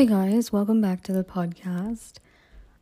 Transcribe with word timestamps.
Hey 0.00 0.06
guys, 0.06 0.50
welcome 0.50 0.80
back 0.80 1.02
to 1.02 1.12
the 1.12 1.22
podcast. 1.22 2.14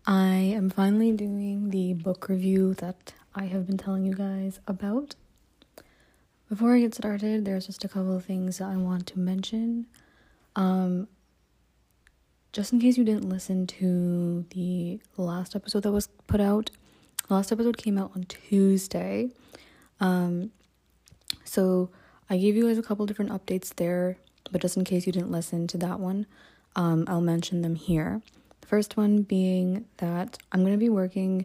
I 0.06 0.36
am 0.36 0.70
finally 0.70 1.10
doing 1.10 1.70
the 1.70 1.94
book 1.94 2.28
review 2.28 2.74
that 2.74 3.12
I 3.34 3.46
have 3.46 3.66
been 3.66 3.76
telling 3.76 4.06
you 4.06 4.14
guys 4.14 4.60
about. 4.68 5.16
Before 6.48 6.76
I 6.76 6.78
get 6.78 6.94
started, 6.94 7.44
there's 7.44 7.66
just 7.66 7.82
a 7.82 7.88
couple 7.88 8.16
of 8.16 8.24
things 8.24 8.58
that 8.58 8.68
I 8.68 8.76
want 8.76 9.08
to 9.08 9.18
mention. 9.18 9.86
Um, 10.54 11.08
just 12.52 12.72
in 12.72 12.78
case 12.78 12.96
you 12.96 13.02
didn't 13.02 13.28
listen 13.28 13.66
to 13.66 14.46
the 14.50 15.00
last 15.16 15.56
episode 15.56 15.82
that 15.82 15.90
was 15.90 16.06
put 16.28 16.40
out, 16.40 16.70
last 17.28 17.50
episode 17.50 17.76
came 17.76 17.98
out 17.98 18.12
on 18.14 18.26
Tuesday. 18.28 19.30
Um, 19.98 20.52
so 21.42 21.90
I 22.30 22.36
gave 22.38 22.54
you 22.54 22.68
guys 22.68 22.78
a 22.78 22.82
couple 22.82 23.06
different 23.06 23.32
updates 23.32 23.74
there, 23.74 24.18
but 24.52 24.62
just 24.62 24.76
in 24.76 24.84
case 24.84 25.04
you 25.04 25.12
didn't 25.12 25.32
listen 25.32 25.66
to 25.66 25.78
that 25.78 25.98
one, 25.98 26.24
um, 26.78 27.04
I'll 27.08 27.20
mention 27.20 27.62
them 27.62 27.74
here. 27.74 28.22
The 28.60 28.68
first 28.68 28.96
one 28.96 29.22
being 29.22 29.86
that 29.96 30.38
I'm 30.52 30.60
going 30.60 30.72
to 30.72 30.78
be 30.78 30.88
working 30.88 31.44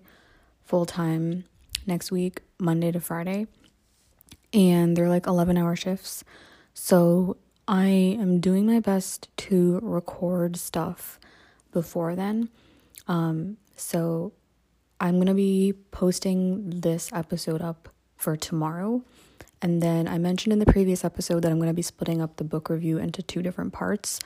full 0.63 0.85
time 0.85 1.45
next 1.87 2.11
week, 2.11 2.41
Monday 2.59 2.91
to 2.91 2.99
Friday, 2.99 3.47
and 4.53 4.95
they're 4.95 5.09
like 5.09 5.25
11 5.25 5.57
hour 5.57 5.75
shifts. 5.75 6.23
So 6.75 7.37
I 7.67 7.87
am 7.87 8.39
doing 8.39 8.67
my 8.67 8.79
best 8.79 9.27
to 9.37 9.79
record 9.81 10.55
stuff 10.55 11.19
before 11.71 12.15
then. 12.15 12.49
Um, 13.07 13.57
so 13.75 14.33
I'm 14.99 15.15
going 15.15 15.25
to 15.25 15.33
be 15.33 15.73
posting 15.89 16.81
this 16.81 17.11
episode 17.11 17.61
up 17.61 17.89
for 18.17 18.37
tomorrow. 18.37 19.01
And 19.63 19.81
then 19.81 20.07
I 20.07 20.19
mentioned 20.19 20.53
in 20.53 20.59
the 20.59 20.67
previous 20.67 21.03
episode 21.03 21.41
that 21.41 21.51
I'm 21.51 21.57
going 21.57 21.69
to 21.69 21.73
be 21.73 21.81
splitting 21.81 22.21
up 22.21 22.35
the 22.35 22.43
book 22.43 22.69
review 22.69 22.99
into 22.99 23.23
two 23.23 23.41
different 23.41 23.73
parts 23.73 24.19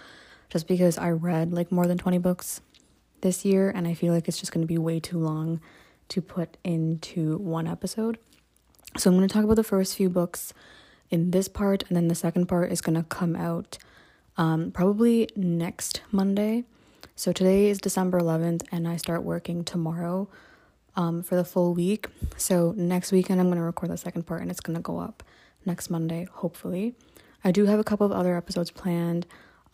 just 0.50 0.68
because 0.68 0.98
I 0.98 1.12
read 1.12 1.54
like 1.54 1.72
more 1.72 1.88
than 1.88 1.98
20 1.98 2.18
books 2.20 2.62
this 3.22 3.44
year 3.44 3.70
and 3.70 3.88
I 3.88 3.94
feel 3.94 4.14
like 4.14 4.28
it's 4.28 4.38
just 4.38 4.52
going 4.52 4.64
to 4.64 4.68
be 4.68 4.78
way 4.78 5.00
too 5.00 5.18
long 5.18 5.60
to 6.10 6.22
put 6.22 6.58
into 6.64 7.38
one 7.38 7.68
episode. 7.68 8.18
So 8.98 9.10
I'm 9.10 9.18
going 9.18 9.28
to 9.28 9.34
talk 9.34 9.44
about 9.44 9.56
the 9.56 9.64
first 9.64 9.96
few 9.96 10.10
books 10.10 10.54
in 11.10 11.32
this 11.32 11.48
part 11.48 11.84
and 11.88 11.96
then 11.96 12.08
the 12.08 12.16
second 12.16 12.48
part 12.48 12.72
is 12.72 12.82
going 12.82 12.96
to 12.96 13.04
come 13.04 13.36
out 13.36 13.78
um, 14.38 14.72
probably 14.72 15.30
next 15.36 16.02
Monday. 16.12 16.64
So 17.16 17.32
today 17.32 17.70
is 17.70 17.80
December 17.80 18.20
11th 18.20 18.64
and 18.72 18.88
I 18.88 18.98
start 18.98 19.24
working 19.24 19.64
tomorrow 19.64 20.30
um, 20.96 21.24
for 21.24 21.36
the 21.36 21.46
full 21.46 21.74
week. 21.74 22.08
So 22.38 22.74
next 22.78 23.12
weekend 23.12 23.40
I'm 23.40 23.48
going 23.48 23.58
to 23.58 23.64
record 23.64 23.92
the 23.92 23.98
second 23.98 24.24
part 24.26 24.42
and 24.42 24.52
it's 24.52 24.60
going 24.60 24.76
to 24.76 24.82
go 24.82 25.00
up 25.00 25.24
next 25.66 25.90
Monday, 25.90 26.28
hopefully. 26.32 26.96
I 27.44 27.52
do 27.52 27.66
have 27.66 27.80
a 27.80 27.84
couple 27.84 28.06
of 28.06 28.12
other 28.12 28.36
episodes 28.36 28.72
planned. 28.72 29.26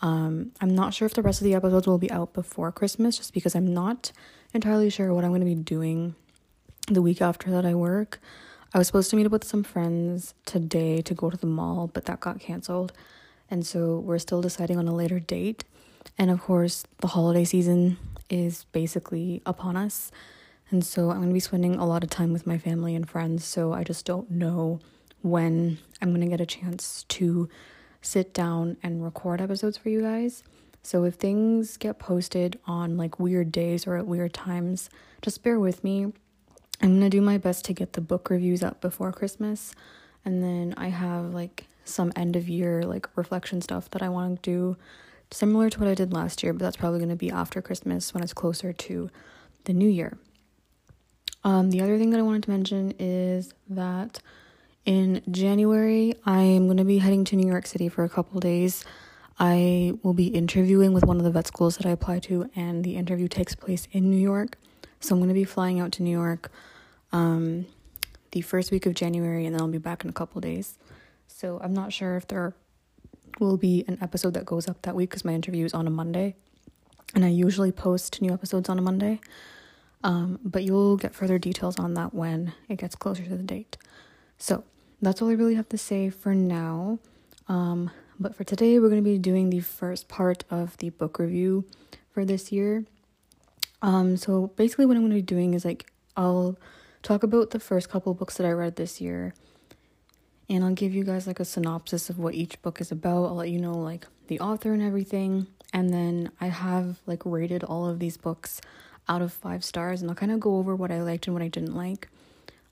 Um, 0.04 0.52
I'm 0.60 0.76
not 0.76 0.94
sure 0.94 1.06
if 1.06 1.14
the 1.14 1.22
rest 1.22 1.40
of 1.40 1.46
the 1.46 1.56
episodes 1.56 1.88
will 1.88 1.98
be 1.98 2.12
out 2.12 2.34
before 2.34 2.74
Christmas, 2.74 3.18
just 3.18 3.34
because 3.34 3.56
I'm 3.56 3.74
not 3.74 4.12
entirely 4.54 4.90
sure 4.90 5.14
what 5.14 5.24
I'm 5.24 5.32
going 5.32 5.40
to 5.40 5.46
be 5.46 5.56
doing 5.56 6.14
the 6.88 7.02
week 7.02 7.22
after 7.22 7.50
that 7.52 7.66
I 7.66 7.74
work. 7.74 8.20
I 8.74 8.78
was 8.78 8.88
supposed 8.88 9.10
to 9.12 9.16
meet 9.16 9.26
up 9.26 9.32
with 9.32 9.46
some 9.46 9.64
friends 9.64 10.34
today 10.46 11.02
to 11.02 11.14
go 11.14 11.30
to 11.30 11.38
the 11.38 11.48
mall, 11.48 11.90
but 11.94 12.04
that 12.06 12.20
got 12.20 12.42
canceled. 12.42 12.92
And 13.50 13.66
so 13.66 13.98
we're 14.00 14.20
still 14.20 14.42
deciding 14.42 14.78
on 14.78 14.90
a 14.90 14.94
later 14.94 15.22
date. 15.22 15.64
And 16.18 16.30
of 16.30 16.42
course, 16.42 16.84
the 17.00 17.08
holiday 17.08 17.46
season 17.46 17.98
is 18.30 18.66
basically 18.74 19.42
upon 19.46 19.78
us. 19.78 20.12
And 20.70 20.84
so 20.84 21.12
I'm 21.12 21.18
going 21.18 21.30
to 21.30 21.34
be 21.34 21.40
spending 21.40 21.76
a 21.76 21.86
lot 21.86 22.04
of 22.04 22.10
time 22.10 22.34
with 22.34 22.46
my 22.46 22.58
family 22.58 22.94
and 22.94 23.10
friends. 23.10 23.46
So 23.46 23.72
I 23.72 23.86
just 23.86 24.06
don't 24.06 24.30
know 24.30 24.82
when 25.22 25.78
I'm 26.02 26.10
going 26.10 26.22
to 26.22 26.28
get 26.28 26.42
a 26.42 26.46
chance 26.46 27.06
to 27.10 27.48
sit 28.04 28.34
down 28.34 28.78
and 28.84 29.04
record 29.04 29.42
episodes 29.42 29.78
for 29.78 29.90
you 29.90 30.02
guys. 30.02 30.44
So 30.84 31.06
if 31.06 31.16
things 31.16 31.78
get 31.78 31.98
posted 31.98 32.60
on 32.68 32.98
like 32.98 33.20
weird 33.20 33.52
days 33.52 33.88
or 33.88 33.96
at 33.96 34.06
weird 34.06 34.34
times, 34.34 34.90
just 35.22 35.42
bear 35.42 35.60
with 35.60 35.84
me. 35.84 36.12
I'm 36.82 37.00
to 37.00 37.10
do 37.10 37.22
my 37.22 37.38
best 37.38 37.64
to 37.66 37.74
get 37.74 37.94
the 37.94 38.02
book 38.02 38.30
reviews 38.30 38.62
up 38.62 38.82
before 38.82 39.12
Christmas. 39.14 39.74
And 40.26 40.44
then 40.44 40.74
I 40.76 40.90
have 40.90 41.34
like 41.34 41.66
some 41.86 42.12
end 42.16 42.36
of 42.36 42.50
year 42.50 42.84
like 42.84 43.08
reflection 43.16 43.62
stuff 43.62 43.90
that 43.92 44.04
I 44.04 44.10
want 44.10 44.44
to 44.44 44.50
do 44.50 44.78
similar 45.32 45.70
to 45.70 45.80
what 45.80 45.90
I 45.90 45.96
did 45.96 46.14
last 46.14 46.44
year, 46.44 46.54
but 46.54 46.60
that's 46.60 46.78
probably 46.78 47.00
going 47.00 47.10
to 47.10 47.16
be 47.16 47.32
after 47.32 47.62
Christmas 47.62 48.14
when 48.14 48.22
it's 48.22 48.34
closer 48.34 48.74
to 48.74 49.10
the 49.64 49.74
new 49.74 49.90
year. 49.90 50.18
Um, 51.44 51.72
the 51.72 51.82
other 51.82 51.98
thing 51.98 52.12
that 52.12 52.20
I 52.20 52.24
wanted 52.24 52.44
to 52.44 52.52
mention 52.52 52.94
is 53.00 53.54
that 53.70 54.20
in 54.86 55.22
January, 55.32 56.16
I'm 56.26 56.66
going 56.66 56.78
to 56.78 56.84
be 56.84 56.98
heading 56.98 57.24
to 57.26 57.36
New 57.36 57.48
York 57.48 57.66
City 57.66 57.88
for 57.90 58.04
a 58.04 58.10
couple 58.10 58.40
days. 58.40 58.84
I 59.40 59.94
will 60.04 60.14
be 60.14 60.28
interviewing 60.28 60.94
with 60.94 61.06
one 61.06 61.18
of 61.18 61.24
the 61.24 61.32
vet 61.32 61.48
schools 61.48 61.78
that 61.78 61.86
I 61.86 61.92
apply 61.92 62.20
to, 62.20 62.50
and 62.56 62.84
the 62.84 62.96
interview 62.96 63.28
takes 63.28 63.56
place 63.56 63.88
in 63.92 64.10
New 64.10 64.18
York. 64.18 64.58
So 65.00 65.16
I'm 65.16 65.20
going 65.20 65.30
to 65.30 65.34
be 65.34 65.46
flying 65.46 65.80
out 65.80 65.92
to 65.94 66.04
New 66.04 66.12
York 66.12 66.52
um, 67.12 67.66
the 68.32 68.42
first 68.42 68.72
week 68.72 68.86
of 68.86 68.94
January, 68.94 69.46
and 69.46 69.56
then 69.56 69.62
I'll 69.62 69.68
be 69.68 69.78
back 69.78 70.04
in 70.04 70.10
a 70.10 70.14
couple 70.14 70.42
days. 70.42 70.78
So 71.28 71.60
I'm 71.64 71.74
not 71.74 71.94
sure 71.94 72.16
if 72.16 72.28
there 72.28 72.54
will 73.40 73.58
be 73.58 73.86
an 73.88 73.98
episode 74.02 74.34
that 74.36 74.46
goes 74.46 74.68
up 74.68 74.82
that 74.84 74.96
week 74.96 75.10
because 75.10 75.26
my 75.26 75.34
interview 75.34 75.66
is 75.66 75.74
on 75.74 75.88
a 75.88 75.90
Monday, 75.90 76.36
and 77.16 77.24
I 77.24 77.30
usually 77.30 77.72
post 77.72 78.22
new 78.22 78.34
episodes 78.34 78.70
on 78.70 78.78
a 78.78 78.82
Monday. 78.82 79.20
Um, 80.04 80.40
but 80.44 80.64
you'll 80.64 80.98
get 80.98 81.16
further 81.16 81.40
details 81.40 81.80
on 81.80 81.94
that 81.94 82.14
when 82.14 82.54
it 82.68 82.78
gets 82.78 82.96
closer 82.96 83.24
to 83.24 83.30
the 83.30 83.44
date. 83.44 83.78
So 84.44 84.66
that's 85.02 85.22
all 85.22 85.30
I 85.30 85.36
really 85.36 85.56
have 85.56 85.70
to 85.70 85.78
say 85.78 86.10
for 86.10 86.36
now. 86.36 87.00
Um, 87.48 87.92
but 88.20 88.36
for 88.36 88.44
today, 88.44 88.78
we're 88.78 88.90
going 88.90 89.02
to 89.02 89.10
be 89.10 89.18
doing 89.18 89.50
the 89.50 89.62
first 89.62 90.10
part 90.10 90.44
of 90.50 90.76
the 90.80 90.90
book 90.90 91.18
review 91.18 91.64
for 92.12 92.26
this 92.26 92.52
year. 92.52 92.84
Um, 93.82 94.18
so 94.18 94.48
basically, 94.58 94.86
what 94.86 94.98
I'm 94.98 95.04
going 95.04 95.12
to 95.12 95.16
be 95.16 95.22
doing 95.22 95.54
is 95.54 95.64
like 95.64 95.90
I'll 96.18 96.58
talk 97.04 97.24
about 97.24 97.52
the 97.52 97.60
first 97.60 97.88
couple 97.88 98.14
books 98.14 98.36
that 98.36 98.46
I 98.46 98.52
read 98.52 98.76
this 98.76 99.00
year, 99.00 99.34
and 100.50 100.62
I'll 100.66 100.74
give 100.74 100.94
you 100.94 101.06
guys 101.06 101.26
like 101.26 101.40
a 101.40 101.46
synopsis 101.46 102.10
of 102.10 102.20
what 102.20 102.34
each 102.34 102.62
book 102.62 102.82
is 102.82 102.92
about. 102.92 103.24
I'll 103.28 103.36
let 103.36 103.50
you 103.50 103.62
know 103.62 103.78
like 103.78 104.08
the 104.28 104.42
author 104.42 104.74
and 104.74 104.82
everything, 104.82 105.48
and 105.72 105.94
then 105.94 106.32
I 106.42 106.48
have 106.48 107.00
like 107.06 107.22
rated 107.24 107.64
all 107.64 107.88
of 107.88 108.00
these 108.00 108.18
books 108.18 108.60
out 109.08 109.22
of 109.22 109.32
five 109.32 109.64
stars, 109.64 110.02
and 110.02 110.12
I'll 110.12 110.18
kind 110.18 110.34
of 110.34 110.42
go 110.42 110.58
over 110.58 110.76
what 110.76 110.92
I 110.92 111.02
liked 111.02 111.28
and 111.28 111.34
what 111.34 111.44
I 111.44 111.48
didn't 111.48 111.78
like. 111.78 112.10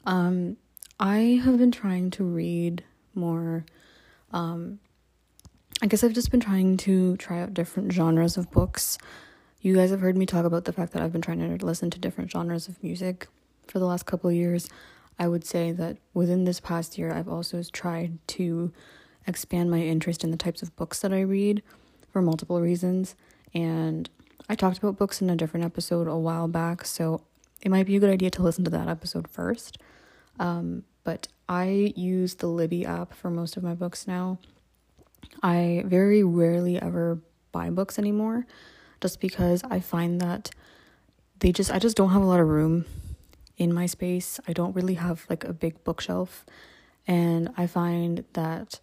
Um, 0.06 0.58
I 1.02 1.42
have 1.44 1.58
been 1.58 1.72
trying 1.72 2.12
to 2.12 2.24
read 2.24 2.84
more. 3.16 3.66
Um, 4.32 4.80
I 5.82 5.88
guess 5.88 6.04
I've 6.04 6.14
just 6.14 6.30
been 6.30 6.40
trying 6.40 6.78
to 6.78 7.18
try 7.18 7.42
out 7.42 7.56
different 7.56 7.92
genres 7.92 8.38
of 8.38 8.52
books. 8.52 9.00
You 9.62 9.76
guys 9.76 9.90
have 9.90 10.02
heard 10.02 10.16
me 10.16 10.28
talk 10.28 10.46
about 10.46 10.66
the 10.66 10.74
fact 10.74 10.94
that 10.94 11.02
I've 11.02 11.12
been 11.12 11.24
trying 11.24 11.58
to 11.58 11.66
listen 11.66 11.90
to 11.90 12.00
different 12.00 12.30
genres 12.30 12.68
of 12.68 12.82
music 12.84 13.28
for 13.68 13.80
the 13.80 13.88
last 13.88 14.06
couple 14.06 14.30
of 14.30 14.36
years. 14.36 14.70
I 15.18 15.28
would 15.28 15.44
say 15.44 15.72
that 15.72 15.98
within 16.14 16.44
this 16.44 16.60
past 16.60 17.00
year, 17.00 17.12
I've 17.12 17.28
also 17.28 17.64
tried 17.64 18.20
to 18.28 18.72
expand 19.26 19.72
my 19.72 19.82
interest 19.82 20.24
in 20.24 20.30
the 20.30 20.38
types 20.38 20.62
of 20.62 20.76
books 20.76 21.00
that 21.00 21.12
I 21.12 21.22
read 21.22 21.64
for 22.12 22.22
multiple 22.22 22.62
reasons. 22.62 23.16
And 23.56 24.08
I 24.48 24.54
talked 24.54 24.78
about 24.78 25.00
books 25.00 25.20
in 25.20 25.32
a 25.32 25.36
different 25.36 25.66
episode 25.66 26.08
a 26.08 26.16
while 26.16 26.48
back, 26.48 26.86
so 26.86 27.24
it 27.60 27.72
might 27.72 27.88
be 27.88 27.96
a 27.96 28.00
good 28.00 28.12
idea 28.12 28.30
to 28.30 28.44
listen 28.44 28.64
to 28.66 28.72
that 28.72 28.88
episode 28.88 29.28
first. 29.28 29.80
Um, 30.40 30.84
but 31.04 31.28
I 31.50 31.94
use 31.96 32.36
the 32.36 32.48
Libby 32.48 32.86
app 32.86 33.14
for 33.14 33.30
most 33.30 33.58
of 33.58 33.64
my 33.64 33.74
books 33.74 34.08
now. 34.08 34.40
I 35.44 35.84
very 35.86 36.24
rarely 36.24 36.82
ever 36.82 37.20
buy 37.52 37.70
books 37.70 38.00
anymore 38.00 38.46
just 39.02 39.20
because 39.20 39.64
I 39.70 39.80
find 39.80 40.22
that 40.22 40.52
they 41.40 41.52
just 41.52 41.72
I 41.72 41.80
just 41.80 41.98
don't 41.98 42.12
have 42.12 42.22
a 42.22 42.26
lot 42.26 42.40
of 42.40 42.48
room 42.48 42.86
in 43.58 43.74
my 43.74 43.86
space. 43.86 44.40
I 44.48 44.54
don't 44.54 44.76
really 44.76 44.96
have 44.96 45.26
like 45.30 45.44
a 45.44 45.54
big 45.54 45.84
bookshelf 45.84 46.46
and 47.08 47.50
I 47.58 47.68
find 47.68 48.24
that 48.34 48.80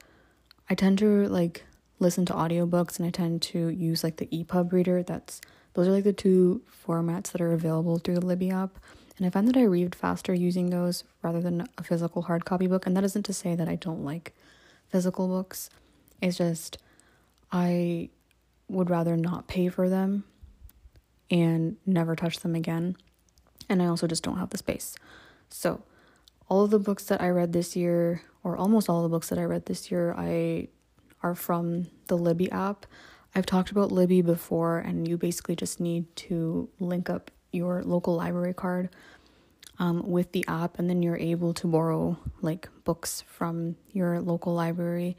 I 0.68 0.74
tend 0.74 0.98
to 0.98 1.26
like 1.28 1.64
listen 1.98 2.26
to 2.26 2.32
audiobooks 2.32 2.98
and 2.98 3.06
I 3.06 3.10
tend 3.10 3.42
to 3.42 3.68
use 3.68 4.04
like 4.04 4.16
the 4.16 4.26
EPUB 4.26 4.72
reader. 4.72 5.02
That's 5.02 5.40
those 5.74 5.88
are 5.88 5.92
like 5.92 6.04
the 6.04 6.12
two 6.12 6.62
formats 6.86 7.32
that 7.32 7.40
are 7.40 7.52
available 7.52 7.98
through 7.98 8.16
the 8.16 8.26
Libby 8.26 8.50
app. 8.50 8.78
And 9.18 9.26
I 9.26 9.30
find 9.30 9.48
that 9.48 9.56
I 9.56 9.64
read 9.64 9.94
faster 9.94 10.32
using 10.32 10.70
those 10.70 11.02
rather 11.22 11.40
than 11.40 11.66
a 11.76 11.82
physical 11.82 12.22
hard 12.22 12.44
copy 12.44 12.68
book. 12.68 12.86
And 12.86 12.96
that 12.96 13.04
isn't 13.04 13.24
to 13.24 13.32
say 13.32 13.56
that 13.56 13.68
I 13.68 13.74
don't 13.74 14.04
like 14.04 14.32
physical 14.88 15.28
books, 15.28 15.68
it's 16.22 16.38
just 16.38 16.78
I 17.52 18.10
would 18.68 18.90
rather 18.90 19.16
not 19.16 19.48
pay 19.48 19.68
for 19.68 19.88
them 19.88 20.24
and 21.30 21.76
never 21.84 22.16
touch 22.16 22.40
them 22.40 22.54
again. 22.54 22.96
And 23.68 23.82
I 23.82 23.86
also 23.86 24.06
just 24.06 24.22
don't 24.22 24.38
have 24.38 24.50
the 24.50 24.58
space. 24.58 24.94
So, 25.50 25.82
all 26.48 26.64
of 26.64 26.70
the 26.70 26.78
books 26.78 27.04
that 27.04 27.20
I 27.20 27.28
read 27.28 27.52
this 27.52 27.76
year, 27.76 28.22
or 28.42 28.56
almost 28.56 28.88
all 28.88 29.02
the 29.02 29.08
books 29.10 29.28
that 29.28 29.38
I 29.38 29.44
read 29.44 29.66
this 29.66 29.90
year, 29.90 30.14
I 30.16 30.68
are 31.22 31.34
from 31.34 31.88
the 32.06 32.16
Libby 32.16 32.50
app. 32.50 32.86
I've 33.34 33.44
talked 33.44 33.70
about 33.70 33.92
Libby 33.92 34.22
before, 34.22 34.78
and 34.78 35.06
you 35.06 35.18
basically 35.18 35.56
just 35.56 35.80
need 35.80 36.14
to 36.16 36.70
link 36.80 37.10
up 37.10 37.30
your 37.52 37.82
local 37.82 38.14
library 38.14 38.54
card 38.54 38.90
um, 39.78 40.08
with 40.08 40.32
the 40.32 40.44
app, 40.48 40.78
and 40.78 40.88
then 40.88 41.02
you're 41.02 41.16
able 41.16 41.54
to 41.54 41.66
borrow 41.66 42.18
like 42.40 42.68
books 42.84 43.22
from 43.26 43.76
your 43.92 44.20
local 44.20 44.54
library 44.54 45.16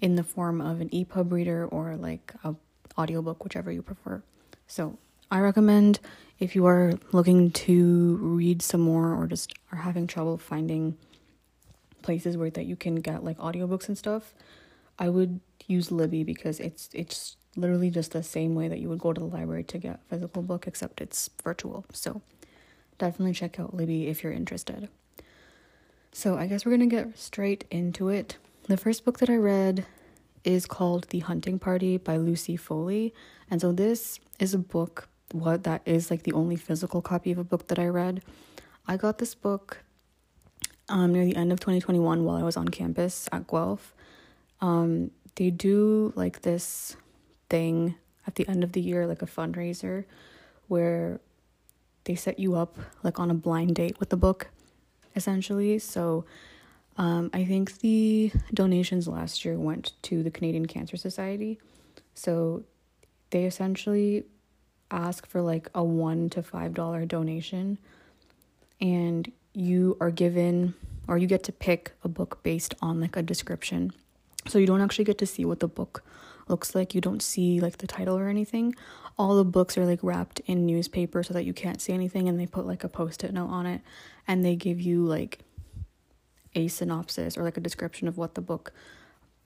in 0.00 0.16
the 0.16 0.24
form 0.24 0.60
of 0.60 0.80
an 0.80 0.88
EPUB 0.90 1.32
reader 1.32 1.66
or 1.66 1.96
like 1.96 2.34
a 2.44 2.54
audiobook, 2.98 3.44
whichever 3.44 3.70
you 3.70 3.82
prefer. 3.82 4.22
So 4.66 4.98
I 5.30 5.40
recommend 5.40 6.00
if 6.38 6.54
you 6.54 6.66
are 6.66 6.92
looking 7.12 7.50
to 7.50 8.16
read 8.16 8.62
some 8.62 8.80
more 8.80 9.14
or 9.14 9.26
just 9.26 9.54
are 9.72 9.78
having 9.78 10.06
trouble 10.06 10.38
finding 10.38 10.96
places 12.02 12.36
where 12.36 12.50
that 12.50 12.66
you 12.66 12.76
can 12.76 12.96
get 12.96 13.24
like 13.24 13.38
audiobooks 13.38 13.88
and 13.88 13.98
stuff, 13.98 14.34
I 14.98 15.08
would 15.08 15.40
use 15.66 15.90
Libby 15.90 16.24
because 16.24 16.60
it's 16.60 16.88
it's 16.92 17.36
literally 17.56 17.90
just 17.90 18.12
the 18.12 18.22
same 18.22 18.54
way 18.54 18.68
that 18.68 18.78
you 18.78 18.88
would 18.88 18.98
go 18.98 19.12
to 19.12 19.20
the 19.20 19.26
library 19.26 19.64
to 19.64 19.78
get 19.78 19.94
a 19.94 20.08
physical 20.08 20.42
book 20.42 20.66
except 20.66 21.00
it's 21.00 21.30
virtual. 21.42 21.84
So 21.92 22.22
definitely 22.98 23.34
check 23.34 23.58
out 23.58 23.74
Libby 23.74 24.08
if 24.08 24.22
you're 24.22 24.32
interested. 24.32 24.88
So 26.12 26.36
I 26.36 26.46
guess 26.46 26.64
we're 26.64 26.76
to 26.78 26.86
get 26.86 27.18
straight 27.18 27.64
into 27.70 28.08
it. 28.08 28.38
The 28.68 28.76
first 28.76 29.04
book 29.04 29.18
that 29.18 29.30
I 29.30 29.36
read 29.36 29.86
is 30.44 30.66
called 30.66 31.08
The 31.10 31.20
Hunting 31.20 31.58
Party 31.58 31.96
by 31.96 32.16
Lucy 32.16 32.56
Foley. 32.56 33.12
And 33.50 33.60
so 33.60 33.72
this 33.72 34.18
is 34.38 34.54
a 34.54 34.58
book 34.58 35.08
what 35.32 35.64
that 35.64 35.82
is 35.84 36.10
like 36.10 36.22
the 36.22 36.32
only 36.32 36.56
physical 36.56 37.02
copy 37.02 37.32
of 37.32 37.38
a 37.38 37.44
book 37.44 37.68
that 37.68 37.78
I 37.78 37.86
read. 37.86 38.22
I 38.86 38.96
got 38.96 39.18
this 39.18 39.34
book 39.34 39.82
um, 40.88 41.12
near 41.12 41.24
the 41.24 41.36
end 41.36 41.52
of 41.52 41.60
2021 41.60 42.24
while 42.24 42.36
I 42.36 42.42
was 42.42 42.56
on 42.56 42.68
campus 42.68 43.28
at 43.32 43.46
Guelph. 43.46 43.92
Um, 44.60 45.10
they 45.34 45.50
do 45.50 46.12
like 46.16 46.42
this 46.42 46.96
thing 47.48 47.94
at 48.26 48.34
the 48.34 48.48
end 48.48 48.64
of 48.64 48.72
the 48.72 48.80
year, 48.80 49.06
like 49.06 49.22
a 49.22 49.26
fundraiser, 49.26 50.04
where 50.68 51.20
they 52.04 52.14
set 52.14 52.38
you 52.38 52.54
up 52.54 52.76
like 53.02 53.18
on 53.18 53.30
a 53.30 53.34
blind 53.34 53.76
date 53.76 53.98
with 53.98 54.10
the 54.10 54.16
book, 54.16 54.48
essentially. 55.14 55.78
So 55.78 56.24
um, 56.96 57.30
I 57.32 57.44
think 57.44 57.78
the 57.80 58.32
donations 58.54 59.06
last 59.06 59.44
year 59.44 59.58
went 59.58 59.92
to 60.02 60.22
the 60.22 60.30
Canadian 60.30 60.66
Cancer 60.66 60.96
Society. 60.96 61.58
So 62.14 62.64
they 63.30 63.44
essentially 63.44 64.24
ask 64.90 65.26
for 65.26 65.42
like 65.42 65.68
a 65.74 65.82
one 65.82 66.30
to 66.30 66.42
five 66.42 66.74
dollar 66.74 67.04
donation 67.04 67.78
and 68.80 69.30
you 69.52 69.96
are 70.00 70.10
given 70.10 70.74
or 71.08 71.18
you 71.18 71.26
get 71.26 71.42
to 71.42 71.52
pick 71.52 71.92
a 72.04 72.08
book 72.08 72.38
based 72.42 72.74
on 72.80 73.00
like 73.00 73.16
a 73.16 73.22
description 73.22 73.92
so 74.46 74.58
you 74.58 74.66
don't 74.66 74.80
actually 74.80 75.04
get 75.04 75.18
to 75.18 75.26
see 75.26 75.44
what 75.44 75.58
the 75.58 75.66
book 75.66 76.04
looks 76.48 76.74
like 76.74 76.94
you 76.94 77.00
don't 77.00 77.22
see 77.22 77.60
like 77.60 77.78
the 77.78 77.86
title 77.86 78.16
or 78.16 78.28
anything 78.28 78.74
all 79.18 79.36
the 79.36 79.44
books 79.44 79.76
are 79.78 79.86
like 79.86 80.00
wrapped 80.02 80.40
in 80.46 80.66
newspaper 80.66 81.22
so 81.22 81.34
that 81.34 81.44
you 81.44 81.52
can't 81.52 81.80
see 81.80 81.92
anything 81.92 82.28
and 82.28 82.38
they 82.38 82.46
put 82.46 82.66
like 82.66 82.84
a 82.84 82.88
post-it 82.88 83.32
note 83.32 83.48
on 83.48 83.66
it 83.66 83.80
and 84.28 84.44
they 84.44 84.54
give 84.54 84.80
you 84.80 85.04
like 85.04 85.40
a 86.54 86.68
synopsis 86.68 87.36
or 87.36 87.42
like 87.42 87.56
a 87.56 87.60
description 87.60 88.08
of 88.08 88.16
what 88.16 88.34
the 88.34 88.40
book 88.40 88.72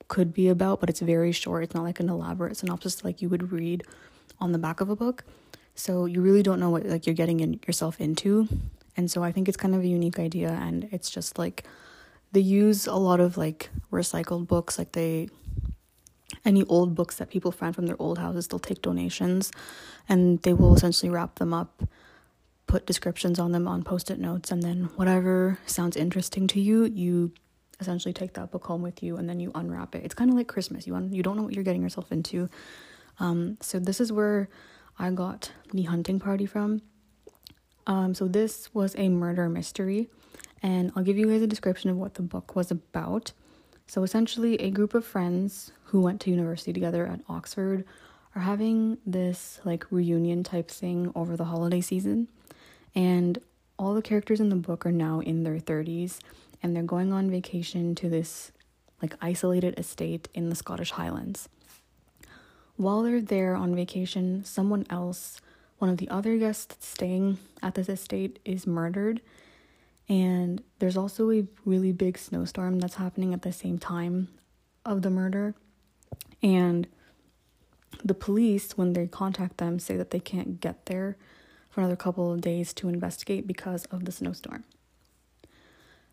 could 0.07 0.33
be 0.33 0.47
about 0.47 0.79
but 0.79 0.89
it's 0.89 0.99
very 0.99 1.31
short 1.31 1.63
it's 1.63 1.73
not 1.73 1.83
like 1.83 1.99
an 1.99 2.09
elaborate 2.09 2.57
synopsis 2.57 3.03
like 3.03 3.21
you 3.21 3.29
would 3.29 3.51
read 3.51 3.83
on 4.41 4.51
the 4.51 4.57
back 4.57 4.81
of 4.81 4.89
a 4.89 4.95
book. 4.95 5.23
So 5.75 6.05
you 6.05 6.21
really 6.21 6.43
don't 6.43 6.59
know 6.59 6.69
what 6.69 6.85
like 6.85 7.05
you're 7.05 7.15
getting 7.15 7.39
in, 7.39 7.59
yourself 7.65 8.01
into. 8.01 8.47
And 8.97 9.09
so 9.09 9.23
I 9.23 9.31
think 9.31 9.47
it's 9.47 9.57
kind 9.57 9.73
of 9.73 9.81
a 9.81 9.87
unique 9.87 10.19
idea 10.19 10.49
and 10.49 10.89
it's 10.91 11.09
just 11.09 11.37
like 11.37 11.63
they 12.33 12.41
use 12.41 12.87
a 12.87 12.95
lot 12.95 13.19
of 13.19 13.37
like 13.37 13.69
recycled 13.91 14.47
books 14.47 14.77
like 14.77 14.91
they 14.93 15.29
any 16.45 16.63
old 16.65 16.95
books 16.95 17.17
that 17.17 17.29
people 17.29 17.51
find 17.51 17.75
from 17.75 17.87
their 17.87 17.99
old 17.99 18.17
houses 18.17 18.47
they'll 18.47 18.59
take 18.59 18.81
donations 18.81 19.51
and 20.07 20.41
they 20.43 20.53
will 20.53 20.75
essentially 20.75 21.09
wrap 21.09 21.35
them 21.35 21.53
up 21.53 21.83
put 22.67 22.85
descriptions 22.85 23.39
on 23.39 23.51
them 23.51 23.67
on 23.67 23.83
post-it 23.83 24.19
notes 24.19 24.51
and 24.51 24.63
then 24.63 24.89
whatever 24.95 25.59
sounds 25.65 25.97
interesting 25.97 26.47
to 26.47 26.59
you 26.59 26.85
you 26.85 27.31
essentially 27.79 28.13
take 28.13 28.33
that 28.33 28.51
book 28.51 28.65
home 28.65 28.81
with 28.81 29.01
you 29.01 29.17
and 29.17 29.27
then 29.27 29.39
you 29.39 29.51
unwrap 29.55 29.95
it 29.95 30.03
it's 30.05 30.13
kind 30.13 30.29
of 30.29 30.35
like 30.35 30.47
christmas 30.47 30.85
you 30.87 30.95
un- 30.95 31.11
you 31.11 31.23
don't 31.23 31.35
know 31.35 31.43
what 31.43 31.53
you're 31.53 31.63
getting 31.63 31.81
yourself 31.81 32.11
into 32.11 32.49
um, 33.19 33.57
so 33.61 33.79
this 33.79 34.01
is 34.01 34.11
where 34.11 34.49
I 34.97 35.09
got 35.11 35.51
the 35.71 35.83
hunting 35.83 36.19
party 36.19 36.45
from. 36.45 36.81
Um, 37.87 38.13
so 38.13 38.27
this 38.27 38.73
was 38.73 38.95
a 38.97 39.09
murder 39.09 39.49
mystery, 39.49 40.09
and 40.61 40.91
I'll 40.95 41.03
give 41.03 41.17
you 41.17 41.27
guys 41.27 41.41
a 41.41 41.47
description 41.47 41.89
of 41.89 41.97
what 41.97 42.15
the 42.15 42.21
book 42.21 42.55
was 42.55 42.71
about. 42.71 43.31
So 43.91 44.03
essentially, 44.03 44.55
a 44.61 44.69
group 44.69 44.93
of 44.93 45.03
friends 45.03 45.73
who 45.87 45.99
went 45.99 46.21
to 46.21 46.29
university 46.29 46.71
together 46.71 47.05
at 47.05 47.19
Oxford 47.27 47.83
are 48.33 48.41
having 48.41 48.99
this 49.05 49.59
like 49.65 49.85
reunion 49.91 50.45
type 50.45 50.71
thing 50.71 51.11
over 51.13 51.35
the 51.35 51.43
holiday 51.43 51.81
season, 51.81 52.29
and 52.95 53.37
all 53.77 53.93
the 53.93 54.01
characters 54.01 54.39
in 54.39 54.47
the 54.47 54.55
book 54.55 54.85
are 54.85 54.93
now 54.93 55.19
in 55.19 55.43
their 55.43 55.57
30s 55.57 56.19
and 56.63 56.73
they're 56.73 56.83
going 56.83 57.11
on 57.11 57.29
vacation 57.29 57.93
to 57.95 58.07
this 58.07 58.53
like 59.01 59.13
isolated 59.21 59.77
estate 59.77 60.29
in 60.33 60.47
the 60.47 60.55
Scottish 60.55 60.91
Highlands. 60.91 61.49
While 62.77 63.01
they're 63.01 63.19
there 63.19 63.57
on 63.57 63.75
vacation, 63.75 64.45
someone 64.45 64.85
else, 64.89 65.41
one 65.79 65.91
of 65.91 65.97
the 65.97 66.07
other 66.07 66.37
guests 66.37 66.87
staying 66.87 67.39
at 67.61 67.75
this 67.75 67.89
estate, 67.89 68.39
is 68.45 68.65
murdered. 68.65 69.19
And 70.09 70.61
there's 70.79 70.97
also 70.97 71.31
a 71.31 71.45
really 71.65 71.91
big 71.91 72.17
snowstorm 72.17 72.79
that's 72.79 72.95
happening 72.95 73.33
at 73.33 73.43
the 73.43 73.53
same 73.53 73.77
time 73.77 74.27
of 74.85 75.01
the 75.01 75.09
murder. 75.09 75.55
And 76.43 76.87
the 78.03 78.13
police, 78.13 78.77
when 78.77 78.93
they 78.93 79.07
contact 79.07 79.57
them, 79.57 79.79
say 79.79 79.95
that 79.97 80.11
they 80.11 80.19
can't 80.19 80.59
get 80.59 80.85
there 80.87 81.17
for 81.69 81.81
another 81.81 81.95
couple 81.95 82.33
of 82.33 82.41
days 82.41 82.73
to 82.73 82.89
investigate 82.89 83.47
because 83.47 83.85
of 83.85 84.05
the 84.05 84.11
snowstorm. 84.11 84.63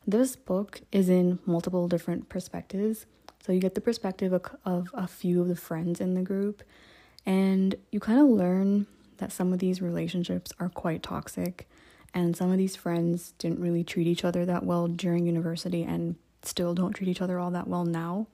This 0.06 0.36
book 0.36 0.82
is 0.92 1.08
in 1.08 1.38
multiple 1.44 1.88
different 1.88 2.28
perspectives. 2.28 3.06
So 3.40 3.52
you 3.52 3.60
get 3.60 3.74
the 3.74 3.80
perspective 3.80 4.32
of, 4.64 4.90
a 4.94 5.06
few 5.06 5.40
of 5.40 5.48
the 5.48 5.56
friends 5.56 6.00
in 6.00 6.14
the 6.14 6.22
group, 6.22 6.62
and 7.26 7.74
you 7.90 8.00
kind 8.00 8.20
of 8.20 8.26
learn 8.26 8.86
that 9.18 9.32
some 9.32 9.52
of 9.52 9.58
these 9.58 9.82
relationships 9.82 10.52
are 10.60 10.68
quite 10.68 11.02
toxic, 11.02 11.68
and 12.14 12.36
some 12.36 12.50
of 12.50 12.58
these 12.58 12.76
friends 12.76 13.32
didn't 13.38 13.60
really 13.60 13.84
treat 13.84 14.06
each 14.06 14.24
other 14.24 14.44
that 14.46 14.64
well 14.64 14.88
during 14.88 15.26
university 15.26 15.82
and 15.82 16.16
still 16.42 16.74
don't 16.74 16.92
treat 16.92 17.08
each 17.08 17.20
other 17.20 17.38
all 17.38 17.50
that 17.50 17.68
well 17.68 17.84
now. 17.84 18.26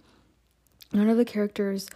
None 0.93 1.09
of 1.09 1.17
the 1.17 1.25
characters 1.25 1.88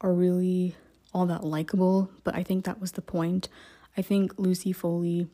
are 0.00 0.12
really 0.12 0.74
all 1.14 1.26
that 1.26 1.44
likable, 1.44 2.10
but 2.24 2.34
I 2.34 2.42
think 2.42 2.64
that 2.64 2.80
was 2.80 2.92
the 2.92 3.02
point. 3.02 3.48
I 3.96 4.02
think 4.02 4.34
Lucy 4.36 4.72
Foley, 4.72 5.28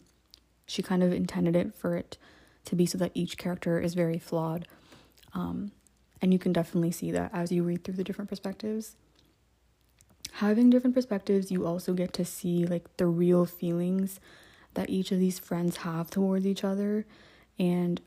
she 0.66 0.82
kind 0.82 1.02
of 1.02 1.12
intended 1.12 1.56
it 1.56 1.74
for 1.74 1.96
it 1.96 2.18
to 2.66 2.76
be 2.76 2.86
so 2.86 2.98
that 2.98 3.10
each 3.14 3.36
character 3.36 3.80
is 3.80 3.94
very 3.94 4.18
flawed. 4.18 4.68
Um, 5.34 5.72
and 6.20 6.32
you 6.32 6.38
can 6.38 6.52
definitely 6.52 6.92
see 6.92 7.10
that 7.10 7.30
as 7.34 7.50
you 7.50 7.64
read 7.64 7.82
through 7.82 7.94
the 7.94 8.04
different 8.04 8.28
perspectives. 8.28 8.94
Having 10.34 10.70
different 10.70 10.94
perspectives, 10.94 11.50
you 11.50 11.66
also 11.66 11.94
get 11.94 12.12
to 12.14 12.24
see 12.24 12.64
like 12.64 12.96
the 12.96 13.06
real 13.06 13.44
feelings 13.44 14.20
that 14.74 14.90
each 14.90 15.12
of 15.12 15.18
these 15.18 15.38
friends 15.38 15.78
have 15.78 16.10
towards 16.10 16.46
each 16.46 16.64
other. 16.64 17.06
And 17.58 18.00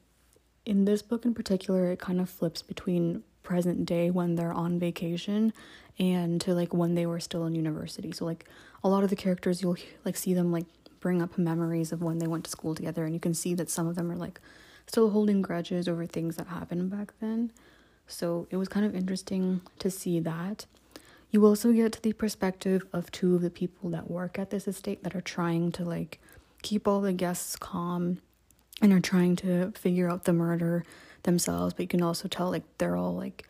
in 0.66 0.86
this 0.86 1.02
book 1.02 1.26
in 1.26 1.34
particular, 1.34 1.92
it 1.92 2.00
kind 2.00 2.20
of 2.20 2.30
flips 2.30 2.62
between 2.62 3.24
present 3.44 3.86
day 3.86 4.10
when 4.10 4.36
they're 4.36 4.54
on 4.54 4.80
vacation 4.80 5.54
and 6.00 6.42
to 6.42 6.54
like 6.54 6.74
when 6.74 6.96
they 6.96 7.06
were 7.06 7.20
still 7.20 7.46
in 7.46 7.56
university. 7.56 8.12
So 8.12 8.26
like 8.26 8.46
a 8.84 8.90
lot 8.90 9.04
of 9.04 9.10
the 9.10 9.16
characters 9.16 9.62
you'll 9.62 9.78
like 10.04 10.18
see 10.18 10.34
them 10.34 10.52
like 10.52 10.66
bring 11.00 11.22
up 11.22 11.38
memories 11.38 11.92
of 11.92 12.02
when 12.02 12.18
they 12.18 12.28
went 12.28 12.44
to 12.46 12.52
school 12.52 12.76
together 12.76 13.06
and 13.06 13.14
you 13.14 13.20
can 13.20 13.34
see 13.34 13.54
that 13.54 13.70
some 13.70 13.88
of 13.88 13.96
them 13.96 14.12
are 14.12 14.16
like 14.18 14.42
still 14.88 15.12
holding 15.12 15.42
grudges 15.42 15.88
over 15.88 16.06
things 16.06 16.36
that 16.36 16.48
happened 16.48 16.90
back 16.90 17.14
then. 17.22 17.52
So 18.08 18.48
it 18.50 18.58
was 18.58 18.68
kind 18.68 18.86
of 18.86 18.96
interesting 18.96 19.62
to 19.80 19.90
see 19.90 20.20
that. 20.20 20.66
You 21.32 21.46
also 21.46 21.72
get 21.72 22.02
the 22.02 22.14
perspective 22.14 22.86
of 22.94 23.12
two 23.12 23.36
of 23.36 23.42
the 23.42 23.50
people 23.50 23.90
that 23.90 24.10
work 24.10 24.40
at 24.40 24.52
this 24.52 24.68
estate 24.68 25.04
that 25.04 25.16
are 25.16 25.22
trying 25.22 25.72
to 25.74 25.84
like 25.84 26.20
keep 26.66 26.88
all 26.88 27.00
the 27.00 27.14
guests 27.14 27.56
calm 27.56 28.18
and 28.82 28.92
are 28.92 29.00
trying 29.00 29.36
to 29.36 29.72
figure 29.74 30.10
out 30.10 30.24
the 30.24 30.34
murder 30.34 30.84
themselves, 31.22 31.76
but 31.76 31.84
you 31.84 31.88
can 31.88 32.02
also 32.02 32.28
tell 32.28 32.50
like 32.50 32.64
they're 32.80 32.96
all 32.96 33.16
like 33.16 33.48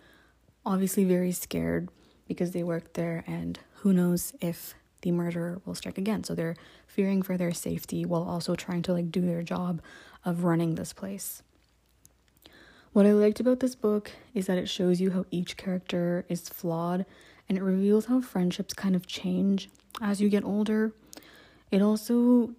obviously 0.66 1.06
very 1.06 1.32
scared 1.32 1.88
because 2.28 2.52
they 2.52 2.62
work 2.62 2.92
there 2.94 3.24
and 3.26 3.58
who 3.76 3.94
knows 3.94 4.34
if 4.42 4.76
the 5.02 5.12
murderer 5.12 5.62
will 5.64 5.76
strike 5.76 5.98
again. 5.98 6.26
So 6.26 6.36
they're 6.36 6.58
fearing 6.88 7.22
for 7.22 7.38
their 7.38 7.54
safety 7.54 8.04
while 8.04 8.24
also 8.24 8.54
trying 8.54 8.82
to 8.82 8.94
like 8.94 9.12
do 9.12 9.22
their 9.22 9.44
job 9.44 9.82
of 10.26 10.44
running 10.44 10.76
this 10.76 10.92
place. 10.92 11.42
What 12.92 13.06
I 13.06 13.14
liked 13.14 13.40
about 13.40 13.62
this 13.62 13.76
book 13.76 14.12
is 14.34 14.48
that 14.48 14.58
it 14.58 14.68
shows 14.68 15.00
you 15.00 15.12
how 15.12 15.26
each 15.32 15.56
character 15.56 16.26
is 16.28 16.50
flawed 16.50 17.06
and 17.48 17.58
it 17.58 17.64
reveals 17.64 18.08
how 18.08 18.20
friendships 18.20 18.74
kind 18.74 18.96
of 18.96 19.08
change 19.08 19.70
as 20.02 20.20
you 20.20 20.28
get 20.28 20.44
older. 20.44 20.92
It 21.72 21.82
also, 21.82 22.52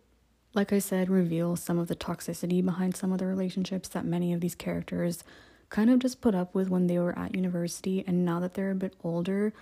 like 0.57 0.73
I 0.73 0.79
said, 0.79 1.11
reveal 1.11 1.55
some 1.55 1.79
of 1.79 1.89
the 1.89 1.95
toxicity 1.95 2.65
behind 2.65 2.97
some 2.97 3.13
of 3.13 3.19
the 3.19 3.27
relationships 3.27 3.89
that 3.91 4.07
many 4.07 4.33
of 4.33 4.41
these 4.41 4.55
characters 4.55 5.23
kind 5.69 5.91
of 5.91 5.99
just 5.99 6.21
put 6.21 6.35
up 6.35 6.55
with 6.55 6.71
when 6.71 6.87
they 6.87 6.99
were 6.99 7.17
at 7.17 7.35
university. 7.35 8.03
And 8.07 8.25
now 8.25 8.41
that 8.41 8.55
they're 8.55 8.71
a 8.71 8.75
bit 8.75 8.95
older, 9.05 9.53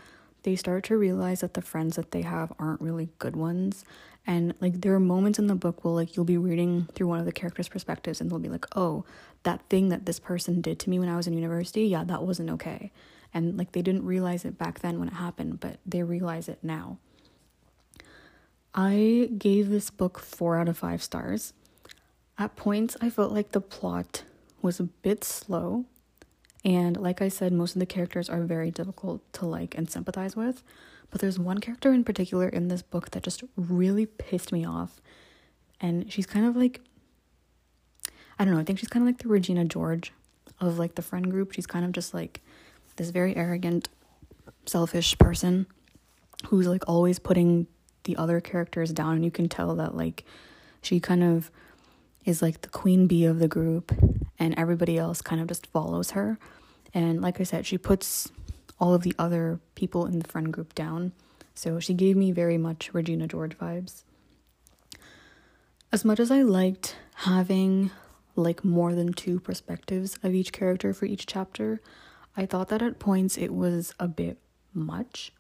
they 0.45 0.55
start 0.55 0.85
to 0.85 0.97
realize 0.97 1.41
that 1.41 1.55
the 1.55 1.63
friends 1.63 1.97
that 1.97 2.13
they 2.13 2.23
have 2.23 2.53
aren't 2.59 2.81
really 2.81 3.09
good 3.19 3.35
ones. 3.35 3.85
And 4.27 4.55
like 4.61 4.81
there 4.81 4.95
are 4.95 5.01
moments 5.01 5.39
in 5.39 5.49
the 5.49 5.55
book 5.55 5.85
where 5.85 5.95
like 5.95 6.17
you'll 6.17 6.25
be 6.25 6.39
reading 6.39 6.89
through 6.95 7.09
one 7.09 7.19
of 7.19 7.27
the 7.27 7.33
characters 7.33 7.69
perspectives 7.69 8.21
and 8.21 8.31
they'll 8.31 8.39
be 8.39 8.49
like 8.49 8.67
oh 8.75 9.05
that 9.43 9.61
thing 9.69 9.91
that 9.91 10.07
this 10.07 10.19
person 10.19 10.63
did 10.63 10.79
to 10.79 10.89
me 10.89 10.99
when 10.99 11.11
i 11.11 11.17
was 11.17 11.27
in 11.27 11.35
university 11.35 11.83
yeah 11.83 12.05
that 12.05 12.23
wasn't 12.23 12.49
okay. 12.49 12.91
And 13.35 13.59
like 13.59 13.73
they 13.73 13.83
didn't 13.83 14.07
realize 14.07 14.45
it 14.47 14.57
back 14.57 14.79
then 14.79 14.99
when 14.99 15.09
it 15.09 15.15
happened 15.15 15.61
but 15.61 15.79
they 15.85 16.03
realize 16.03 16.49
it 16.49 16.59
now 16.63 16.99
I 18.75 19.31
gave 19.39 19.71
this 19.71 19.91
book 19.91 20.19
four 20.19 20.57
out 20.57 20.69
of 20.69 20.77
five 20.77 21.03
stars. 21.03 21.53
At 22.37 22.57
points, 22.57 22.97
I 23.01 23.09
felt 23.09 23.33
like 23.33 23.53
the 23.53 23.61
plot 23.61 24.25
was 24.61 24.81
a 24.81 24.85
bit 24.85 25.23
slow. 25.23 25.85
And 26.65 26.97
like 26.97 27.23
I 27.23 27.29
said, 27.29 27.53
most 27.53 27.77
of 27.77 27.81
the 27.81 27.87
characters 27.87 28.29
are 28.29 28.43
very 28.43 28.71
difficult 28.71 29.21
to 29.35 29.47
like 29.47 29.77
and 29.77 29.89
sympathize 29.89 30.35
with. 30.35 30.65
But 31.11 31.21
there's 31.21 31.39
one 31.39 31.59
character 31.59 31.93
in 31.93 32.03
particular 32.03 32.49
in 32.49 32.67
this 32.67 32.83
book 32.83 33.11
that 33.13 33.23
just 33.23 33.45
really 33.57 34.07
pissed 34.07 34.51
me 34.51 34.65
off. 34.65 35.01
And 35.81 36.13
she's 36.13 36.27
kind 36.27 36.47
of 36.47 36.57
like, 36.57 36.81
I 38.39 38.45
don't 38.45 38.55
know, 38.55 38.61
I 38.61 38.65
think 38.65 38.81
she's 38.81 38.89
kind 38.89 39.05
of 39.05 39.07
like 39.07 39.23
the 39.23 39.29
Regina 39.29 39.65
George 39.65 40.13
of 40.61 40.79
like 40.79 40.97
the 40.97 41.03
friend 41.03 41.31
group. 41.31 41.53
She's 41.53 41.67
kind 41.67 41.85
of 41.85 41.93
just 41.93 42.13
like 42.13 42.41
this 42.97 43.11
very 43.11 43.37
arrogant, 43.37 43.89
selfish 44.67 45.17
person 45.19 45.67
who's 46.47 46.67
like 46.67 46.83
always 46.89 47.21
putting 47.21 47.69
the 48.05 48.17
other 48.17 48.41
characters 48.41 48.93
down. 48.93 49.17
And 49.17 49.25
you 49.25 49.31
can 49.31 49.49
tell 49.49 49.75
that 49.77 49.97
like 49.97 50.25
she 50.83 51.01
kind 51.01 51.23
of 51.23 51.51
is 52.25 52.41
like 52.41 52.63
the 52.63 52.69
queen 52.69 53.07
bee 53.07 53.25
of 53.25 53.39
the 53.39 53.49
group 53.49 53.93
and 54.39 54.55
everybody 54.59 54.97
else 54.97 55.21
kind 55.21 55.41
of 55.41 55.49
just 55.49 55.67
follows 55.67 56.13
her. 56.13 56.39
And 56.93 57.21
like 57.21 57.41
I 57.41 57.45
said, 57.45 57.67
she 57.67 57.79
puts 57.79 58.31
all 58.79 58.95
of 58.95 59.03
the 59.03 59.15
other 59.19 59.61
people 59.75 60.07
in 60.07 60.19
the 60.19 60.29
friend 60.29 60.53
group 60.53 60.75
down. 60.75 61.13
So 61.55 61.81
she 61.81 61.95
gave 61.95 62.17
me 62.17 62.33
very 62.33 62.59
much 62.59 62.93
Regina 62.93 63.27
George 63.27 63.57
vibes. 63.57 64.03
As 65.93 66.05
much 66.05 66.19
as 66.19 66.31
I 66.31 66.43
liked 66.43 66.97
having 67.15 67.91
like 68.37 68.65
more 68.65 68.95
than 68.95 69.13
two 69.13 69.39
perspectives 69.39 70.19
of 70.23 70.35
each 70.35 70.53
character 70.53 70.93
for 70.93 71.07
each 71.07 71.27
chapter, 71.27 71.81
I 72.37 72.47
thought 72.47 72.69
that 72.69 72.83
at 72.83 72.99
points 72.99 73.39
it 73.39 73.55
was 73.55 73.95
a 74.01 74.09
bit 74.09 74.39
much. 74.73 75.33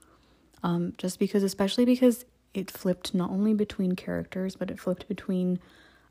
Um, 0.63 0.95
just 0.97 1.19
because, 1.19 1.43
especially 1.43 1.85
because 1.85 2.25
it 2.55 2.71
flipped 2.71 3.15
not 3.15 3.31
only 3.31 3.53
between 3.53 3.97
characters, 3.97 4.57
but 4.57 4.71
it 4.71 4.81
flipped 4.81 5.09
between 5.09 5.59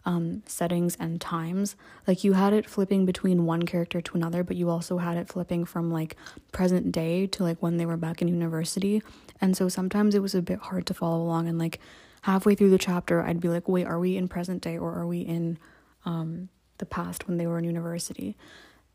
um, 0.06 0.44
settings 0.46 0.98
and 1.00 1.20
times. 1.22 1.76
Like 2.06 2.24
you 2.24 2.34
had 2.34 2.54
it 2.54 2.70
flipping 2.70 3.06
between 3.06 3.46
one 3.46 3.64
character 3.64 4.02
to 4.02 4.18
another, 4.18 4.44
but 4.44 4.58
you 4.58 4.70
also 4.70 4.98
had 4.98 5.18
it 5.18 5.30
flipping 5.30 5.66
from 5.66 5.92
like 5.92 6.18
present 6.52 6.92
day 6.92 7.26
to 7.28 7.44
like 7.44 7.58
when 7.62 7.78
they 7.78 7.86
were 7.86 7.98
back 7.98 8.22
in 8.22 8.28
university. 8.28 9.02
And 9.40 9.56
so 9.56 9.70
sometimes 9.70 10.14
it 10.14 10.22
was 10.22 10.36
a 10.36 10.42
bit 10.42 10.60
hard 10.60 10.86
to 10.88 10.94
follow 10.94 11.22
along. 11.24 11.48
And 11.48 11.58
like 11.58 11.80
halfway 12.24 12.56
through 12.56 12.72
the 12.72 12.78
chapter, 12.78 13.22
I'd 13.22 13.40
be 13.40 13.50
like, 13.50 13.68
wait, 13.70 13.88
are 13.88 14.00
we 14.00 14.18
in 14.18 14.28
present 14.28 14.62
day 14.62 14.78
or 14.78 14.94
are 14.94 15.08
we 15.08 15.22
in 15.22 15.58
um, 16.06 16.50
the 16.80 16.86
past 16.86 17.28
when 17.28 17.38
they 17.38 17.48
were 17.48 17.58
in 17.58 17.64
university? 17.64 18.36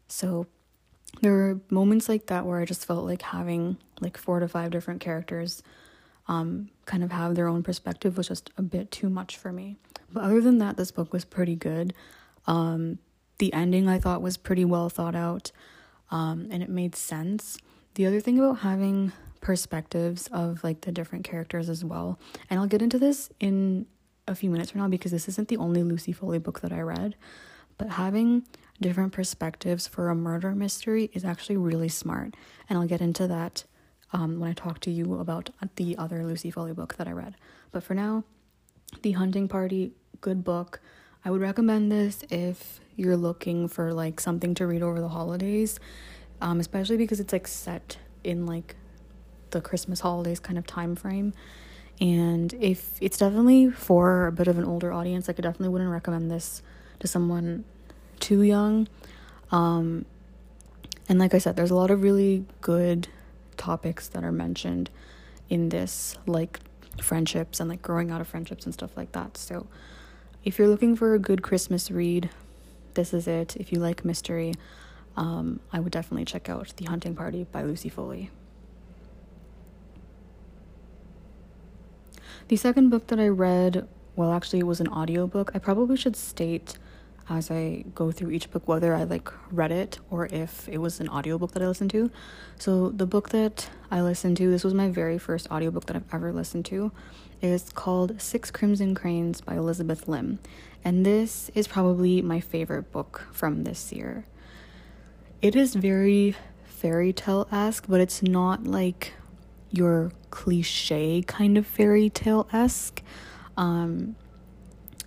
So 0.08 0.46
there 1.22 1.32
were 1.32 1.60
moments 1.70 2.08
like 2.08 2.26
that 2.26 2.44
where 2.44 2.60
I 2.60 2.66
just 2.66 2.84
felt 2.84 3.06
like 3.06 3.22
having 3.22 3.78
like 4.00 4.18
four 4.18 4.40
to 4.40 4.48
five 4.48 4.70
different 4.70 5.00
characters 5.00 5.62
um, 6.28 6.68
kind 6.86 7.02
of 7.02 7.10
have 7.10 7.34
their 7.34 7.48
own 7.48 7.62
perspective 7.62 8.16
was 8.16 8.28
just 8.28 8.50
a 8.56 8.62
bit 8.62 8.90
too 8.90 9.08
much 9.08 9.36
for 9.36 9.52
me. 9.52 9.76
But 10.12 10.24
other 10.24 10.40
than 10.40 10.58
that, 10.58 10.76
this 10.76 10.90
book 10.90 11.12
was 11.12 11.24
pretty 11.24 11.56
good. 11.56 11.94
Um, 12.46 12.98
the 13.38 13.52
ending 13.52 13.88
I 13.88 13.98
thought 13.98 14.22
was 14.22 14.36
pretty 14.36 14.64
well 14.64 14.88
thought 14.88 15.14
out 15.14 15.52
um, 16.10 16.48
and 16.50 16.62
it 16.62 16.68
made 16.68 16.96
sense. 16.96 17.58
The 17.94 18.06
other 18.06 18.20
thing 18.20 18.38
about 18.38 18.60
having 18.60 19.12
perspectives 19.40 20.28
of 20.28 20.62
like 20.64 20.82
the 20.82 20.92
different 20.92 21.24
characters 21.24 21.68
as 21.68 21.84
well, 21.84 22.18
and 22.48 22.58
I'll 22.58 22.66
get 22.66 22.82
into 22.82 22.98
this 22.98 23.30
in 23.40 23.86
a 24.26 24.34
few 24.34 24.50
minutes 24.50 24.70
from 24.70 24.80
now 24.80 24.88
because 24.88 25.12
this 25.12 25.28
isn't 25.28 25.48
the 25.48 25.56
only 25.56 25.82
Lucy 25.82 26.12
Foley 26.12 26.38
book 26.38 26.60
that 26.60 26.72
I 26.72 26.80
read, 26.80 27.16
but 27.76 27.90
having 27.90 28.44
different 28.80 29.12
perspectives 29.12 29.86
for 29.86 30.08
a 30.08 30.14
murder 30.14 30.54
mystery 30.54 31.10
is 31.12 31.24
actually 31.24 31.56
really 31.56 31.88
smart. 31.88 32.34
And 32.68 32.78
I'll 32.78 32.86
get 32.86 33.00
into 33.00 33.26
that 33.26 33.64
um, 34.12 34.40
when 34.40 34.50
I 34.50 34.52
talk 34.52 34.80
to 34.80 34.90
you 34.90 35.18
about 35.18 35.50
the 35.76 35.96
other 35.96 36.24
Lucy 36.24 36.50
Foley 36.50 36.72
book 36.72 36.96
that 36.96 37.06
I 37.06 37.12
read. 37.12 37.36
But 37.72 37.82
for 37.82 37.94
now, 37.94 38.24
The 39.02 39.12
Hunting 39.12 39.48
Party, 39.48 39.92
good 40.20 40.44
book. 40.44 40.80
I 41.24 41.30
would 41.30 41.40
recommend 41.40 41.92
this 41.92 42.24
if 42.30 42.80
you're 42.96 43.16
looking 43.16 43.68
for 43.68 43.92
like 43.92 44.20
something 44.20 44.54
to 44.54 44.66
read 44.66 44.82
over 44.82 45.00
the 45.00 45.08
holidays, 45.08 45.78
um, 46.40 46.60
especially 46.60 46.96
because 46.96 47.20
it's 47.20 47.32
like 47.32 47.46
set 47.46 47.98
in 48.24 48.46
like 48.46 48.76
the 49.50 49.60
Christmas 49.60 50.00
holidays 50.00 50.40
kind 50.40 50.58
of 50.58 50.66
time 50.66 50.96
frame. 50.96 51.34
And 52.00 52.54
if 52.54 52.96
it's 53.00 53.18
definitely 53.18 53.70
for 53.70 54.26
a 54.26 54.32
bit 54.32 54.48
of 54.48 54.58
an 54.58 54.64
older 54.64 54.92
audience, 54.92 55.28
like 55.28 55.38
I 55.38 55.42
definitely 55.42 55.70
wouldn't 55.70 55.90
recommend 55.90 56.30
this 56.30 56.62
to 57.00 57.08
someone 57.08 57.64
too 58.20 58.42
young. 58.42 58.88
Um, 59.50 60.04
and 61.08 61.18
like 61.18 61.34
I 61.34 61.38
said, 61.38 61.56
there's 61.56 61.70
a 61.70 61.74
lot 61.74 61.90
of 61.90 62.02
really 62.02 62.44
good 62.60 63.08
topics 63.58 64.08
that 64.08 64.24
are 64.24 64.32
mentioned 64.32 64.90
in 65.48 65.68
this, 65.68 66.16
like 66.26 66.60
friendships 67.02 67.60
and 67.60 67.68
like 67.68 67.82
growing 67.82 68.10
out 68.10 68.20
of 68.20 68.28
friendships 68.28 68.64
and 68.64 68.72
stuff 68.72 68.96
like 68.96 69.12
that. 69.12 69.36
So, 69.36 69.66
if 70.44 70.58
you're 70.58 70.68
looking 70.68 70.96
for 70.96 71.14
a 71.14 71.18
good 71.18 71.42
Christmas 71.42 71.90
read, 71.90 72.30
this 72.94 73.12
is 73.12 73.26
it. 73.28 73.56
If 73.56 73.72
you 73.72 73.78
like 73.78 74.04
mystery, 74.04 74.54
um, 75.16 75.60
I 75.72 75.80
would 75.80 75.92
definitely 75.92 76.24
check 76.24 76.48
out 76.48 76.72
The 76.76 76.86
Hunting 76.86 77.14
Party 77.14 77.44
by 77.44 77.62
Lucy 77.62 77.88
Foley. 77.88 78.30
The 82.48 82.56
second 82.56 82.88
book 82.88 83.08
that 83.08 83.20
I 83.20 83.28
read, 83.28 83.86
well, 84.16 84.32
actually, 84.32 84.60
it 84.60 84.66
was 84.66 84.80
an 84.80 84.88
audiobook. 84.88 85.50
I 85.54 85.58
probably 85.58 85.96
should 85.96 86.16
state 86.16 86.78
as 87.30 87.50
I 87.50 87.84
go 87.94 88.10
through 88.10 88.30
each 88.30 88.50
book 88.50 88.66
whether 88.66 88.94
I 88.94 89.04
like 89.04 89.30
read 89.50 89.70
it 89.70 89.98
or 90.10 90.26
if 90.26 90.68
it 90.68 90.78
was 90.78 91.00
an 91.00 91.08
audiobook 91.08 91.52
that 91.52 91.62
I 91.62 91.66
listened 91.68 91.90
to. 91.90 92.10
So 92.58 92.90
the 92.90 93.06
book 93.06 93.30
that 93.30 93.68
I 93.90 94.00
listened 94.00 94.36
to, 94.38 94.50
this 94.50 94.64
was 94.64 94.74
my 94.74 94.88
very 94.88 95.18
first 95.18 95.50
audiobook 95.50 95.86
that 95.86 95.96
I've 95.96 96.14
ever 96.14 96.32
listened 96.32 96.64
to, 96.66 96.92
is 97.40 97.70
called 97.70 98.20
Six 98.20 98.50
Crimson 98.50 98.94
Cranes 98.94 99.40
by 99.40 99.56
Elizabeth 99.56 100.08
Lim. 100.08 100.38
And 100.84 101.04
this 101.04 101.50
is 101.54 101.68
probably 101.68 102.22
my 102.22 102.40
favorite 102.40 102.90
book 102.92 103.26
from 103.32 103.64
this 103.64 103.92
year. 103.92 104.24
It 105.42 105.54
is 105.54 105.74
very 105.74 106.34
fairy 106.64 107.12
tale 107.12 107.48
esque, 107.52 107.86
but 107.88 108.00
it's 108.00 108.22
not 108.22 108.64
like 108.64 109.12
your 109.70 110.12
cliche 110.30 111.22
kind 111.22 111.58
of 111.58 111.66
fairy 111.66 112.08
tale 112.08 112.48
esque. 112.52 113.02
Um, 113.56 114.16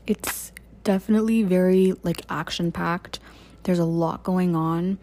it's 0.06 0.50
definitely 0.84 1.44
very 1.44 1.94
like 2.04 2.22
action 2.30 2.72
packed. 2.72 3.20
There's 3.64 3.80
a 3.80 3.86
lot 3.86 4.24
going 4.24 4.56
on 4.56 4.98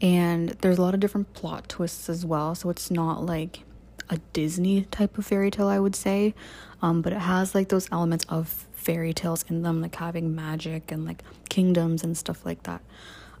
and 0.00 0.50
there's 0.60 0.78
a 0.78 0.82
lot 0.82 0.94
of 0.94 1.00
different 1.00 1.32
plot 1.34 1.68
twists 1.68 2.08
as 2.08 2.24
well. 2.26 2.54
So 2.54 2.70
it's 2.70 2.90
not 2.90 3.24
like 3.24 3.60
a 4.08 4.18
Disney 4.32 4.82
type 4.90 5.16
of 5.16 5.26
fairy 5.26 5.50
tale, 5.50 5.68
I 5.68 5.78
would 5.78 5.96
say. 5.96 6.34
Um, 6.80 7.02
but 7.02 7.12
it 7.12 7.20
has 7.20 7.54
like 7.54 7.68
those 7.68 7.88
elements 7.92 8.24
of 8.28 8.66
fairy 8.72 9.14
tales 9.14 9.44
in 9.48 9.62
them, 9.62 9.80
like 9.80 9.94
having 9.94 10.34
magic 10.34 10.90
and 10.90 11.04
like 11.04 11.22
kingdoms 11.48 12.02
and 12.02 12.16
stuff 12.16 12.44
like 12.44 12.64
that. 12.64 12.82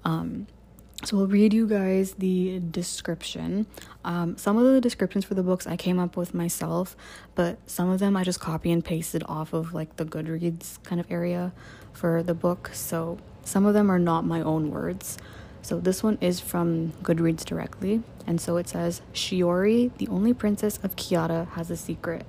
Um, 0.04 0.46
so 1.04 1.18
I'll 1.18 1.26
read 1.26 1.52
you 1.52 1.66
guys 1.66 2.14
the 2.14 2.60
description. 2.60 3.66
Um, 4.04 4.36
some 4.36 4.56
of 4.56 4.64
the 4.64 4.80
descriptions 4.80 5.24
for 5.24 5.34
the 5.34 5.42
books 5.42 5.66
I 5.66 5.76
came 5.76 5.98
up 5.98 6.16
with 6.16 6.32
myself, 6.32 6.96
but 7.34 7.58
some 7.66 7.90
of 7.90 7.98
them 7.98 8.16
I 8.16 8.24
just 8.24 8.40
copy 8.40 8.70
and 8.70 8.84
pasted 8.84 9.22
off 9.26 9.52
of 9.52 9.74
like 9.74 9.96
the 9.96 10.04
Goodreads 10.04 10.82
kind 10.84 11.00
of 11.00 11.10
area 11.10 11.52
for 11.92 12.22
the 12.22 12.34
book. 12.34 12.70
So 12.72 13.18
some 13.44 13.66
of 13.66 13.74
them 13.74 13.90
are 13.90 13.98
not 13.98 14.24
my 14.24 14.40
own 14.42 14.70
words. 14.70 15.18
So 15.60 15.78
this 15.80 16.02
one 16.02 16.18
is 16.20 16.40
from 16.40 16.92
Goodreads 17.02 17.44
directly, 17.44 18.02
and 18.26 18.40
so 18.40 18.56
it 18.56 18.68
says 18.68 19.00
Shiori, 19.14 19.96
the 19.98 20.08
only 20.08 20.34
princess 20.34 20.78
of 20.82 20.96
Kiata, 20.96 21.48
has 21.50 21.70
a 21.70 21.76
secret. 21.76 22.26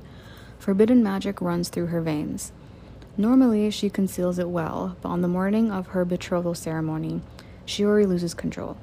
Forbidden 0.60 1.04
magic 1.04 1.42
runs 1.42 1.70
through 1.70 1.88
her 1.88 2.02
veins. 2.02 2.52
Normally, 3.18 3.70
she 3.70 3.90
conceals 3.90 4.40
it 4.40 4.50
well, 4.50 4.98
but 5.02 5.10
on 5.10 5.22
the 5.22 5.28
morning 5.28 5.72
of 5.72 5.88
her 5.88 6.06
betrothal 6.06 6.56
ceremony, 6.56 7.22
Shiori 7.66 8.08
loses 8.08 8.34
control. 8.34 8.78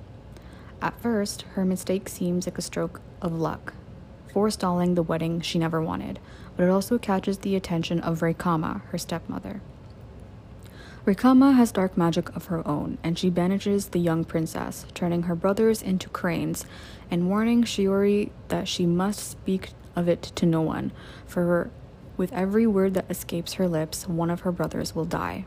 At 0.83 0.99
first, 1.01 1.43
her 1.55 1.65
mistake 1.65 2.09
seems 2.09 2.47
like 2.47 2.59
a 2.59 2.63
stroke 2.63 3.01
of 3.21 3.33
luck, 3.33 3.75
forestalling 4.33 4.95
the 4.95 5.03
wedding 5.03 5.41
she 5.41 5.59
never 5.59 5.83
wanted, 5.83 6.19
but 6.57 6.65
it 6.65 6.71
also 6.71 6.99
catches 6.99 7.39
the 7.39 7.55
attention 7.55 8.01
of 8.01 8.21
Raikama, 8.21 8.83
her 8.87 8.99
stepmother. 8.99 9.61
Raikama 11.07 11.55
has 11.55 11.73
dark 11.73 11.97
magic 11.97 12.35
of 12.37 12.47
her 12.47 12.67
own, 12.69 12.99
and 13.03 13.19
she 13.19 13.31
banishes 13.31 13.89
the 13.89 13.99
young 13.99 14.25
princess, 14.25 14.87
turning 14.95 15.25
her 15.25 15.35
brothers 15.35 15.83
into 15.83 16.09
cranes, 16.11 16.67
and 17.11 17.29
warning 17.29 17.65
Shiori 17.65 18.31
that 18.49 18.69
she 18.69 18.87
must 18.87 19.31
speak 19.31 19.71
of 19.97 20.09
it 20.09 20.23
to 20.23 20.47
no 20.47 20.61
one, 20.61 20.93
for 21.27 21.71
with 22.17 22.33
every 22.33 22.67
word 22.67 22.95
that 22.95 23.11
escapes 23.11 23.55
her 23.55 23.67
lips, 23.67 24.07
one 24.07 24.31
of 24.31 24.41
her 24.41 24.53
brothers 24.53 24.95
will 24.95 25.07
die. 25.07 25.47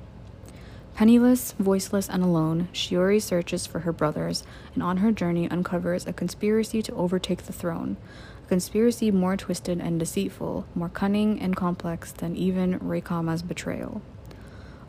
Penniless, 0.95 1.53
voiceless, 1.53 2.07
and 2.07 2.21
alone, 2.23 2.67
Shiori 2.71 3.19
searches 3.19 3.65
for 3.65 3.79
her 3.79 3.91
brothers 3.91 4.43
and 4.75 4.83
on 4.83 4.97
her 4.97 5.12
journey 5.12 5.50
uncovers 5.50 6.05
a 6.05 6.13
conspiracy 6.13 6.83
to 6.83 6.93
overtake 6.93 7.43
the 7.43 7.53
throne. 7.53 7.97
A 8.45 8.47
conspiracy 8.47 9.09
more 9.09 9.35
twisted 9.35 9.81
and 9.81 10.00
deceitful, 10.00 10.67
more 10.75 10.89
cunning 10.89 11.41
and 11.41 11.55
complex 11.55 12.12
than 12.12 12.35
even 12.35 12.79
Raikama's 12.79 13.41
betrayal. 13.41 14.03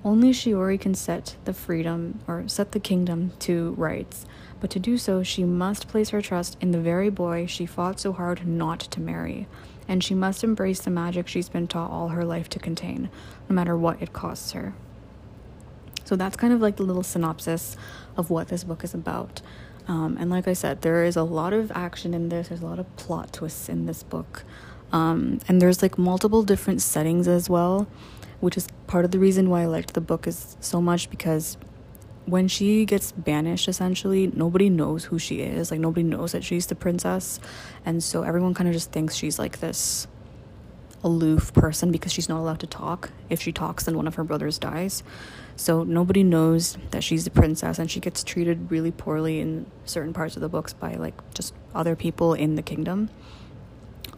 Only 0.04 0.32
Shiori 0.32 0.78
can 0.78 0.94
set 0.94 1.36
the 1.46 1.54
freedom 1.54 2.20
or 2.28 2.46
set 2.48 2.72
the 2.72 2.80
kingdom 2.80 3.32
to 3.38 3.72
rights, 3.78 4.26
but 4.60 4.68
to 4.72 4.78
do 4.78 4.98
so 4.98 5.22
she 5.22 5.44
must 5.44 5.88
place 5.88 6.10
her 6.10 6.20
trust 6.20 6.58
in 6.60 6.72
the 6.72 6.80
very 6.80 7.08
boy 7.08 7.46
she 7.46 7.64
fought 7.64 7.98
so 7.98 8.12
hard 8.12 8.46
not 8.46 8.80
to 8.80 9.00
marry, 9.00 9.48
and 9.88 10.04
she 10.04 10.14
must 10.14 10.44
embrace 10.44 10.82
the 10.82 10.90
magic 10.90 11.28
she's 11.28 11.48
been 11.48 11.66
taught 11.66 11.90
all 11.90 12.08
her 12.08 12.26
life 12.26 12.50
to 12.50 12.58
contain, 12.58 13.08
no 13.48 13.54
matter 13.54 13.74
what 13.74 14.02
it 14.02 14.12
costs 14.12 14.52
her. 14.52 14.74
So 16.04 16.16
that's 16.16 16.36
kind 16.36 16.52
of 16.52 16.60
like 16.60 16.76
the 16.76 16.82
little 16.82 17.02
synopsis 17.02 17.76
of 18.16 18.30
what 18.30 18.48
this 18.48 18.64
book 18.64 18.84
is 18.84 18.94
about. 18.94 19.40
Um, 19.86 20.16
and 20.18 20.30
like 20.30 20.48
I 20.48 20.52
said, 20.52 20.82
there 20.82 21.04
is 21.04 21.16
a 21.16 21.22
lot 21.22 21.52
of 21.52 21.70
action 21.72 22.14
in 22.14 22.28
this, 22.28 22.48
there's 22.48 22.62
a 22.62 22.66
lot 22.66 22.78
of 22.78 22.96
plot 22.96 23.32
twists 23.32 23.68
in 23.68 23.86
this 23.86 24.02
book. 24.02 24.44
Um, 24.92 25.40
and 25.48 25.60
there's 25.60 25.82
like 25.82 25.98
multiple 25.98 26.42
different 26.42 26.80
settings 26.80 27.26
as 27.28 27.50
well, 27.50 27.86
which 28.40 28.56
is 28.56 28.68
part 28.86 29.04
of 29.04 29.10
the 29.10 29.18
reason 29.18 29.50
why 29.50 29.62
I 29.62 29.66
liked 29.66 29.94
the 29.94 30.00
book 30.00 30.26
is 30.26 30.56
so 30.60 30.80
much 30.80 31.10
because 31.10 31.56
when 32.26 32.48
she 32.48 32.86
gets 32.86 33.12
banished 33.12 33.68
essentially 33.68 34.28
nobody 34.28 34.70
knows 34.70 35.04
who 35.04 35.18
she 35.18 35.40
is 35.40 35.70
like 35.70 35.80
nobody 35.80 36.02
knows 36.02 36.32
that 36.32 36.42
she's 36.42 36.66
the 36.66 36.74
princess 36.74 37.38
and 37.84 38.02
so 38.02 38.22
everyone 38.22 38.54
kind 38.54 38.66
of 38.66 38.72
just 38.72 38.90
thinks 38.92 39.14
she's 39.14 39.38
like 39.38 39.60
this 39.60 40.06
aloof 41.04 41.52
person 41.52 41.92
because 41.92 42.12
she's 42.12 42.28
not 42.28 42.38
allowed 42.40 42.58
to 42.58 42.66
talk 42.66 43.10
if 43.30 43.40
she 43.40 43.52
talks 43.52 43.84
then 43.84 43.96
one 43.96 44.06
of 44.06 44.16
her 44.16 44.24
brothers 44.24 44.58
dies 44.58 45.04
so 45.54 45.84
nobody 45.84 46.24
knows 46.24 46.76
that 46.90 47.04
she's 47.04 47.24
the 47.24 47.30
princess 47.30 47.78
and 47.78 47.90
she 47.90 48.00
gets 48.00 48.24
treated 48.24 48.70
really 48.70 48.90
poorly 48.90 49.38
in 49.38 49.66
certain 49.84 50.12
parts 50.12 50.34
of 50.34 50.42
the 50.42 50.48
books 50.48 50.72
by 50.72 50.94
like 50.94 51.14
just 51.34 51.54
other 51.74 51.94
people 51.94 52.34
in 52.34 52.56
the 52.56 52.62
kingdom 52.62 53.08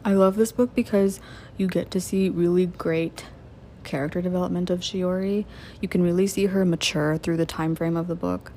i 0.04 0.12
love 0.12 0.36
this 0.36 0.52
book 0.52 0.74
because 0.74 1.20
you 1.58 1.66
get 1.66 1.90
to 1.90 2.00
see 2.00 2.30
really 2.30 2.66
great 2.66 3.24
character 3.86 4.20
development 4.20 4.68
of 4.68 4.80
Shiori. 4.80 5.46
You 5.80 5.88
can 5.88 6.02
really 6.02 6.26
see 6.26 6.46
her 6.46 6.66
mature 6.66 7.16
through 7.16 7.38
the 7.38 7.46
time 7.46 7.74
frame 7.74 7.96
of 7.96 8.08
the 8.08 8.14
book. 8.14 8.52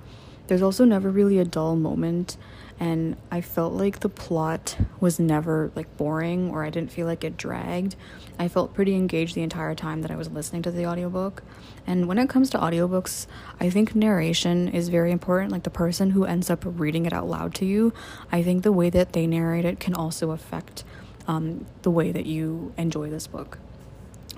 There's 0.47 0.61
also 0.61 0.83
never 0.83 1.09
really 1.09 1.39
a 1.39 1.45
dull 1.45 1.77
moment 1.77 2.35
and 2.79 3.17
I 3.29 3.41
felt 3.41 3.73
like 3.73 3.99
the 3.99 4.09
plot 4.09 4.77
was 5.01 5.19
never 5.19 5.69
like 5.75 5.97
boring 5.97 6.49
or 6.49 6.63
I 6.63 6.69
didn't 6.69 6.91
feel 6.91 7.05
like 7.05 7.25
it 7.25 7.35
dragged. 7.35 7.97
I 8.39 8.47
felt 8.47 8.73
pretty 8.73 8.95
engaged 8.95 9.35
the 9.35 9.41
entire 9.41 9.75
time 9.75 10.01
that 10.01 10.11
I 10.11 10.15
was 10.15 10.29
listening 10.29 10.61
to 10.61 10.71
the 10.71 10.85
audiobook. 10.85 11.43
And 11.85 12.07
when 12.07 12.17
it 12.17 12.29
comes 12.29 12.49
to 12.51 12.57
audiobooks, 12.57 13.27
I 13.59 13.69
think 13.69 13.95
narration 13.95 14.69
is 14.69 14.87
very 14.87 15.11
important. 15.11 15.51
Like 15.51 15.63
the 15.63 15.69
person 15.69 16.11
who 16.11 16.23
ends 16.23 16.49
up 16.49 16.63
reading 16.63 17.05
it 17.05 17.11
out 17.11 17.27
loud 17.27 17.53
to 17.55 17.65
you, 17.65 17.93
I 18.31 18.43
think 18.43 18.63
the 18.63 18.71
way 18.71 18.89
that 18.89 19.11
they 19.11 19.27
narrate 19.27 19.65
it 19.65 19.81
can 19.81 19.93
also 19.93 20.31
affect 20.31 20.85
um, 21.27 21.65
the 21.81 21.91
way 21.91 22.13
that 22.13 22.25
you 22.25 22.73
enjoy 22.77 23.09
this 23.09 23.27
book. 23.27 23.59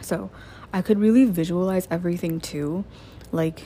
So 0.01 0.31
I 0.73 0.81
could 0.81 0.97
really 0.97 1.25
visualize 1.25 1.87
everything 1.91 2.39
too. 2.39 2.85
Like 3.31 3.61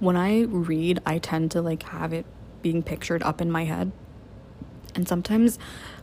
when 0.00 0.16
I 0.16 0.42
read, 0.42 1.00
I 1.06 1.18
tend 1.18 1.52
to 1.52 1.62
like 1.62 1.84
have 1.84 2.12
it 2.12 2.26
being 2.60 2.82
pictured 2.82 3.22
up 3.22 3.40
in 3.40 3.52
my 3.52 3.64
head. 3.64 3.92
And 4.96 5.06
sometimes 5.06 5.58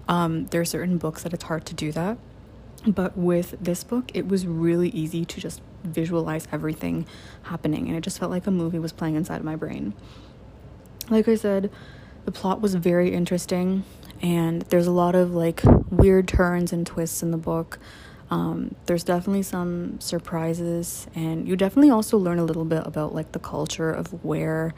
um, 0.07 0.45
there 0.47 0.61
are 0.61 0.65
certain 0.65 0.97
books 0.97 1.23
that 1.23 1.33
it's 1.33 1.43
hard 1.43 1.65
to 1.65 1.73
do 1.73 1.91
that. 1.91 2.17
But 2.85 3.17
with 3.17 3.55
this 3.61 3.83
book, 3.83 4.11
it 4.13 4.27
was 4.27 4.45
really 4.45 4.89
easy 4.89 5.25
to 5.25 5.39
just 5.39 5.61
visualize 5.83 6.47
everything 6.51 7.05
happening. 7.43 7.87
And 7.87 7.97
it 7.97 8.01
just 8.01 8.19
felt 8.19 8.31
like 8.31 8.47
a 8.47 8.51
movie 8.51 8.79
was 8.79 8.91
playing 8.91 9.15
inside 9.15 9.43
my 9.43 9.55
brain. 9.55 9.93
Like 11.09 11.27
I 11.27 11.35
said, 11.35 11.71
the 12.25 12.31
plot 12.31 12.61
was 12.61 12.75
very 12.75 13.13
interesting. 13.13 13.83
And 14.21 14.61
there's 14.63 14.87
a 14.87 14.91
lot 14.91 15.15
of 15.15 15.33
like 15.33 15.61
weird 15.89 16.27
turns 16.27 16.71
and 16.71 16.85
twists 16.85 17.23
in 17.23 17.31
the 17.31 17.37
book. 17.37 17.79
Um, 18.29 18.73
there's 18.85 19.03
definitely 19.03 19.43
some 19.43 19.99
surprises, 19.99 21.05
and 21.13 21.47
you 21.47 21.55
definitely 21.55 21.91
also 21.91 22.17
learn 22.17 22.39
a 22.39 22.43
little 22.43 22.65
bit 22.65 22.81
about 22.85 23.13
like 23.13 23.31
the 23.31 23.39
culture 23.39 23.91
of 23.91 24.23
where 24.23 24.73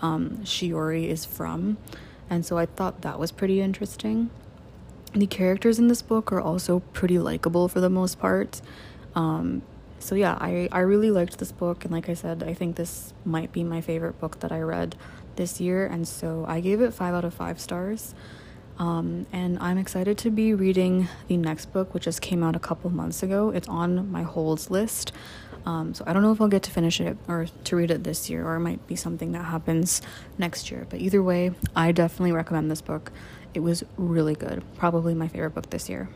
um, 0.00 0.38
Shiori 0.44 1.08
is 1.08 1.24
from, 1.24 1.76
and 2.30 2.46
so 2.46 2.56
I 2.56 2.66
thought 2.66 3.02
that 3.02 3.18
was 3.18 3.32
pretty 3.32 3.60
interesting. 3.60 4.30
The 5.12 5.26
characters 5.26 5.78
in 5.78 5.88
this 5.88 6.00
book 6.02 6.32
are 6.32 6.40
also 6.40 6.80
pretty 6.92 7.18
likable 7.18 7.68
for 7.68 7.80
the 7.80 7.90
most 7.90 8.20
part. 8.20 8.62
Um, 9.16 9.62
so 9.98 10.14
yeah, 10.14 10.38
I, 10.40 10.68
I 10.72 10.78
really 10.80 11.10
liked 11.10 11.38
this 11.38 11.52
book, 11.52 11.84
and 11.84 11.92
like 11.92 12.08
I 12.08 12.14
said, 12.14 12.42
I 12.42 12.54
think 12.54 12.76
this 12.76 13.12
might 13.24 13.52
be 13.52 13.64
my 13.64 13.80
favorite 13.80 14.18
book 14.20 14.40
that 14.40 14.52
I 14.52 14.60
read 14.60 14.96
this 15.36 15.60
year, 15.60 15.84
and 15.86 16.06
so 16.06 16.44
I 16.48 16.60
gave 16.60 16.80
it 16.80 16.94
five 16.94 17.12
out 17.12 17.24
of 17.24 17.34
five 17.34 17.60
stars. 17.60 18.14
Um, 18.78 19.26
and 19.30 19.58
I'm 19.58 19.76
excited 19.76 20.16
to 20.18 20.30
be 20.30 20.54
reading 20.54 21.08
the 21.28 21.36
next 21.36 21.66
book, 21.66 21.92
which 21.92 22.04
just 22.04 22.22
came 22.22 22.42
out 22.42 22.56
a 22.56 22.58
couple 22.58 22.88
months 22.88 23.22
ago. 23.22 23.50
It's 23.50 23.68
on 23.68 24.10
my 24.10 24.22
holds 24.22 24.70
list. 24.70 25.12
Um, 25.66 25.94
so 25.94 26.04
I 26.06 26.12
don't 26.12 26.22
know 26.22 26.32
if 26.32 26.40
I'll 26.40 26.48
get 26.48 26.62
to 26.64 26.70
finish 26.70 27.00
it 27.00 27.16
or 27.28 27.46
to 27.64 27.76
read 27.76 27.90
it 27.90 28.04
this 28.04 28.30
year, 28.30 28.46
or 28.46 28.56
it 28.56 28.60
might 28.60 28.86
be 28.86 28.96
something 28.96 29.32
that 29.32 29.44
happens 29.44 30.00
next 30.38 30.70
year. 30.70 30.86
But 30.88 31.00
either 31.00 31.22
way, 31.22 31.52
I 31.76 31.92
definitely 31.92 32.32
recommend 32.32 32.70
this 32.70 32.80
book. 32.80 33.12
It 33.52 33.60
was 33.60 33.84
really 33.96 34.34
good. 34.34 34.62
Probably 34.76 35.14
my 35.14 35.28
favorite 35.28 35.54
book 35.54 35.70
this 35.70 35.88
year. 35.88 36.08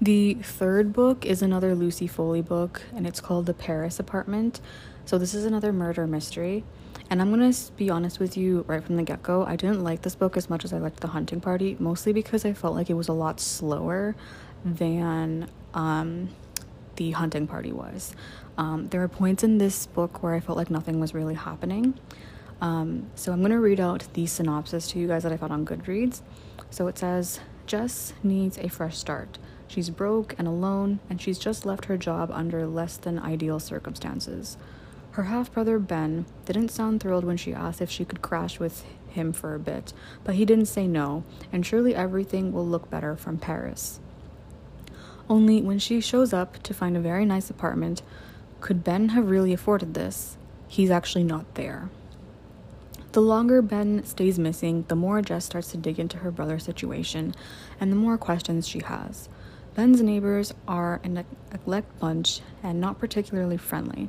The 0.00 0.34
third 0.34 0.92
book 0.92 1.24
is 1.24 1.40
another 1.40 1.74
Lucy 1.74 2.06
Foley 2.06 2.42
book, 2.42 2.82
and 2.94 3.06
it's 3.06 3.20
called 3.20 3.46
The 3.46 3.54
Paris 3.54 3.98
Apartment. 3.98 4.60
So, 5.04 5.18
this 5.18 5.34
is 5.34 5.44
another 5.44 5.72
murder 5.72 6.06
mystery. 6.06 6.64
And 7.10 7.20
I'm 7.20 7.30
gonna 7.30 7.52
be 7.76 7.90
honest 7.90 8.18
with 8.18 8.36
you 8.36 8.64
right 8.66 8.82
from 8.82 8.96
the 8.96 9.02
get 9.02 9.22
go. 9.22 9.44
I 9.44 9.56
didn't 9.56 9.84
like 9.84 10.02
this 10.02 10.14
book 10.14 10.36
as 10.36 10.48
much 10.48 10.64
as 10.64 10.72
I 10.72 10.78
liked 10.78 11.00
The 11.00 11.08
Hunting 11.08 11.40
Party, 11.40 11.76
mostly 11.78 12.12
because 12.12 12.44
I 12.44 12.54
felt 12.54 12.74
like 12.74 12.88
it 12.88 12.94
was 12.94 13.08
a 13.08 13.12
lot 13.12 13.40
slower 13.40 14.16
than 14.64 15.48
um, 15.74 16.30
The 16.96 17.12
Hunting 17.12 17.46
Party 17.46 17.72
was. 17.72 18.14
Um, 18.56 18.88
there 18.88 19.02
are 19.02 19.08
points 19.08 19.42
in 19.42 19.58
this 19.58 19.86
book 19.86 20.22
where 20.22 20.34
I 20.34 20.40
felt 20.40 20.56
like 20.56 20.70
nothing 20.70 21.00
was 21.00 21.14
really 21.14 21.34
happening. 21.34 21.98
Um, 22.60 23.10
so 23.14 23.32
I'm 23.32 23.42
gonna 23.42 23.60
read 23.60 23.80
out 23.80 24.06
the 24.14 24.26
synopsis 24.26 24.88
to 24.92 24.98
you 24.98 25.08
guys 25.08 25.24
that 25.24 25.32
I 25.32 25.36
found 25.36 25.52
on 25.52 25.66
Goodreads. 25.66 26.22
So 26.70 26.86
it 26.86 26.98
says 26.98 27.40
Jess 27.66 28.14
needs 28.22 28.58
a 28.58 28.68
fresh 28.68 28.96
start. 28.96 29.38
She's 29.66 29.90
broke 29.90 30.34
and 30.38 30.46
alone, 30.46 31.00
and 31.10 31.20
she's 31.20 31.38
just 31.38 31.66
left 31.66 31.86
her 31.86 31.96
job 31.96 32.30
under 32.32 32.66
less 32.66 32.96
than 32.96 33.18
ideal 33.18 33.58
circumstances. 33.58 34.56
Her 35.12 35.24
half 35.24 35.52
brother 35.52 35.78
Ben 35.78 36.26
didn't 36.44 36.70
sound 36.70 37.00
thrilled 37.00 37.24
when 37.24 37.36
she 37.36 37.54
asked 37.54 37.80
if 37.80 37.90
she 37.90 38.04
could 38.04 38.22
crash 38.22 38.58
with 38.58 38.84
him 39.08 39.32
for 39.32 39.54
a 39.54 39.60
bit, 39.60 39.92
but 40.24 40.34
he 40.34 40.44
didn't 40.44 40.66
say 40.66 40.86
no, 40.86 41.24
and 41.52 41.64
surely 41.64 41.94
everything 41.94 42.52
will 42.52 42.66
look 42.66 42.90
better 42.90 43.16
from 43.16 43.38
Paris. 43.38 44.00
Only 45.28 45.62
when 45.62 45.78
she 45.78 46.00
shows 46.00 46.32
up 46.32 46.62
to 46.64 46.74
find 46.74 46.96
a 46.96 47.00
very 47.00 47.24
nice 47.24 47.50
apartment, 47.50 48.02
could 48.60 48.84
Ben 48.84 49.10
have 49.10 49.30
really 49.30 49.52
afforded 49.52 49.94
this? 49.94 50.36
He's 50.68 50.90
actually 50.90 51.24
not 51.24 51.54
there. 51.54 51.88
The 53.12 53.22
longer 53.22 53.62
Ben 53.62 54.04
stays 54.04 54.38
missing, 54.38 54.84
the 54.88 54.96
more 54.96 55.22
Jess 55.22 55.44
starts 55.44 55.70
to 55.70 55.76
dig 55.76 56.00
into 56.00 56.18
her 56.18 56.30
brother's 56.30 56.64
situation 56.64 57.34
and 57.78 57.92
the 57.92 57.96
more 57.96 58.18
questions 58.18 58.66
she 58.66 58.80
has. 58.80 59.28
Ben's 59.74 60.02
neighbors 60.02 60.52
are 60.66 61.00
a 61.04 61.08
neglect 61.08 61.98
bunch 62.00 62.40
and 62.62 62.80
not 62.80 62.98
particularly 62.98 63.56
friendly. 63.56 64.08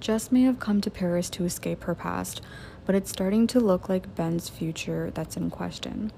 Jess 0.00 0.32
may 0.32 0.42
have 0.42 0.58
come 0.58 0.80
to 0.80 0.90
Paris 0.90 1.28
to 1.30 1.44
escape 1.44 1.84
her 1.84 1.94
past, 1.94 2.40
but 2.86 2.94
it's 2.94 3.10
starting 3.10 3.46
to 3.48 3.60
look 3.60 3.88
like 3.88 4.14
Ben's 4.14 4.48
future 4.48 5.10
that's 5.12 5.36
in 5.36 5.50
question. 5.50 6.10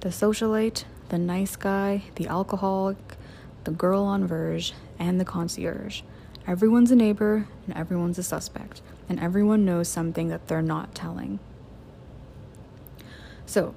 The 0.00 0.10
socialite, 0.10 0.84
the 1.08 1.18
nice 1.18 1.56
guy, 1.56 2.04
the 2.14 2.28
alcoholic, 2.28 3.16
the 3.66 3.72
girl 3.72 4.04
on 4.04 4.26
verge, 4.26 4.72
and 4.98 5.20
the 5.20 5.24
concierge. 5.24 6.02
Everyone's 6.46 6.92
a 6.92 6.96
neighbor 6.96 7.48
and 7.66 7.76
everyone's 7.76 8.16
a 8.16 8.22
suspect, 8.22 8.80
and 9.08 9.18
everyone 9.18 9.64
knows 9.64 9.88
something 9.88 10.28
that 10.28 10.46
they're 10.46 10.62
not 10.62 10.94
telling. 10.94 11.40
So, 13.44 13.74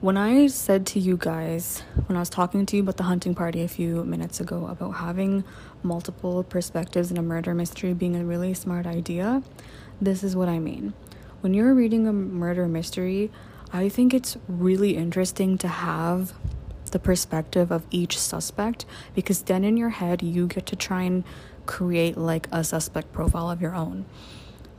when 0.00 0.16
I 0.16 0.48
said 0.48 0.84
to 0.88 0.98
you 0.98 1.16
guys, 1.16 1.82
when 2.06 2.16
I 2.16 2.20
was 2.20 2.30
talking 2.30 2.66
to 2.66 2.76
you 2.76 2.82
about 2.82 2.96
the 2.96 3.04
hunting 3.04 3.34
party 3.34 3.62
a 3.62 3.68
few 3.68 4.04
minutes 4.04 4.40
ago, 4.40 4.66
about 4.66 4.92
having 4.92 5.44
multiple 5.82 6.42
perspectives 6.42 7.10
in 7.10 7.16
a 7.16 7.22
murder 7.22 7.54
mystery 7.54 7.92
being 7.92 8.16
a 8.16 8.24
really 8.24 8.52
smart 8.54 8.86
idea, 8.86 9.42
this 10.00 10.24
is 10.24 10.34
what 10.34 10.48
I 10.48 10.58
mean. 10.58 10.94
When 11.40 11.54
you're 11.54 11.74
reading 11.74 12.08
a 12.08 12.12
murder 12.12 12.66
mystery, 12.66 13.30
I 13.72 13.88
think 13.88 14.12
it's 14.12 14.36
really 14.48 14.96
interesting 14.96 15.56
to 15.58 15.68
have 15.68 16.32
the 16.90 16.98
perspective 16.98 17.70
of 17.70 17.86
each 17.90 18.18
suspect 18.18 18.84
because 19.14 19.42
then 19.42 19.64
in 19.64 19.76
your 19.76 19.90
head 19.90 20.22
you 20.22 20.46
get 20.46 20.66
to 20.66 20.76
try 20.76 21.02
and 21.02 21.24
create 21.66 22.16
like 22.16 22.48
a 22.52 22.64
suspect 22.64 23.12
profile 23.12 23.50
of 23.50 23.60
your 23.60 23.74
own. 23.74 24.04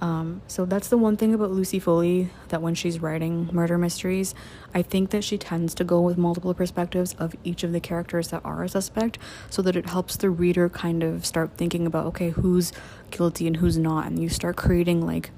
Um, 0.01 0.41
so 0.47 0.65
that's 0.65 0.87
the 0.87 0.97
one 0.97 1.15
thing 1.15 1.31
about 1.31 1.51
Lucy 1.51 1.77
Foley 1.77 2.31
that 2.49 2.59
when 2.59 2.73
she's 2.73 2.99
writing 2.99 3.49
murder 3.53 3.77
mysteries, 3.77 4.33
I 4.73 4.81
think 4.81 5.11
that 5.11 5.23
she 5.23 5.37
tends 5.37 5.75
to 5.75 5.83
go 5.83 6.01
with 6.01 6.17
multiple 6.17 6.55
perspectives 6.55 7.13
of 7.19 7.35
each 7.43 7.63
of 7.63 7.71
the 7.71 7.79
characters 7.79 8.29
that 8.29 8.41
are 8.43 8.63
a 8.63 8.69
suspect 8.69 9.19
so 9.51 9.61
that 9.61 9.75
it 9.75 9.89
helps 9.89 10.15
the 10.17 10.31
reader 10.31 10.69
kind 10.69 11.03
of 11.03 11.23
start 11.23 11.51
thinking 11.55 11.85
about, 11.85 12.07
okay, 12.07 12.31
who's 12.31 12.73
guilty 13.11 13.45
and 13.45 13.57
who's 13.57 13.77
not. 13.77 14.07
And 14.07 14.17
you 14.17 14.27
start 14.27 14.55
creating 14.55 15.05
like 15.05 15.29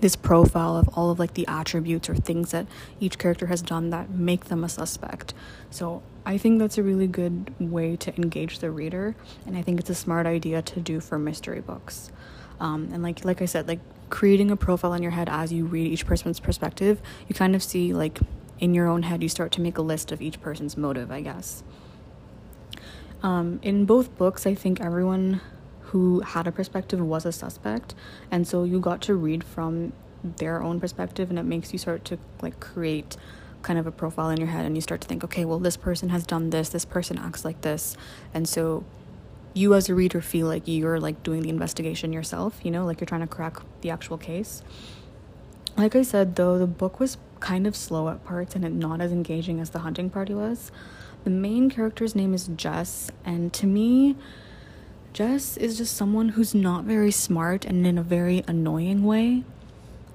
this 0.00 0.16
profile 0.16 0.76
of 0.76 0.88
all 0.96 1.10
of 1.10 1.18
like 1.18 1.34
the 1.34 1.46
attributes 1.46 2.08
or 2.08 2.14
things 2.14 2.50
that 2.50 2.66
each 2.98 3.18
character 3.18 3.46
has 3.46 3.62
done 3.62 3.90
that 3.90 4.10
make 4.10 4.46
them 4.46 4.64
a 4.64 4.68
suspect. 4.68 5.34
So 5.70 6.02
I 6.24 6.38
think 6.38 6.58
that's 6.58 6.78
a 6.78 6.82
really 6.82 7.06
good 7.06 7.54
way 7.58 7.96
to 7.96 8.16
engage 8.16 8.60
the 8.60 8.70
reader, 8.70 9.14
and 9.46 9.56
I 9.56 9.62
think 9.62 9.80
it's 9.80 9.90
a 9.90 9.94
smart 9.94 10.26
idea 10.26 10.62
to 10.62 10.80
do 10.80 11.00
for 11.00 11.18
mystery 11.18 11.60
books. 11.60 12.10
Um, 12.60 12.90
and 12.92 13.02
like 13.02 13.24
like 13.24 13.42
I 13.42 13.46
said, 13.46 13.68
like 13.68 13.80
creating 14.10 14.50
a 14.50 14.56
profile 14.56 14.92
in 14.94 15.02
your 15.02 15.12
head 15.12 15.28
as 15.28 15.52
you 15.52 15.64
read 15.64 15.90
each 15.90 16.06
person's 16.06 16.38
perspective, 16.38 17.00
you 17.28 17.34
kind 17.34 17.54
of 17.54 17.62
see 17.62 17.92
like 17.92 18.20
in 18.60 18.74
your 18.74 18.86
own 18.86 19.02
head, 19.02 19.22
you 19.22 19.28
start 19.28 19.50
to 19.52 19.60
make 19.60 19.76
a 19.78 19.82
list 19.82 20.12
of 20.12 20.22
each 20.22 20.40
person's 20.40 20.76
motive, 20.76 21.10
I 21.10 21.20
guess. 21.20 21.64
Um, 23.22 23.58
in 23.62 23.84
both 23.84 24.16
books, 24.16 24.46
I 24.46 24.54
think 24.54 24.80
everyone 24.80 25.40
who 25.92 26.20
had 26.20 26.46
a 26.46 26.52
perspective 26.52 26.98
was 26.98 27.26
a 27.26 27.32
suspect, 27.32 27.94
and 28.30 28.48
so 28.48 28.64
you 28.64 28.80
got 28.80 29.02
to 29.02 29.14
read 29.14 29.44
from 29.44 29.92
their 30.24 30.62
own 30.62 30.80
perspective, 30.80 31.28
and 31.28 31.38
it 31.38 31.42
makes 31.42 31.72
you 31.74 31.78
start 31.78 32.02
to 32.06 32.18
like 32.40 32.58
create 32.60 33.16
kind 33.60 33.78
of 33.78 33.86
a 33.86 33.90
profile 33.90 34.30
in 34.30 34.38
your 34.38 34.48
head, 34.48 34.64
and 34.64 34.74
you 34.74 34.80
start 34.80 35.02
to 35.02 35.08
think, 35.08 35.22
okay, 35.22 35.44
well, 35.44 35.58
this 35.58 35.76
person 35.76 36.08
has 36.08 36.26
done 36.26 36.48
this, 36.48 36.70
this 36.70 36.86
person 36.86 37.18
acts 37.18 37.44
like 37.44 37.60
this, 37.60 37.94
and 38.32 38.48
so 38.48 38.84
you 39.52 39.74
as 39.74 39.90
a 39.90 39.94
reader 39.94 40.22
feel 40.22 40.46
like 40.46 40.62
you're 40.64 40.98
like 40.98 41.22
doing 41.22 41.42
the 41.42 41.50
investigation 41.50 42.10
yourself, 42.10 42.60
you 42.62 42.70
know, 42.70 42.86
like 42.86 42.98
you're 42.98 43.06
trying 43.06 43.20
to 43.20 43.26
crack 43.26 43.58
the 43.82 43.90
actual 43.90 44.16
case. 44.16 44.62
Like 45.76 45.94
I 45.94 46.02
said, 46.02 46.36
though, 46.36 46.58
the 46.58 46.66
book 46.66 47.00
was 47.00 47.18
kind 47.40 47.66
of 47.66 47.76
slow 47.76 48.08
at 48.08 48.24
parts 48.24 48.54
and 48.54 48.78
not 48.78 49.02
as 49.02 49.12
engaging 49.12 49.60
as 49.60 49.70
the 49.70 49.80
hunting 49.80 50.08
party 50.08 50.32
was. 50.32 50.72
The 51.24 51.30
main 51.30 51.68
character's 51.68 52.14
name 52.14 52.32
is 52.32 52.48
Jess, 52.56 53.10
and 53.26 53.52
to 53.52 53.66
me, 53.66 54.16
Jess 55.12 55.58
is 55.58 55.76
just 55.76 55.94
someone 55.94 56.30
who's 56.30 56.54
not 56.54 56.84
very 56.84 57.10
smart 57.10 57.64
and 57.66 57.86
in 57.86 57.98
a 57.98 58.02
very 58.02 58.42
annoying 58.48 59.04
way. 59.04 59.44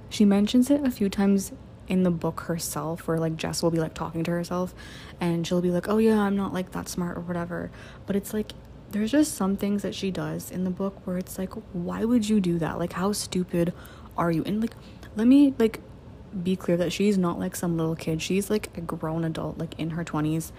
She 0.10 0.26
mentions 0.26 0.72
it 0.72 0.84
a 0.84 0.90
few 0.90 1.08
times 1.08 1.52
in 1.88 2.04
the 2.04 2.12
book 2.12 2.42
herself, 2.42 3.08
where 3.08 3.20
like 3.20 3.36
Jess 3.36 3.62
will 3.62 3.70
be 3.72 3.80
like 3.80 3.94
talking 3.94 4.24
to 4.24 4.32
herself 4.32 4.74
and 5.22 5.46
she'll 5.46 5.62
be 5.62 5.70
like, 5.70 5.88
Oh, 5.88 6.00
yeah, 6.00 6.20
I'm 6.20 6.36
not 6.36 6.52
like 6.52 6.72
that 6.72 6.90
smart 6.90 7.18
or 7.18 7.22
whatever. 7.22 7.70
But 8.08 8.16
it's 8.16 8.34
like 8.34 8.54
there's 8.92 9.12
just 9.12 9.36
some 9.36 9.56
things 9.56 9.84
that 9.84 9.94
she 9.94 10.12
does 10.12 10.50
in 10.52 10.64
the 10.64 10.70
book 10.70 11.06
where 11.06 11.18
it's 11.18 11.38
like 11.38 11.54
why 11.74 12.06
would 12.06 12.28
you 12.28 12.40
do 12.40 12.58
that 12.58 12.80
like 12.80 12.94
how 12.94 13.12
stupid 13.12 13.74
are 14.18 14.32
you 14.32 14.44
and 14.46 14.62
like 14.62 14.72
let 15.16 15.28
me 15.28 15.54
like 15.60 15.82
be 16.44 16.56
clear 16.56 16.78
that 16.78 16.92
she's 16.92 17.18
not 17.18 17.40
like 17.40 17.56
some 17.56 17.78
little 17.78 17.96
kid 17.96 18.22
she's 18.22 18.50
like 18.50 18.70
a 18.78 18.82
grown 18.82 19.24
adult 19.24 19.58
like 19.58 19.78
in 19.78 19.92
her 19.92 20.04
20s 20.06 20.52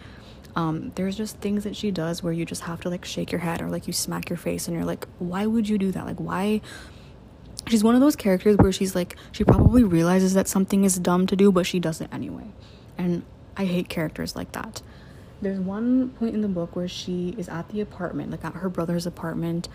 um, 0.58 0.90
there's 0.96 1.16
just 1.16 1.36
things 1.36 1.62
that 1.62 1.76
she 1.76 1.92
does 1.92 2.20
where 2.20 2.32
you 2.32 2.44
just 2.44 2.62
have 2.62 2.80
to 2.80 2.90
like 2.90 3.04
shake 3.04 3.30
your 3.30 3.38
head 3.38 3.62
or 3.62 3.68
like 3.68 3.86
you 3.86 3.92
smack 3.92 4.28
your 4.28 4.36
face 4.36 4.66
and 4.66 4.76
you're 4.76 4.84
like 4.84 5.06
why 5.20 5.46
would 5.46 5.68
you 5.68 5.78
do 5.78 5.92
that? 5.92 6.04
Like 6.04 6.18
why 6.18 6.60
she's 7.68 7.84
one 7.84 7.94
of 7.94 8.00
those 8.00 8.16
characters 8.16 8.56
where 8.56 8.72
she's 8.72 8.92
like 8.96 9.14
she 9.30 9.44
probably 9.44 9.84
realizes 9.84 10.34
that 10.34 10.48
something 10.48 10.82
is 10.82 10.98
dumb 10.98 11.28
to 11.28 11.36
do 11.36 11.52
but 11.52 11.64
she 11.64 11.78
does 11.78 12.00
it 12.00 12.08
anyway. 12.12 12.50
And 12.98 13.22
i 13.56 13.66
hate 13.66 13.88
characters 13.88 14.34
like 14.34 14.50
that. 14.50 14.82
There's 15.40 15.60
one 15.60 16.08
point 16.10 16.34
in 16.34 16.40
the 16.40 16.48
book 16.48 16.74
where 16.74 16.88
she 16.88 17.36
is 17.38 17.48
at 17.48 17.68
the 17.68 17.80
apartment, 17.80 18.32
like 18.32 18.44
at 18.44 18.54
her 18.54 18.68
brother's 18.68 19.06
apartment, 19.06 19.68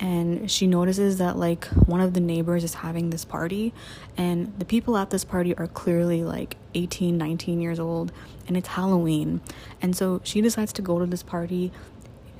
and 0.00 0.50
she 0.50 0.66
notices 0.66 1.18
that 1.18 1.36
like 1.36 1.66
one 1.66 2.00
of 2.00 2.14
the 2.14 2.20
neighbors 2.20 2.64
is 2.64 2.74
having 2.74 3.10
this 3.10 3.24
party, 3.24 3.72
and 4.16 4.52
the 4.58 4.64
people 4.64 4.96
at 4.96 5.10
this 5.10 5.24
party 5.24 5.56
are 5.56 5.66
clearly 5.66 6.22
like 6.24 6.56
18, 6.74 7.18
19 7.18 7.60
years 7.60 7.80
old, 7.80 8.12
and 8.46 8.56
it's 8.56 8.68
Halloween. 8.68 9.40
And 9.82 9.96
so 9.96 10.20
she 10.24 10.40
decides 10.40 10.72
to 10.74 10.82
go 10.82 10.98
to 10.98 11.06
this 11.06 11.22
party 11.22 11.72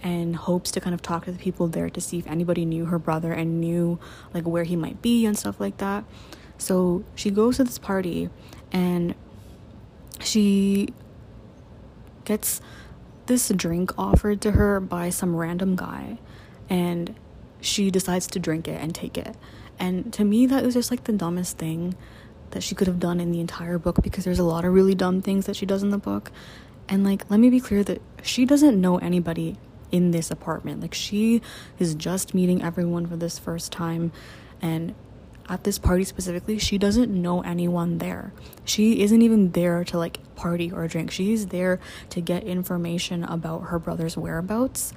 and 0.02 0.36
hopes 0.36 0.70
to 0.70 0.80
kind 0.80 0.94
of 0.94 1.02
talk 1.02 1.24
to 1.24 1.32
the 1.32 1.38
people 1.38 1.66
there 1.66 1.90
to 1.90 2.00
see 2.00 2.18
if 2.18 2.26
anybody 2.26 2.64
knew 2.64 2.86
her 2.86 2.98
brother 2.98 3.32
and 3.32 3.60
knew 3.60 3.98
like 4.32 4.46
where 4.46 4.64
he 4.64 4.76
might 4.76 5.02
be 5.02 5.26
and 5.26 5.36
stuff 5.36 5.58
like 5.58 5.78
that. 5.78 6.04
So 6.56 7.04
she 7.14 7.30
goes 7.30 7.56
to 7.56 7.64
this 7.64 7.78
party 7.78 8.30
and 8.70 9.14
she 10.20 10.92
gets 12.24 12.60
this 13.26 13.48
drink 13.48 13.92
offered 13.98 14.40
to 14.42 14.52
her 14.52 14.80
by 14.80 15.10
some 15.10 15.34
random 15.34 15.76
guy 15.76 16.18
and 16.68 17.14
she 17.60 17.90
decides 17.90 18.26
to 18.28 18.38
drink 18.38 18.68
it 18.68 18.80
and 18.80 18.94
take 18.94 19.18
it. 19.18 19.36
And 19.78 20.12
to 20.14 20.24
me, 20.24 20.46
that 20.46 20.64
was 20.64 20.74
just 20.74 20.90
like 20.90 21.04
the 21.04 21.12
dumbest 21.12 21.58
thing 21.58 21.94
that 22.50 22.62
she 22.62 22.74
could 22.74 22.86
have 22.86 22.98
done 22.98 23.20
in 23.20 23.30
the 23.30 23.40
entire 23.40 23.78
book 23.78 24.02
because 24.02 24.24
there's 24.24 24.38
a 24.38 24.44
lot 24.44 24.64
of 24.64 24.72
really 24.72 24.94
dumb 24.94 25.22
things 25.22 25.46
that 25.46 25.56
she 25.56 25.66
does 25.66 25.82
in 25.82 25.90
the 25.90 25.98
book. 25.98 26.32
And 26.88 27.04
like, 27.04 27.30
let 27.30 27.38
me 27.38 27.50
be 27.50 27.60
clear 27.60 27.84
that 27.84 28.00
she 28.22 28.44
doesn't 28.44 28.80
know 28.80 28.98
anybody 28.98 29.58
in 29.92 30.10
this 30.10 30.30
apartment. 30.30 30.80
Like, 30.80 30.94
she 30.94 31.42
is 31.78 31.94
just 31.94 32.34
meeting 32.34 32.62
everyone 32.62 33.06
for 33.06 33.16
this 33.16 33.38
first 33.38 33.70
time. 33.72 34.12
And 34.60 34.94
at 35.48 35.64
this 35.64 35.78
party 35.78 36.04
specifically, 36.04 36.58
she 36.58 36.78
doesn't 36.78 37.10
know 37.10 37.40
anyone 37.42 37.98
there. 37.98 38.32
She 38.64 39.02
isn't 39.02 39.22
even 39.22 39.52
there 39.52 39.84
to 39.84 39.98
like 39.98 40.18
party 40.34 40.70
or 40.70 40.86
drink. 40.88 41.10
She's 41.10 41.46
there 41.46 41.80
to 42.10 42.20
get 42.20 42.44
information 42.44 43.24
about 43.24 43.60
her 43.64 43.78
brother's 43.78 44.16
whereabouts. 44.16 44.92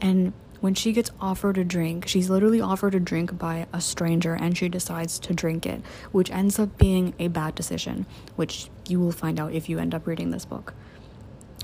And 0.00 0.32
when 0.60 0.74
she 0.74 0.92
gets 0.92 1.10
offered 1.20 1.58
a 1.58 1.64
drink, 1.64 2.06
she's 2.06 2.30
literally 2.30 2.60
offered 2.60 2.94
a 2.94 3.00
drink 3.00 3.38
by 3.38 3.66
a 3.72 3.80
stranger 3.80 4.34
and 4.34 4.56
she 4.56 4.68
decides 4.68 5.18
to 5.20 5.34
drink 5.34 5.66
it, 5.66 5.82
which 6.12 6.30
ends 6.30 6.58
up 6.58 6.78
being 6.78 7.14
a 7.18 7.28
bad 7.28 7.54
decision, 7.54 8.06
which 8.36 8.68
you 8.88 9.00
will 9.00 9.12
find 9.12 9.38
out 9.38 9.52
if 9.52 9.68
you 9.68 9.78
end 9.78 9.94
up 9.94 10.06
reading 10.06 10.30
this 10.30 10.44
book. 10.44 10.74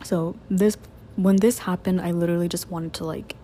So, 0.02 0.36
this 0.50 0.76
when 1.16 1.36
this 1.36 1.60
happened, 1.60 2.00
I 2.00 2.10
literally 2.10 2.48
just 2.48 2.70
wanted 2.70 2.94
to 2.94 3.04
like 3.04 3.36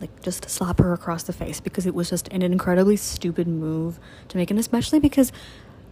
like 0.00 0.22
just 0.22 0.48
slap 0.48 0.78
her 0.78 0.92
across 0.92 1.24
the 1.24 1.32
face 1.32 1.60
because 1.60 1.86
it 1.86 1.94
was 1.94 2.08
just 2.08 2.28
an 2.28 2.42
incredibly 2.42 2.96
stupid 2.96 3.46
move 3.46 4.00
to 4.28 4.38
make 4.38 4.50
and 4.50 4.58
especially 4.58 4.98
because 4.98 5.30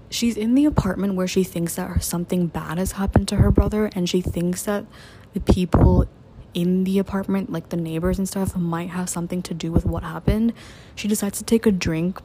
she's 0.08 0.36
in 0.36 0.54
the 0.54 0.64
apartment 0.64 1.14
where 1.14 1.28
she 1.28 1.44
thinks 1.44 1.74
that 1.74 2.02
something 2.02 2.46
bad 2.46 2.78
has 2.78 2.92
happened 2.92 3.28
to 3.28 3.36
her 3.36 3.50
brother 3.50 3.90
and 3.94 4.08
she 4.08 4.22
thinks 4.22 4.62
that 4.62 4.86
the 5.34 5.40
people 5.40 6.08
in 6.54 6.84
the 6.84 6.98
apartment 6.98 7.50
like 7.50 7.68
the 7.68 7.76
neighbors 7.76 8.18
and 8.18 8.28
stuff 8.28 8.56
might 8.56 8.90
have 8.90 9.08
something 9.08 9.42
to 9.42 9.54
do 9.54 9.70
with 9.70 9.84
what 9.84 10.02
happened. 10.02 10.52
She 10.94 11.08
decides 11.08 11.38
to 11.38 11.44
take 11.44 11.66
a 11.66 11.72
drink 11.72 12.20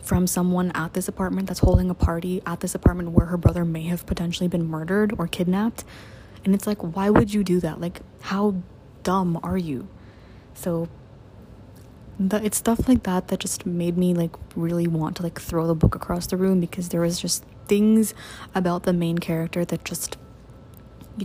from 0.00 0.26
someone 0.26 0.72
at 0.72 0.94
this 0.94 1.08
apartment 1.08 1.46
that's 1.46 1.60
holding 1.60 1.88
a 1.88 1.94
party 1.94 2.42
at 2.44 2.60
this 2.60 2.74
apartment 2.74 3.10
where 3.10 3.26
her 3.26 3.36
brother 3.36 3.64
may 3.64 3.84
have 3.84 4.04
potentially 4.06 4.48
been 4.48 4.66
murdered 4.66 5.14
or 5.18 5.26
kidnapped. 5.26 5.84
And 6.44 6.54
it's 6.54 6.66
like 6.66 6.78
why 6.78 7.08
would 7.10 7.32
you 7.32 7.44
do 7.44 7.60
that? 7.60 7.80
Like 7.80 8.00
how 8.22 8.56
dumb 9.02 9.38
are 9.42 9.58
you? 9.58 9.88
So 10.54 10.88
the, 12.18 12.44
it's 12.44 12.58
stuff 12.58 12.88
like 12.88 13.04
that 13.04 13.28
that 13.28 13.40
just 13.40 13.64
made 13.64 13.96
me 13.96 14.14
like 14.14 14.34
really 14.54 14.86
want 14.86 15.16
to 15.16 15.22
like 15.22 15.40
throw 15.40 15.66
the 15.66 15.74
book 15.74 15.94
across 15.94 16.26
the 16.26 16.36
room 16.36 16.60
because 16.60 16.90
there 16.90 17.00
was 17.00 17.20
just 17.20 17.44
things 17.66 18.14
about 18.54 18.82
the 18.82 18.92
main 18.92 19.18
character 19.18 19.64
that 19.64 19.84
just 19.84 20.16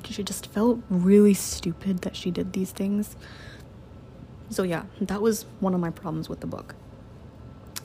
she 0.10 0.23
just 0.23 0.47
felt 0.47 0.80
really 0.89 1.34
stupid 1.34 2.00
that 2.00 2.15
she 2.15 2.32
did 2.32 2.54
these 2.54 2.71
things. 2.71 3.15
So 4.50 4.63
yeah, 4.63 4.84
that 5.02 5.21
was 5.21 5.45
one 5.60 5.73
of 5.73 5.80
my 5.80 5.89
problems 5.89 6.30
with 6.30 6.39
the 6.39 6.47
book. 6.47 6.76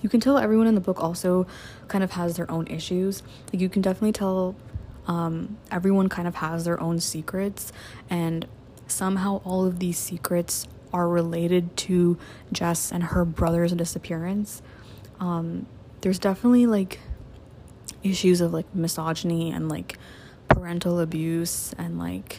You 0.01 0.09
can 0.09 0.21
tell 0.21 0.37
everyone 0.37 0.67
in 0.67 0.75
the 0.75 0.81
book 0.81 1.03
also 1.03 1.47
kind 1.89 2.03
of 2.03 2.13
has 2.13 2.37
their 2.37 2.51
own 2.51 2.67
issues. 2.67 3.23
Like 3.53 3.61
you 3.61 3.69
can 3.69 3.83
definitely 3.83 4.13
tell 4.13 4.57
um, 5.07 5.59
everyone 5.71 6.09
kind 6.09 6.29
of 6.29 6.37
has 6.37 6.65
their 6.65 6.81
own 6.81 7.01
secrets, 7.01 7.73
and 8.11 8.47
somehow 8.87 9.41
all 9.45 9.65
of 9.65 9.79
these 9.79 9.99
secrets 9.99 10.67
are 10.93 11.09
related 11.09 11.77
to 11.77 12.19
Jess 12.53 12.93
and 12.93 13.03
her 13.05 13.25
brother's 13.25 13.73
disappearance. 13.73 14.63
Um, 15.19 15.67
there's 16.03 16.19
definitely 16.19 16.67
like 16.67 16.99
issues 18.03 18.41
of 18.41 18.53
like 18.53 18.73
misogyny 18.75 19.51
and 19.51 19.69
like 19.69 19.99
parental 20.63 21.01
abuse 21.01 21.75
and 21.77 21.99
like 21.99 22.39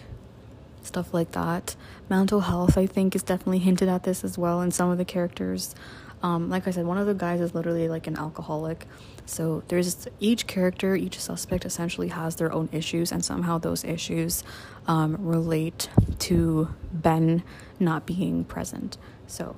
stuff 0.82 1.14
like 1.14 1.32
that. 1.32 1.76
Mental 2.08 2.40
health, 2.40 2.78
I 2.78 2.86
think, 2.86 3.18
is 3.18 3.24
definitely 3.24 3.60
hinted 3.60 3.90
at 3.90 4.04
this 4.04 4.24
as 4.24 4.38
well 4.38 4.62
in 4.62 4.72
some 4.72 4.90
of 4.90 4.98
the 4.98 5.04
characters. 5.04 5.76
Um, 6.22 6.50
like 6.50 6.66
I 6.66 6.72
said, 6.72 6.86
one 6.86 6.98
of 6.98 7.06
the 7.06 7.14
guys 7.14 7.42
is 7.42 7.54
literally 7.54 7.90
like 7.90 8.08
an 8.08 8.18
alcoholic. 8.18 8.88
So 9.26 9.62
there's 9.68 10.08
each 10.22 10.48
character, 10.48 10.96
each 10.96 11.20
suspect 11.20 11.66
essentially 11.66 12.08
has 12.08 12.38
their 12.38 12.54
own 12.54 12.70
issues, 12.72 13.12
and 13.12 13.26
somehow 13.26 13.58
those 13.58 13.84
issues 13.84 14.46
um, 14.88 15.18
relate 15.20 15.90
to 16.20 16.70
Ben 16.94 17.44
not 17.78 18.06
being 18.06 18.46
present. 18.46 18.98
So 19.28 19.58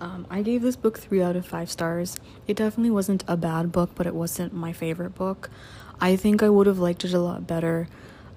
um, 0.00 0.26
I 0.30 0.40
gave 0.40 0.62
this 0.62 0.76
book 0.76 0.98
three 0.98 1.22
out 1.22 1.36
of 1.36 1.46
five 1.46 1.70
stars. 1.70 2.16
It 2.46 2.56
definitely 2.56 2.92
wasn't 2.92 3.24
a 3.28 3.36
bad 3.36 3.72
book, 3.72 3.90
but 3.94 4.06
it 4.06 4.14
wasn't 4.14 4.54
my 4.54 4.72
favorite 4.72 5.14
book. 5.14 5.50
I 6.00 6.16
think 6.16 6.42
I 6.42 6.48
would 6.48 6.66
have 6.66 6.78
liked 6.78 7.04
it 7.04 7.14
a 7.14 7.18
lot 7.18 7.46
better 7.46 7.88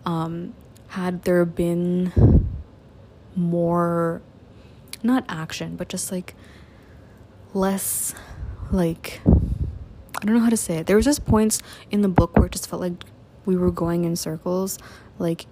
um, 0.06 0.54
had 0.90 1.24
there 1.24 1.46
been 1.46 2.48
more, 3.36 4.22
not 5.04 5.26
action, 5.28 5.76
but 5.76 5.90
just 5.90 6.12
like 6.12 6.36
less, 7.54 8.14
like, 8.72 9.22
I 9.26 10.26
don't 10.26 10.36
know 10.36 10.40
how 10.40 10.50
to 10.50 10.58
say 10.58 10.78
it. 10.78 10.88
There 10.88 10.96
was 10.96 11.06
just 11.06 11.26
points 11.26 11.62
in 11.92 12.02
the 12.02 12.10
book 12.10 12.36
where 12.38 12.46
it 12.46 12.52
just 12.52 12.70
felt 12.70 12.82
like 12.82 13.04
we 13.46 13.56
were 13.56 13.72
going 13.72 14.06
in 14.06 14.16
circles. 14.16 14.78
Like, 15.18 15.46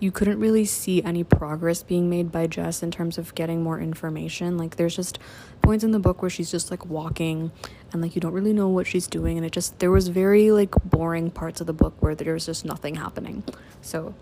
you 0.00 0.12
couldn't 0.12 0.38
really 0.38 0.64
see 0.64 1.02
any 1.02 1.24
progress 1.24 1.82
being 1.82 2.08
made 2.08 2.30
by 2.30 2.46
Jess 2.46 2.82
in 2.82 2.90
terms 2.90 3.18
of 3.18 3.34
getting 3.34 3.62
more 3.62 3.80
information. 3.80 4.56
Like 4.56 4.76
there's 4.76 4.94
just 4.94 5.18
points 5.60 5.82
in 5.82 5.90
the 5.90 5.98
book 5.98 6.22
where 6.22 6.30
she's 6.30 6.50
just 6.50 6.70
like 6.70 6.86
walking 6.86 7.50
and 7.92 8.02
like 8.02 8.14
you 8.14 8.20
don't 8.20 8.32
really 8.32 8.52
know 8.52 8.68
what 8.68 8.86
she's 8.86 9.06
doing 9.06 9.36
and 9.36 9.46
it 9.46 9.52
just 9.52 9.78
there 9.78 9.90
was 9.90 10.08
very 10.08 10.50
like 10.50 10.70
boring 10.84 11.30
parts 11.30 11.60
of 11.60 11.66
the 11.66 11.72
book 11.72 11.94
where 12.00 12.14
there 12.14 12.34
was 12.34 12.46
just 12.46 12.64
nothing 12.64 12.96
happening. 12.96 13.42
So 13.80 14.14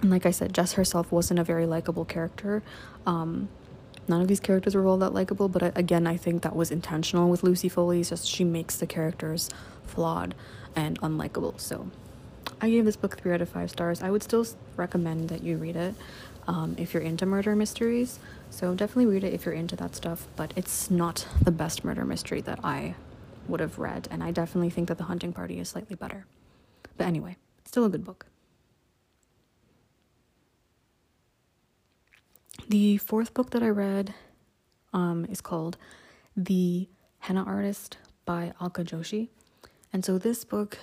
and 0.00 0.10
like 0.10 0.26
I 0.26 0.30
said, 0.30 0.52
Jess 0.52 0.72
herself 0.74 1.12
wasn't 1.12 1.40
a 1.40 1.44
very 1.44 1.66
likable 1.66 2.04
character. 2.04 2.62
Um 3.06 3.48
none 4.06 4.20
of 4.20 4.28
these 4.28 4.40
characters 4.40 4.74
were 4.74 4.86
all 4.86 4.98
that 4.98 5.14
likable, 5.14 5.48
but 5.48 5.62
I, 5.62 5.72
again, 5.74 6.06
I 6.06 6.16
think 6.16 6.42
that 6.42 6.54
was 6.54 6.70
intentional 6.70 7.30
with 7.30 7.42
Lucy 7.42 7.68
Foley. 7.68 8.00
It's 8.00 8.10
just 8.10 8.26
she 8.26 8.44
makes 8.44 8.76
the 8.76 8.86
characters 8.86 9.48
flawed 9.84 10.34
and 10.76 11.00
unlikable. 11.00 11.58
So 11.58 11.90
I 12.60 12.70
gave 12.70 12.84
this 12.84 12.96
book 12.96 13.18
three 13.18 13.32
out 13.32 13.40
of 13.40 13.48
five 13.48 13.70
stars. 13.70 14.02
I 14.02 14.10
would 14.10 14.22
still 14.22 14.46
recommend 14.76 15.28
that 15.28 15.42
you 15.42 15.56
read 15.56 15.76
it 15.76 15.94
um, 16.46 16.74
if 16.78 16.94
you're 16.94 17.02
into 17.02 17.26
murder 17.26 17.54
mysteries. 17.56 18.18
So 18.50 18.74
definitely 18.74 19.06
read 19.06 19.24
it 19.24 19.32
if 19.32 19.44
you're 19.44 19.54
into 19.54 19.76
that 19.76 19.94
stuff. 19.96 20.28
But 20.36 20.52
it's 20.56 20.90
not 20.90 21.26
the 21.42 21.50
best 21.50 21.84
murder 21.84 22.04
mystery 22.04 22.40
that 22.42 22.60
I 22.64 22.94
would 23.48 23.60
have 23.60 23.78
read, 23.78 24.08
and 24.10 24.22
I 24.22 24.30
definitely 24.30 24.70
think 24.70 24.88
that 24.88 24.98
The 24.98 25.04
Hunting 25.04 25.32
Party 25.32 25.58
is 25.58 25.68
slightly 25.68 25.96
better. 25.96 26.26
But 26.96 27.06
anyway, 27.06 27.36
still 27.64 27.84
a 27.84 27.90
good 27.90 28.04
book. 28.04 28.26
The 32.68 32.96
fourth 32.96 33.34
book 33.34 33.50
that 33.50 33.62
I 33.62 33.68
read 33.68 34.14
um, 34.94 35.26
is 35.28 35.40
called 35.40 35.76
The 36.36 36.88
Henna 37.18 37.44
Artist 37.44 37.98
by 38.24 38.54
Alka 38.60 38.84
Joshi. 38.84 39.28
And 39.92 40.04
so 40.04 40.16
this 40.16 40.44
book 40.44 40.78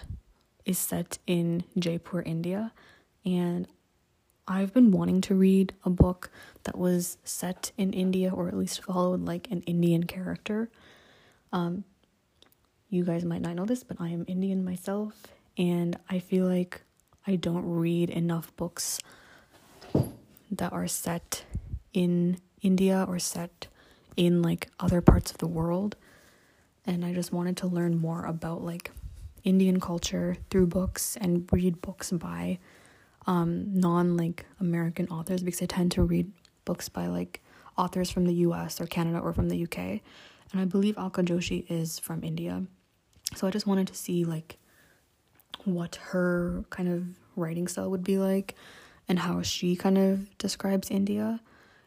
is 0.65 0.77
set 0.77 1.17
in 1.25 1.63
Jaipur, 1.77 2.21
India. 2.21 2.71
And 3.25 3.67
I've 4.47 4.73
been 4.73 4.91
wanting 4.91 5.21
to 5.21 5.35
read 5.35 5.73
a 5.83 5.89
book 5.89 6.31
that 6.63 6.77
was 6.77 7.17
set 7.23 7.71
in 7.77 7.93
India 7.93 8.31
or 8.31 8.47
at 8.47 8.57
least 8.57 8.83
followed 8.83 9.21
like 9.21 9.49
an 9.51 9.61
Indian 9.61 10.03
character. 10.03 10.69
Um, 11.53 11.83
you 12.89 13.03
guys 13.05 13.23
might 13.23 13.41
not 13.41 13.55
know 13.55 13.65
this, 13.65 13.83
but 13.83 13.97
I 13.99 14.09
am 14.09 14.25
Indian 14.27 14.65
myself, 14.65 15.27
and 15.57 15.97
I 16.09 16.19
feel 16.19 16.45
like 16.45 16.81
I 17.25 17.37
don't 17.37 17.65
read 17.65 18.09
enough 18.09 18.53
books 18.57 18.99
that 20.51 20.73
are 20.73 20.87
set 20.87 21.45
in 21.93 22.39
India 22.61 23.05
or 23.07 23.19
set 23.19 23.67
in 24.17 24.41
like 24.41 24.67
other 24.79 25.01
parts 25.01 25.31
of 25.31 25.37
the 25.37 25.47
world. 25.47 25.95
And 26.85 27.05
I 27.05 27.13
just 27.13 27.31
wanted 27.31 27.57
to 27.57 27.67
learn 27.67 27.97
more 27.97 28.25
about 28.25 28.63
like 28.63 28.91
Indian 29.43 29.79
culture 29.79 30.37
through 30.49 30.67
books 30.67 31.15
and 31.15 31.47
read 31.51 31.81
books 31.81 32.11
by 32.11 32.59
um, 33.27 33.79
non 33.79 34.17
like 34.17 34.45
American 34.59 35.07
authors 35.09 35.43
because 35.43 35.61
I 35.61 35.65
tend 35.65 35.91
to 35.93 36.03
read 36.03 36.31
books 36.65 36.89
by 36.89 37.07
like 37.07 37.41
authors 37.77 38.09
from 38.09 38.25
the 38.25 38.33
US 38.33 38.81
or 38.81 38.85
Canada 38.85 39.19
or 39.19 39.33
from 39.33 39.49
the 39.49 39.63
UK. 39.63 39.77
And 39.77 40.59
I 40.59 40.65
believe 40.65 40.97
Alka 40.97 41.23
Joshi 41.23 41.65
is 41.69 41.99
from 41.99 42.23
India. 42.23 42.63
So 43.35 43.47
I 43.47 43.51
just 43.51 43.67
wanted 43.67 43.87
to 43.87 43.95
see 43.95 44.25
like 44.25 44.57
what 45.63 45.95
her 45.95 46.65
kind 46.69 46.89
of 46.89 47.05
writing 47.35 47.67
style 47.67 47.89
would 47.89 48.03
be 48.03 48.17
like 48.17 48.55
and 49.07 49.19
how 49.19 49.41
she 49.41 49.75
kind 49.75 49.97
of 49.97 50.37
describes 50.37 50.91
India 50.91 51.39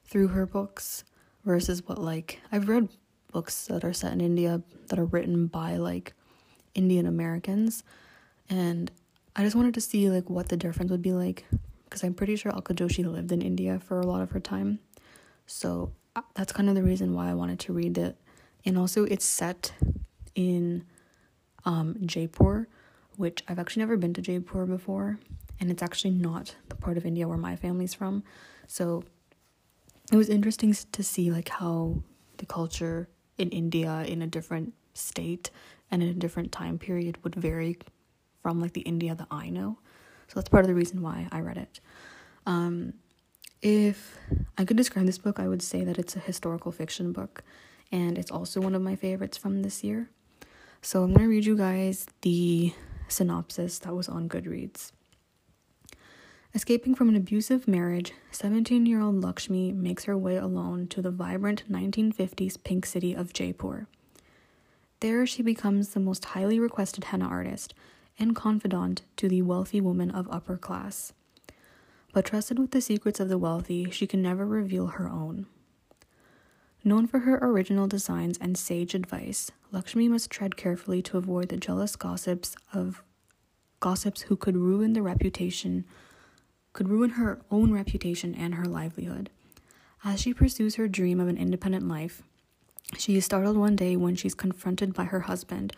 through 0.05 0.29
her 0.29 0.47
books 0.47 1.05
versus 1.45 1.87
what 1.87 1.99
like 1.99 2.41
I've 2.51 2.69
read 2.69 2.89
books 3.33 3.67
that 3.67 3.85
are 3.85 3.93
set 3.93 4.13
in 4.13 4.21
India 4.21 4.63
that 4.89 4.99
are 4.99 5.05
written 5.05 5.47
by 5.47 5.77
like 5.77 6.15
Indian 6.75 7.07
Americans 7.07 7.83
and 8.49 8.91
I 9.37 9.43
just 9.43 9.57
wanted 9.57 9.75
to 9.75 9.81
see 9.81 10.11
like 10.11 10.31
what 10.31 10.49
the 10.49 10.57
difference 10.57 10.91
would 10.91 11.03
be 11.03 11.13
like 11.13 11.45
because 11.85 12.05
I'm 12.05 12.15
pretty 12.15 12.37
sure 12.37 12.53
Alka 12.53 12.75
Joshi 12.75 13.05
lived 13.05 13.33
in 13.33 13.43
India 13.43 13.81
for 13.81 14.01
a 14.01 14.07
lot 14.07 14.21
of 14.21 14.31
her 14.31 14.41
time. 14.41 14.79
So 15.47 15.93
uh, 16.17 16.23
that's 16.35 16.53
kind 16.53 16.69
of 16.69 16.75
the 16.75 16.83
reason 16.83 17.15
why 17.15 17.31
I 17.31 17.35
wanted 17.35 17.59
to 17.61 17.73
read 17.73 17.99
it. 17.99 18.17
And 18.65 18.79
also 18.79 19.05
it's 19.05 19.25
set 19.25 19.73
in 20.35 20.85
um, 21.65 21.97
Jaipur, 22.05 22.69
which 23.17 23.43
I've 23.49 23.59
actually 23.59 23.81
never 23.81 23.97
been 23.97 24.15
to 24.15 24.23
Jaipur 24.23 24.67
before, 24.67 25.19
and 25.61 25.71
it's 25.71 25.83
actually 25.83 26.11
not 26.13 26.55
the 26.69 26.75
part 26.75 26.97
of 26.97 27.07
India 27.07 27.29
where 27.29 27.39
my 27.39 27.57
family's 27.57 27.95
from. 27.95 28.23
So 28.67 29.05
it 30.13 30.17
was 30.17 30.29
interesting 30.29 30.75
to 30.93 31.03
see 31.03 31.31
like 31.31 31.49
how 31.49 32.03
the 32.39 32.47
culture 32.47 33.09
in 33.39 33.51
India 33.51 34.05
in 34.07 34.23
a 34.23 34.27
different 34.27 34.75
state 34.95 35.51
and 35.91 36.03
in 36.03 36.09
a 36.09 36.15
different 36.15 36.53
time 36.53 36.79
period 36.79 37.23
would 37.25 37.35
vary 37.35 37.79
from 38.45 38.61
like 38.61 38.75
the 38.75 38.83
India 38.83 39.15
that 39.15 39.27
I 39.31 39.49
know. 39.49 39.79
So 40.29 40.35
that's 40.35 40.51
part 40.51 40.65
of 40.65 40.69
the 40.69 40.75
reason 40.75 41.01
why 41.01 41.29
I 41.33 41.41
read 41.41 41.57
it. 41.57 41.81
Um, 42.45 42.93
if 43.63 44.19
I 44.59 44.67
could 44.67 44.77
describe 44.77 45.07
this 45.07 45.17
book, 45.17 45.41
I 45.41 45.49
would 45.49 45.63
say 45.63 45.83
that 45.83 45.99
it's 45.99 46.15
a 46.15 46.19
historical 46.19 46.71
fiction 46.71 47.11
book, 47.11 47.43
and 47.91 48.19
it's 48.19 48.31
also 48.31 48.61
one 48.61 48.75
of 48.75 48.83
my 48.83 48.97
favorites 48.97 49.39
from 49.39 49.63
this 49.63 49.83
year. 49.83 50.11
So 50.83 51.03
I'm 51.03 51.15
going 51.15 51.23
to 51.23 51.29
read 51.31 51.47
you 51.47 51.57
guys 51.57 52.07
the 52.21 52.75
synopsis 53.09 53.79
that 53.79 53.95
was 53.95 54.11
on 54.11 54.29
Goodreads. 54.29 54.93
Escaping 56.55 56.95
from 56.95 57.09
an 57.09 57.17
abusive 57.17 57.67
marriage, 57.67 58.13
17 58.31 58.85
year 58.85 59.01
old 59.01 59.25
Lakshmi 59.25 59.73
makes 59.73 60.05
her 60.05 60.19
way 60.19 60.37
alone 60.37 60.87
to 60.89 61.01
the 61.01 61.11
vibrant 61.11 61.65
1950s 61.73 62.63
pink 62.63 62.85
city 62.85 63.15
of 63.15 63.33
Jaipur. 63.33 63.87
There, 65.01 65.25
she 65.25 65.43
becomes 65.43 65.89
the 65.89 66.01
most 66.01 66.27
highly 66.27 66.59
requested 66.59 67.05
henna 67.05 67.27
artist 67.27 67.73
and 68.19 68.37
confidant 68.37 69.03
to 69.17 69.29
the 69.29 69.43
wealthy 69.43 69.81
woman 69.81 70.11
of 70.11 70.29
upper 70.31 70.57
class. 70.57 71.13
But 72.13 72.27
trusted 72.27 72.59
with 72.59 72.71
the 72.71 72.81
secrets 72.81 73.21
of 73.21 73.29
the 73.29 73.39
wealthy, 73.39 73.91
she 73.91 74.07
can 74.07 74.23
never 74.23 74.47
reveal 74.47 74.87
her 74.89 75.09
own. 75.09 75.47
Known 76.85 77.07
for 77.07 77.21
her 77.21 77.39
original 77.41 77.87
designs 77.87 78.39
and 78.41 78.59
sage 78.59 78.95
advice, 78.95 79.51
Lakshmi 79.73 80.07
must 80.09 80.31
tread 80.31 80.57
carefully 80.57 81.03
to 81.03 81.17
avoid 81.17 81.49
the 81.49 81.57
jealous 81.57 81.97
gossips 81.97 82.55
of 82.73 83.03
gossips 83.81 84.23
who 84.23 84.37
could 84.37 84.57
ruin 84.57 84.93
the 84.93 85.03
reputation 85.03 85.85
could 86.75 86.89
ruin 86.89 87.11
her 87.11 87.41
own 87.51 87.73
reputation 87.73 88.35
and 88.35 88.57
her 88.57 88.65
livelihood. 88.67 89.31
As 90.05 90.21
she 90.21 90.35
pursues 90.35 90.75
her 90.75 90.89
dream 90.89 91.21
of 91.21 91.29
an 91.29 91.39
independent 91.39 91.89
life, 91.89 92.23
she 92.99 93.17
is 93.17 93.25
startled 93.25 93.57
one 93.57 93.77
day 93.77 93.97
when 93.97 94.17
she's 94.17 94.35
confronted 94.35 94.93
by 94.93 95.05
her 95.05 95.21
husband, 95.21 95.73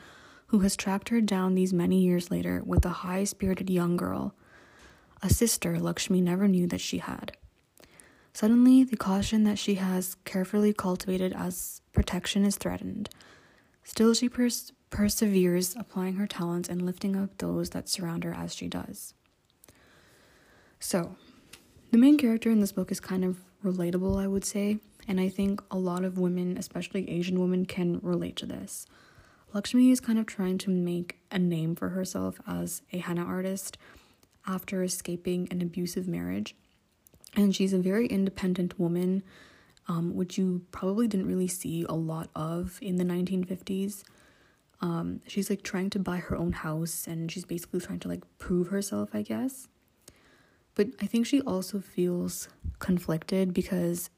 who 0.48 0.61
has 0.61 0.76
tracked 0.76 1.09
her 1.09 1.20
down 1.20 1.54
these 1.54 1.72
many 1.72 2.00
years 2.00 2.30
later 2.30 2.62
with 2.64 2.85
a 2.85 3.00
high 3.04 3.24
spirited 3.24 3.68
young 3.70 3.96
girl, 3.96 4.35
a 5.22 5.30
sister 5.30 5.78
Lakshmi 5.78 6.20
never 6.20 6.46
knew 6.46 6.66
that 6.66 6.80
she 6.80 6.98
had. 6.98 7.37
Suddenly, 8.32 8.85
the 8.85 8.96
caution 8.96 9.44
that 9.44 9.59
she 9.59 9.76
has 9.76 10.16
carefully 10.24 10.72
cultivated 10.74 11.32
as 11.32 11.80
protection 11.92 12.44
is 12.44 12.56
threatened. 12.56 13.09
Still, 13.82 14.12
she 14.12 14.28
pers- 14.28 14.72
perseveres, 14.90 15.74
applying 15.74 16.16
her 16.16 16.26
talents 16.26 16.68
and 16.68 16.82
lifting 16.82 17.16
up 17.16 17.38
those 17.38 17.70
that 17.70 17.88
surround 17.88 18.24
her 18.24 18.35
as 18.35 18.54
she 18.54 18.68
does. 18.68 19.14
So, 20.78 21.16
the 21.92 21.98
main 21.98 22.18
character 22.18 22.50
in 22.50 22.61
this 22.61 22.72
book 22.72 22.92
is 22.92 23.00
kind 23.00 23.24
of 23.24 23.38
relatable, 23.64 24.22
I 24.22 24.26
would 24.26 24.44
say, 24.44 24.78
and 25.09 25.18
I 25.18 25.28
think 25.28 25.62
a 25.70 25.78
lot 25.78 26.04
of 26.04 26.18
women, 26.18 26.59
especially 26.59 27.09
Asian 27.09 27.40
women, 27.40 27.64
can 27.64 28.00
relate 28.02 28.37
to 28.37 28.46
this. 28.46 28.87
Lakshmi 29.52 29.90
is 29.90 30.00
kind 30.00 30.18
of 30.18 30.26
trying 30.26 30.59
to 30.59 30.70
make 30.70 31.18
a 31.30 31.38
name 31.38 31.74
for 31.74 31.90
herself 31.90 32.40
as 32.46 32.82
a 32.92 32.98
henna 32.98 33.24
artist 33.24 33.78
after 34.46 34.82
escaping 34.82 35.48
an 35.50 35.62
abusive 35.62 36.06
marriage 36.06 36.54
and 37.37 37.54
she's 37.54 37.72
a 37.72 37.78
very 37.78 38.06
independent 38.06 38.78
woman, 38.80 39.22
um, 39.88 40.14
which 40.14 40.38
you 40.38 40.62
probably 40.72 41.06
didn't 41.06 41.26
really 41.26 41.46
see 41.46 41.85
a 41.88 41.94
lot 41.94 42.30
of 42.35 42.78
in 42.80 42.96
the 42.96 43.04
1950s. 43.04 44.02
Um, 44.80 45.20
she's 45.26 45.50
like 45.50 45.62
trying 45.62 45.90
to 45.90 45.98
buy 45.98 46.16
her 46.16 46.37
own 46.37 46.52
house 46.52 47.06
and 47.06 47.30
she's 47.30 47.44
basically 47.44 47.80
trying 47.80 48.00
to 48.00 48.09
like 48.09 48.22
prove 48.38 48.68
herself, 48.68 49.11
I 49.12 49.22
guess. 49.22 49.68
But 50.74 50.88
I 51.00 51.06
think 51.06 51.26
she 51.26 51.40
also 51.42 51.80
feels 51.80 52.48
conflicted 52.78 53.54
because 53.54 54.11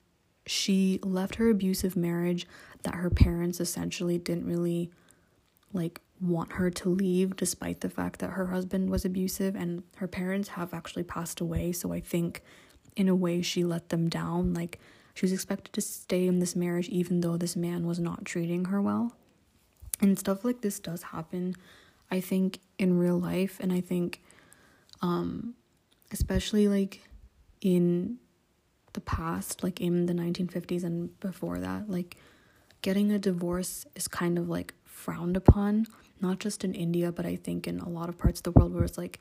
she 0.46 0.98
left 1.02 1.36
her 1.36 1.50
abusive 1.50 1.96
marriage 1.96 2.46
that 2.82 2.94
her 2.94 3.10
parents 3.10 3.60
essentially 3.60 4.18
didn't 4.18 4.46
really 4.46 4.90
like 5.72 6.00
want 6.20 6.52
her 6.54 6.70
to 6.70 6.88
leave 6.88 7.36
despite 7.36 7.80
the 7.80 7.90
fact 7.90 8.20
that 8.20 8.30
her 8.30 8.46
husband 8.46 8.90
was 8.90 9.04
abusive 9.04 9.54
and 9.54 9.82
her 9.96 10.08
parents 10.08 10.50
have 10.50 10.74
actually 10.74 11.04
passed 11.04 11.40
away. 11.40 11.72
So 11.72 11.92
i 11.92 12.00
think 12.00 12.42
in 12.96 13.08
a 13.08 13.14
way 13.14 13.42
she 13.42 13.64
let 13.64 13.90
them 13.90 14.08
down. 14.08 14.54
Like 14.54 14.80
she 15.14 15.24
was 15.24 15.32
expected 15.32 15.72
to 15.74 15.80
stay 15.80 16.26
in 16.26 16.40
this 16.40 16.56
marriage 16.56 16.88
even 16.88 17.20
though 17.20 17.36
this 17.36 17.56
man 17.56 17.86
was 17.86 17.98
not 17.98 18.24
treating 18.24 18.66
her 18.66 18.82
well. 18.82 19.14
And 20.00 20.18
stuff 20.18 20.44
like 20.44 20.60
this 20.60 20.78
does 20.78 21.02
happen 21.02 21.54
i 22.10 22.20
think 22.20 22.58
in 22.78 22.98
real 22.98 23.18
life. 23.18 23.58
And 23.60 23.72
i 23.72 23.80
think 23.80 24.20
um 25.02 25.54
especially 26.10 26.68
like 26.68 27.02
in 27.60 28.18
the 28.94 29.00
past 29.00 29.62
like 29.62 29.80
in 29.80 30.06
the 30.06 30.12
1950s 30.14 30.82
and 30.82 31.18
before 31.20 31.58
that 31.58 31.88
like 31.90 32.16
getting 32.82 33.12
a 33.12 33.18
divorce 33.18 33.86
is 33.94 34.08
kind 34.08 34.38
of 34.38 34.48
like 34.48 34.74
frowned 34.98 35.36
upon 35.36 35.86
not 36.20 36.40
just 36.40 36.64
in 36.64 36.74
India 36.74 37.12
but 37.12 37.24
I 37.24 37.36
think 37.36 37.66
in 37.66 37.78
a 37.80 37.88
lot 37.88 38.08
of 38.08 38.18
parts 38.18 38.40
of 38.40 38.44
the 38.44 38.52
world 38.52 38.74
where 38.74 38.84
it's 38.84 38.98
like 38.98 39.20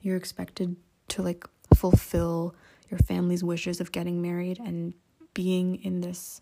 you're 0.00 0.16
expected 0.16 0.76
to 1.08 1.22
like 1.22 1.44
fulfill 1.74 2.54
your 2.90 2.98
family's 2.98 3.42
wishes 3.42 3.80
of 3.80 3.92
getting 3.92 4.22
married 4.22 4.58
and 4.58 4.94
being 5.34 5.82
in 5.82 6.00
this 6.00 6.40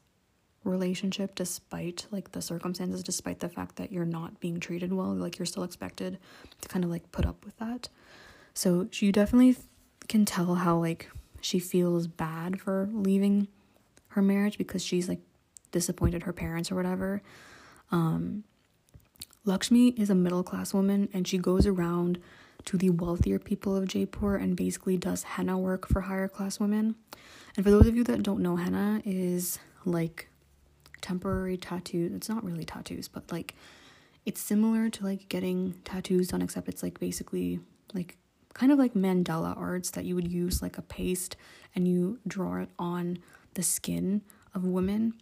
relationship 0.64 1.34
despite 1.34 2.06
like 2.10 2.32
the 2.32 2.40
circumstances 2.40 3.02
despite 3.02 3.40
the 3.40 3.48
fact 3.48 3.76
that 3.76 3.92
you're 3.92 4.04
not 4.04 4.40
being 4.40 4.58
treated 4.58 4.92
well 4.92 5.14
like 5.14 5.38
you're 5.38 5.46
still 5.46 5.62
expected 5.62 6.18
to 6.60 6.68
kind 6.68 6.84
of 6.84 6.90
like 6.90 7.10
put 7.12 7.26
up 7.26 7.44
with 7.44 7.56
that. 7.58 7.88
So 8.54 8.88
you 8.92 9.12
definitely 9.12 9.56
can 10.08 10.24
tell 10.24 10.54
how 10.54 10.78
like 10.78 11.10
she 11.40 11.58
feels 11.58 12.06
bad 12.06 12.60
for 12.60 12.88
leaving 12.92 13.48
her 14.08 14.22
marriage 14.22 14.56
because 14.56 14.82
she's 14.82 15.08
like 15.08 15.20
disappointed 15.72 16.22
her 16.22 16.32
parents 16.32 16.70
or 16.70 16.76
whatever. 16.76 17.22
Um 17.90 18.44
Lakshmi 19.46 19.88
is 19.90 20.08
a 20.08 20.14
middle 20.14 20.42
class 20.42 20.72
woman 20.72 21.08
and 21.12 21.28
she 21.28 21.36
goes 21.36 21.66
around 21.66 22.18
to 22.64 22.78
the 22.78 22.88
wealthier 22.88 23.38
people 23.38 23.76
of 23.76 23.86
Jaipur 23.86 24.36
and 24.36 24.56
basically 24.56 24.96
does 24.96 25.22
henna 25.22 25.58
work 25.58 25.86
for 25.86 26.02
higher 26.02 26.28
class 26.28 26.58
women. 26.58 26.94
And 27.56 27.64
for 27.64 27.70
those 27.70 27.86
of 27.86 27.94
you 27.94 28.04
that 28.04 28.22
don't 28.22 28.40
know, 28.40 28.56
henna 28.56 29.02
is 29.04 29.58
like 29.84 30.28
temporary 31.02 31.58
tattoo. 31.58 32.10
It's 32.16 32.28
not 32.28 32.42
really 32.42 32.64
tattoos, 32.64 33.06
but 33.06 33.30
like 33.30 33.54
it's 34.24 34.40
similar 34.40 34.88
to 34.88 35.04
like 35.04 35.28
getting 35.28 35.74
tattoos 35.84 36.28
done, 36.28 36.40
except 36.40 36.68
it's 36.68 36.82
like 36.82 36.98
basically 36.98 37.60
like 37.92 38.16
kind 38.54 38.72
of 38.72 38.78
like 38.78 38.94
mandala 38.94 39.54
arts 39.58 39.90
that 39.90 40.06
you 40.06 40.14
would 40.14 40.32
use 40.32 40.62
like 40.62 40.78
a 40.78 40.82
paste 40.82 41.36
and 41.74 41.86
you 41.86 42.18
draw 42.26 42.62
it 42.62 42.70
on 42.78 43.18
the 43.54 43.62
skin 43.62 44.22
of 44.54 44.64
women. 44.64 45.12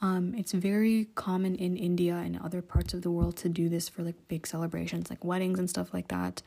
Um, 0.00 0.34
it's 0.36 0.52
very 0.52 1.08
common 1.14 1.56
in 1.56 1.76
India 1.76 2.14
and 2.14 2.38
other 2.38 2.62
parts 2.62 2.94
of 2.94 3.02
the 3.02 3.10
world 3.10 3.36
to 3.38 3.48
do 3.48 3.68
this 3.68 3.88
for 3.88 4.02
like 4.02 4.16
big 4.28 4.46
celebrations, 4.46 5.10
like 5.10 5.24
weddings 5.24 5.58
and 5.58 5.68
stuff 5.68 5.92
like 5.92 6.08
that. 6.08 6.42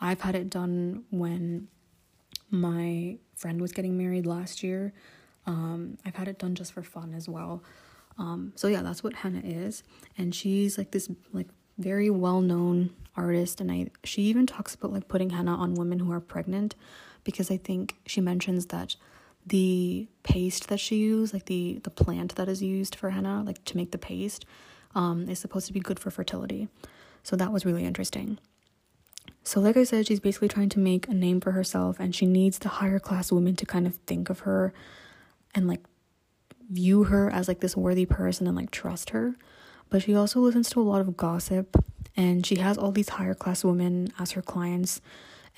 I've 0.00 0.20
had 0.22 0.34
it 0.34 0.50
done 0.50 1.04
when 1.10 1.68
my 2.50 3.18
friend 3.36 3.60
was 3.60 3.72
getting 3.72 3.96
married 3.96 4.26
last 4.26 4.62
year. 4.62 4.92
Um, 5.46 5.98
I've 6.04 6.16
had 6.16 6.26
it 6.28 6.38
done 6.38 6.54
just 6.54 6.72
for 6.72 6.82
fun 6.82 7.14
as 7.14 7.28
well. 7.28 7.62
Um, 8.18 8.52
so 8.56 8.66
yeah, 8.66 8.82
that's 8.82 9.04
what 9.04 9.14
henna 9.14 9.40
is, 9.44 9.82
and 10.16 10.34
she's 10.34 10.78
like 10.78 10.90
this 10.90 11.10
like 11.32 11.48
very 11.78 12.08
well 12.08 12.40
known 12.40 12.90
artist, 13.14 13.60
and 13.60 13.70
I 13.70 13.88
she 14.04 14.22
even 14.22 14.46
talks 14.46 14.74
about 14.74 14.92
like 14.92 15.06
putting 15.06 15.30
henna 15.30 15.54
on 15.54 15.74
women 15.74 15.98
who 15.98 16.10
are 16.12 16.20
pregnant, 16.20 16.74
because 17.24 17.50
I 17.50 17.58
think 17.58 17.96
she 18.06 18.20
mentions 18.22 18.66
that 18.66 18.96
the 19.46 20.08
paste 20.22 20.68
that 20.68 20.80
she 20.80 20.96
used, 20.96 21.32
like 21.32 21.46
the 21.46 21.80
the 21.84 21.90
plant 21.90 22.34
that 22.34 22.48
is 22.48 22.62
used 22.62 22.94
for 22.94 23.10
henna, 23.10 23.42
like 23.44 23.64
to 23.66 23.76
make 23.76 23.92
the 23.92 23.98
paste, 23.98 24.44
um, 24.94 25.28
is 25.28 25.38
supposed 25.38 25.66
to 25.68 25.72
be 25.72 25.80
good 25.80 26.00
for 26.00 26.10
fertility. 26.10 26.68
So 27.22 27.36
that 27.36 27.52
was 27.52 27.64
really 27.64 27.84
interesting. 27.84 28.38
So, 29.44 29.60
like 29.60 29.76
I 29.76 29.84
said, 29.84 30.06
she's 30.06 30.20
basically 30.20 30.48
trying 30.48 30.70
to 30.70 30.80
make 30.80 31.08
a 31.08 31.14
name 31.14 31.40
for 31.40 31.52
herself, 31.52 32.00
and 32.00 32.14
she 32.14 32.26
needs 32.26 32.58
the 32.58 32.68
higher 32.68 32.98
class 32.98 33.30
women 33.30 33.54
to 33.56 33.66
kind 33.66 33.86
of 33.86 33.94
think 34.06 34.28
of 34.28 34.40
her 34.40 34.72
and 35.54 35.68
like 35.68 35.84
view 36.70 37.04
her 37.04 37.30
as 37.30 37.46
like 37.48 37.60
this 37.60 37.76
worthy 37.76 38.06
person 38.06 38.46
and 38.46 38.56
like 38.56 38.70
trust 38.70 39.10
her. 39.10 39.36
But 39.88 40.02
she 40.02 40.14
also 40.14 40.40
listens 40.40 40.68
to 40.70 40.80
a 40.80 40.82
lot 40.82 41.00
of 41.00 41.16
gossip 41.16 41.76
and 42.16 42.44
she 42.44 42.56
has 42.56 42.76
all 42.76 42.90
these 42.90 43.10
higher 43.10 43.34
class 43.34 43.62
women 43.64 44.12
as 44.18 44.32
her 44.32 44.42
clients 44.42 45.00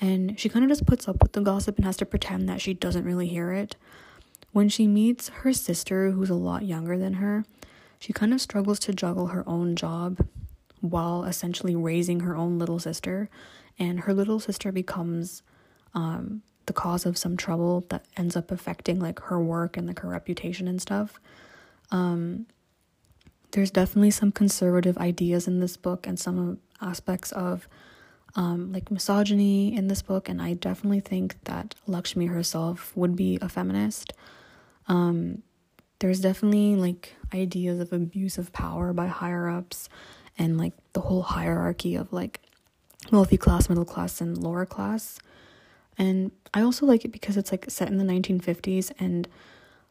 and 0.01 0.39
she 0.39 0.49
kind 0.49 0.63
of 0.63 0.69
just 0.69 0.85
puts 0.85 1.07
up 1.07 1.21
with 1.21 1.33
the 1.33 1.41
gossip 1.41 1.77
and 1.77 1.85
has 1.85 1.97
to 1.97 2.05
pretend 2.05 2.47
that 2.47 2.61
she 2.61 2.73
doesn't 2.73 3.05
really 3.05 3.27
hear 3.27 3.51
it. 3.51 3.75
When 4.51 4.69
she 4.69 4.87
meets 4.87 5.29
her 5.29 5.53
sister, 5.53 6.11
who's 6.11 6.29
a 6.29 6.35
lot 6.35 6.63
younger 6.63 6.97
than 6.97 7.15
her, 7.15 7.45
she 7.99 8.13
kind 8.13 8.33
of 8.33 8.41
struggles 8.41 8.79
to 8.79 8.93
juggle 8.93 9.27
her 9.27 9.43
own 9.47 9.75
job 9.75 10.25
while 10.81 11.25
essentially 11.25 11.75
raising 11.75 12.21
her 12.21 12.35
own 12.35 12.57
little 12.57 12.79
sister. 12.79 13.29
And 13.77 14.01
her 14.01 14.13
little 14.13 14.39
sister 14.39 14.71
becomes 14.71 15.43
um, 15.93 16.41
the 16.65 16.73
cause 16.73 17.05
of 17.05 17.17
some 17.17 17.35
trouble 17.35 17.85
that 17.89 18.05
ends 18.15 18.35
up 18.35 18.51
affecting 18.51 18.99
like 18.99 19.19
her 19.21 19.39
work 19.39 19.75
and 19.75 19.87
like 19.87 19.99
her 19.99 20.09
reputation 20.09 20.67
and 20.67 20.81
stuff. 20.81 21.19
Um, 21.91 22.45
there's 23.51 23.71
definitely 23.71 24.11
some 24.11 24.31
conservative 24.31 24.97
ideas 24.97 25.47
in 25.47 25.59
this 25.59 25.75
book 25.75 26.07
and 26.07 26.19
some 26.19 26.59
aspects 26.81 27.31
of 27.31 27.67
um, 28.35 28.71
like 28.71 28.91
misogyny 28.91 29.75
in 29.75 29.87
this 29.87 30.01
book, 30.01 30.29
and 30.29 30.41
I 30.41 30.53
definitely 30.53 30.99
think 30.99 31.43
that 31.45 31.75
Lakshmi 31.87 32.27
herself 32.27 32.95
would 32.95 33.15
be 33.15 33.37
a 33.41 33.49
feminist. 33.49 34.13
Um, 34.87 35.43
there's 35.99 36.21
definitely 36.21 36.75
like 36.75 37.15
ideas 37.33 37.79
of 37.79 37.91
abuse 37.93 38.37
of 38.37 38.53
power 38.53 38.93
by 38.93 39.07
higher 39.07 39.49
ups 39.49 39.89
and 40.37 40.57
like 40.57 40.73
the 40.93 41.01
whole 41.01 41.21
hierarchy 41.21 41.95
of 41.95 42.11
like 42.13 42.39
wealthy 43.11 43.37
class, 43.37 43.69
middle 43.69 43.85
class, 43.85 44.21
and 44.21 44.37
lower 44.37 44.65
class. 44.65 45.19
And 45.97 46.31
I 46.53 46.61
also 46.61 46.85
like 46.85 47.03
it 47.03 47.11
because 47.11 47.35
it's 47.35 47.51
like 47.51 47.65
set 47.69 47.89
in 47.89 47.97
the 47.97 48.05
1950s 48.05 48.91
and 48.99 49.27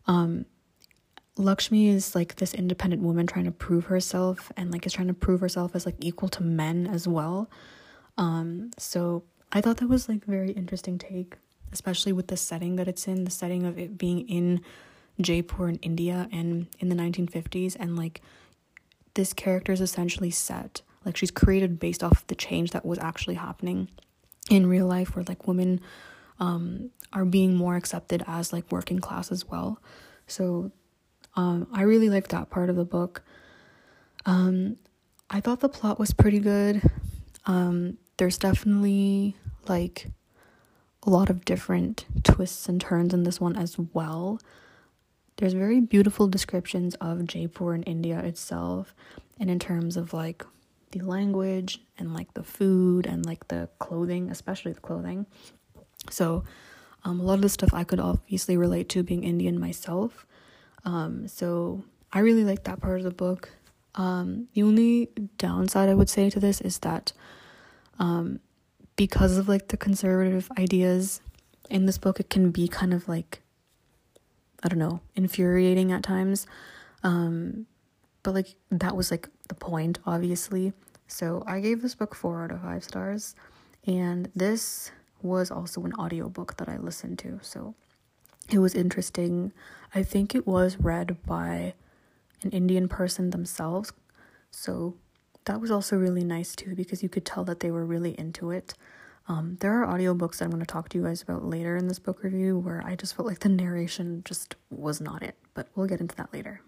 um 0.06 0.46
Lakshmi 1.36 1.88
is 1.88 2.16
like 2.16 2.36
this 2.36 2.52
independent 2.52 3.00
woman 3.02 3.26
trying 3.26 3.44
to 3.44 3.52
prove 3.52 3.84
herself 3.84 4.50
and 4.56 4.72
like 4.72 4.84
is 4.86 4.92
trying 4.92 5.06
to 5.06 5.14
prove 5.14 5.40
herself 5.40 5.76
as 5.76 5.86
like 5.86 5.94
equal 6.00 6.28
to 6.30 6.42
men 6.42 6.86
as 6.86 7.06
well. 7.06 7.48
Um 8.18 8.70
so 8.76 9.24
I 9.50 9.62
thought 9.62 9.78
that 9.78 9.88
was 9.88 10.08
like 10.08 10.24
very 10.26 10.50
interesting 10.50 10.98
take, 10.98 11.36
especially 11.72 12.12
with 12.12 12.26
the 12.26 12.36
setting 12.36 12.76
that 12.76 12.88
it's 12.88 13.08
in, 13.08 13.24
the 13.24 13.30
setting 13.30 13.64
of 13.64 13.78
it 13.78 13.96
being 13.96 14.28
in 14.28 14.60
Jaipur 15.20 15.68
in 15.68 15.76
India 15.76 16.28
and 16.30 16.66
in 16.78 16.90
the 16.90 16.94
1950s 16.94 17.76
and 17.80 17.96
like 17.96 18.20
this 19.14 19.32
character 19.32 19.72
is 19.72 19.80
essentially 19.80 20.30
set 20.30 20.82
like 21.04 21.16
she's 21.16 21.30
created 21.30 21.80
based 21.80 22.04
off 22.04 22.26
the 22.26 22.34
change 22.34 22.72
that 22.72 22.84
was 22.84 22.98
actually 22.98 23.36
happening 23.36 23.88
in 24.50 24.66
real 24.66 24.86
life 24.86 25.16
where 25.16 25.24
like 25.26 25.46
women 25.46 25.80
um, 26.40 26.90
are 27.12 27.24
being 27.24 27.54
more 27.54 27.76
accepted 27.76 28.22
as 28.26 28.52
like 28.52 28.70
working 28.70 28.98
class 28.98 29.32
as 29.32 29.46
well. 29.46 29.80
So 30.26 30.70
um, 31.36 31.66
I 31.72 31.82
really 31.82 32.10
liked 32.10 32.30
that 32.30 32.50
part 32.50 32.70
of 32.70 32.76
the 32.76 32.84
book. 32.84 33.22
Um, 34.26 34.76
I 35.30 35.40
thought 35.40 35.60
the 35.60 35.68
plot 35.68 35.98
was 35.98 36.12
pretty 36.12 36.38
good. 36.38 36.82
There's 38.18 38.38
definitely 38.38 39.36
like 39.66 40.08
a 41.04 41.10
lot 41.10 41.30
of 41.30 41.44
different 41.44 42.04
twists 42.24 42.68
and 42.68 42.80
turns 42.80 43.14
in 43.14 43.22
this 43.22 43.40
one 43.40 43.56
as 43.56 43.78
well. 43.78 44.40
There's 45.36 45.52
very 45.52 45.80
beautiful 45.80 46.26
descriptions 46.26 46.96
of 46.96 47.26
Jaipur 47.26 47.74
in 47.74 47.84
India 47.84 48.18
itself, 48.18 48.92
and 49.38 49.48
in 49.48 49.58
terms 49.60 49.96
of 49.96 50.12
like 50.12 50.44
the 50.90 51.00
language 51.00 51.80
and 51.96 52.12
like 52.12 52.34
the 52.34 52.42
food 52.42 53.06
and 53.06 53.24
like 53.24 53.46
the 53.48 53.68
clothing, 53.78 54.30
especially 54.30 54.72
the 54.72 54.80
clothing. 54.80 55.26
So, 56.10 56.44
um, 57.04 57.20
a 57.20 57.22
lot 57.22 57.34
of 57.34 57.42
the 57.42 57.48
stuff 57.48 57.72
I 57.72 57.84
could 57.84 58.00
obviously 58.00 58.56
relate 58.56 58.88
to 58.90 59.02
being 59.02 59.22
Indian 59.22 59.60
myself. 59.60 60.26
Um, 60.84 61.28
so 61.28 61.84
I 62.12 62.20
really 62.20 62.44
like 62.44 62.64
that 62.64 62.80
part 62.80 62.98
of 62.98 63.04
the 63.04 63.10
book. 63.10 63.50
Um, 63.94 64.48
the 64.54 64.62
only 64.62 65.10
downside 65.38 65.88
I 65.88 65.94
would 65.94 66.08
say 66.08 66.30
to 66.30 66.40
this 66.40 66.60
is 66.60 66.78
that 66.80 67.12
um, 67.98 68.40
because 68.96 69.36
of 69.38 69.48
like 69.48 69.68
the 69.68 69.76
conservative 69.76 70.50
ideas 70.58 71.20
in 71.70 71.86
this 71.86 71.98
book, 71.98 72.20
it 72.20 72.30
can 72.30 72.50
be 72.50 72.68
kind 72.68 72.92
of 72.94 73.08
like 73.08 73.42
I 74.62 74.68
don't 74.68 74.78
know, 74.78 75.00
infuriating 75.14 75.92
at 75.92 76.02
times. 76.02 76.46
Um, 77.02 77.66
but 78.22 78.34
like 78.34 78.54
that 78.70 78.96
was 78.96 79.10
like 79.10 79.28
the 79.48 79.54
point, 79.54 79.98
obviously. 80.04 80.72
So 81.06 81.42
I 81.46 81.60
gave 81.60 81.80
this 81.80 81.94
book 81.94 82.14
four 82.14 82.42
out 82.42 82.50
of 82.50 82.62
five 82.62 82.84
stars, 82.84 83.34
and 83.86 84.30
this 84.34 84.90
was 85.22 85.50
also 85.50 85.82
an 85.84 85.94
audiobook 85.94 86.56
that 86.58 86.68
I 86.68 86.76
listened 86.76 87.18
to. 87.20 87.38
So 87.42 87.74
it 88.50 88.58
was 88.58 88.74
interesting. 88.74 89.52
I 89.94 90.02
think 90.02 90.34
it 90.34 90.46
was 90.46 90.78
read 90.78 91.16
by 91.24 91.74
an 92.42 92.50
Indian 92.50 92.88
person 92.88 93.30
themselves. 93.30 93.92
So 94.50 94.96
that 95.48 95.62
was 95.62 95.70
also 95.70 95.96
really 95.96 96.24
nice 96.24 96.54
too 96.54 96.74
because 96.74 97.02
you 97.02 97.08
could 97.08 97.24
tell 97.24 97.42
that 97.44 97.60
they 97.60 97.70
were 97.70 97.84
really 97.84 98.14
into 98.20 98.50
it. 98.50 98.74
Um, 99.28 99.56
there 99.60 99.82
are 99.82 99.98
audiobooks 99.98 100.38
that 100.38 100.44
I'm 100.44 100.50
going 100.50 100.60
to 100.60 100.66
talk 100.66 100.90
to 100.90 100.98
you 100.98 101.04
guys 101.04 101.22
about 101.22 101.42
later 101.42 101.74
in 101.74 101.88
this 101.88 101.98
book 101.98 102.22
review 102.22 102.58
where 102.58 102.82
I 102.84 102.94
just 102.94 103.16
felt 103.16 103.26
like 103.26 103.40
the 103.40 103.48
narration 103.48 104.22
just 104.26 104.56
was 104.70 105.00
not 105.00 105.22
it, 105.22 105.36
but 105.54 105.68
we'll 105.74 105.86
get 105.86 106.00
into 106.00 106.14
that 106.16 106.32
later. 106.34 106.60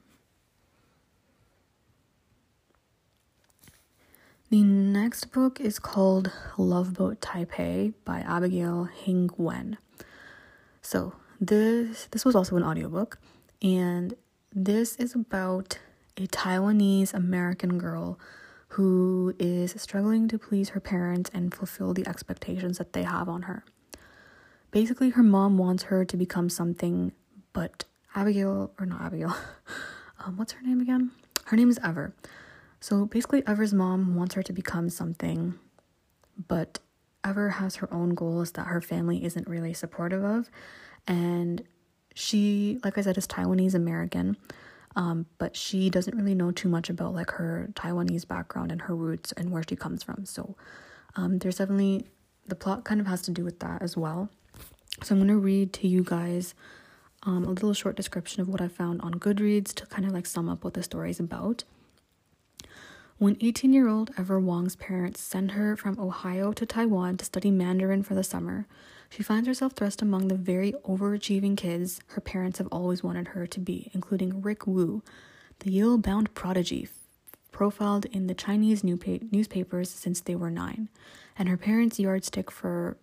The 4.51 4.63
next 4.63 5.27
book 5.27 5.61
is 5.61 5.79
called 5.79 6.33
Love 6.57 6.95
Boat 6.95 7.21
Taipei 7.21 7.93
by 8.07 8.21
Abigail 8.21 8.85
Hing 8.85 9.29
Wen. 9.37 9.77
So, 10.81 11.13
this 11.39 12.09
this 12.11 12.25
was 12.25 12.35
also 12.35 12.57
an 12.57 12.65
audiobook 12.65 13.19
and 13.63 14.15
this 14.55 14.97
is 14.97 15.15
about 15.15 15.79
a 16.17 16.27
Taiwanese 16.27 17.13
American 17.13 17.79
girl 17.79 18.19
who 18.71 19.35
is 19.39 19.75
struggling 19.77 20.29
to 20.29 20.39
please 20.39 20.71
her 20.71 20.81
parents 20.81 21.31
and 21.35 21.53
fulfill 21.53 21.93
the 21.93 22.07
expectations 22.07 22.79
that 22.79 22.93
they 22.93 23.03
have 23.03 23.29
on 23.29 23.43
her. 23.43 23.65
Basically, 24.71 25.11
her 25.11 25.23
mom 25.23 25.59
wants 25.59 25.85
her 25.85 26.05
to 26.05 26.17
become 26.17 26.49
something, 26.49 27.13
but 27.53 27.85
Abigail, 28.15 28.71
or 28.79 28.87
not 28.87 29.01
Abigail, 29.01 29.35
um, 30.25 30.37
what's 30.37 30.53
her 30.53 30.63
name 30.63 30.81
again? 30.81 31.11
Her 31.47 31.57
name 31.57 31.69
is 31.69 31.81
Ever. 31.83 32.15
So 32.79 33.07
basically, 33.07 33.43
Ever's 33.47 33.75
mom 33.75 34.15
wants 34.15 34.35
her 34.35 34.43
to 34.45 34.53
become 34.53 34.89
something, 34.89 35.59
but 36.49 36.79
Ever 37.25 37.51
has 37.51 37.77
her 37.77 37.93
own 37.93 38.15
goals 38.15 38.53
that 38.53 38.69
her 38.69 38.81
family 38.81 39.25
isn't 39.25 39.49
really 39.49 39.75
supportive 39.75 40.25
of. 40.25 40.49
And 41.07 41.65
she, 42.15 42.79
like 42.85 42.97
I 42.97 43.03
said, 43.03 43.19
is 43.19 43.27
Taiwanese 43.27 43.75
American, 43.75 44.37
um, 44.97 45.27
but 45.39 45.57
she 45.57 45.89
doesn't 45.89 46.17
really 46.17 46.35
know 46.35 46.51
too 46.51 46.69
much 46.69 46.91
about 46.91 47.15
like 47.15 47.31
her 47.33 47.69
Taiwanese 47.75 48.27
background 48.27 48.73
and 48.73 48.83
her 48.83 48.95
roots 48.95 49.33
and 49.33 49.51
where 49.51 49.63
she 49.69 49.77
comes 49.77 50.03
from. 50.03 50.25
So 50.25 50.57
um, 51.17 51.39
there's 51.39 51.59
definitely 51.59 52.07
the 52.47 52.55
plot 52.55 52.85
kind 52.85 53.01
of 53.01 53.07
has 53.07 53.23
to 53.23 53.31
do 53.31 53.45
with 53.45 53.61
that 53.61 53.83
as 53.83 53.97
well. 53.97 54.29
So 55.03 55.15
I'm 55.15 55.21
gonna 55.21 55.39
read 55.39 55.73
to 55.75 55.89
you 55.89 56.03
guys 56.05 56.55
um, 57.23 57.45
a 57.45 57.51
little 57.51 57.75
short 57.75 57.97
description 57.97 58.41
of 58.41 58.49
what 58.49 58.61
I 58.61 58.69
found 58.69 59.01
on 59.03 59.15
Goodreads 59.15 59.75
to 59.75 59.87
kind 59.87 60.07
of 60.07 60.13
like 60.13 60.27
sum 60.27 60.49
up 60.49 60.65
what 60.65 60.75
the 60.75 60.83
story 60.83 61.11
is 61.11 61.21
about. 61.21 61.65
When 63.19 63.37
18 63.41 63.73
year 63.73 63.87
old 63.89 64.11
Ever 64.17 64.41
Wong's 64.41 64.77
parents 64.77 65.21
send 65.21 65.53
her 65.53 65.77
from 65.77 66.01
Ohio 66.01 66.53
to 66.53 66.65
Taiwan 66.67 67.19
to 67.19 67.25
study 67.25 67.51
Mandarin 67.51 68.03
for 68.03 68.15
the 68.15 68.25
summer, 68.25 68.67
she 69.11 69.23
finds 69.23 69.49
herself 69.49 69.73
thrust 69.73 70.01
among 70.01 70.29
the 70.29 70.37
very 70.37 70.73
overachieving 70.85 71.57
kids 71.57 72.01
her 72.09 72.21
parents 72.21 72.59
have 72.59 72.69
always 72.71 73.03
wanted 73.03 73.29
her 73.29 73.47
to 73.47 73.61
be, 73.61 73.91
including 73.93 74.41
Rick 74.41 74.67
Wu, 74.67 75.03
the 75.59 75.73
Yale 75.73 75.99
bound 75.99 76.33
prodigy 76.35 76.89
profiled 77.51 78.07
in 78.07 78.29
the 78.29 78.35
Chinese 78.35 78.83
newspapers 78.85 79.91
since 79.91 80.21
they 80.21 80.35
were 80.35 80.51
nine, 80.51 80.89
and 81.37 81.49
her 81.49 81.57
parents' 81.57 81.99
yardstick 81.99 82.51
for 82.51 82.97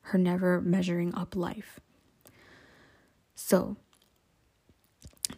her 0.00 0.18
never 0.18 0.60
measuring 0.60 1.14
up 1.14 1.36
life. 1.36 1.78
So, 3.34 3.76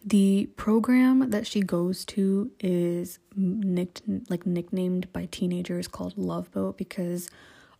the 0.05 0.47
program 0.55 1.31
that 1.31 1.45
she 1.45 1.61
goes 1.61 2.05
to 2.05 2.51
is 2.59 3.19
nicked, 3.35 4.03
like 4.29 4.45
nicknamed 4.45 5.11
by 5.11 5.27
teenagers 5.29 5.87
called 5.87 6.17
Love 6.17 6.51
Boat 6.51 6.77
because 6.77 7.29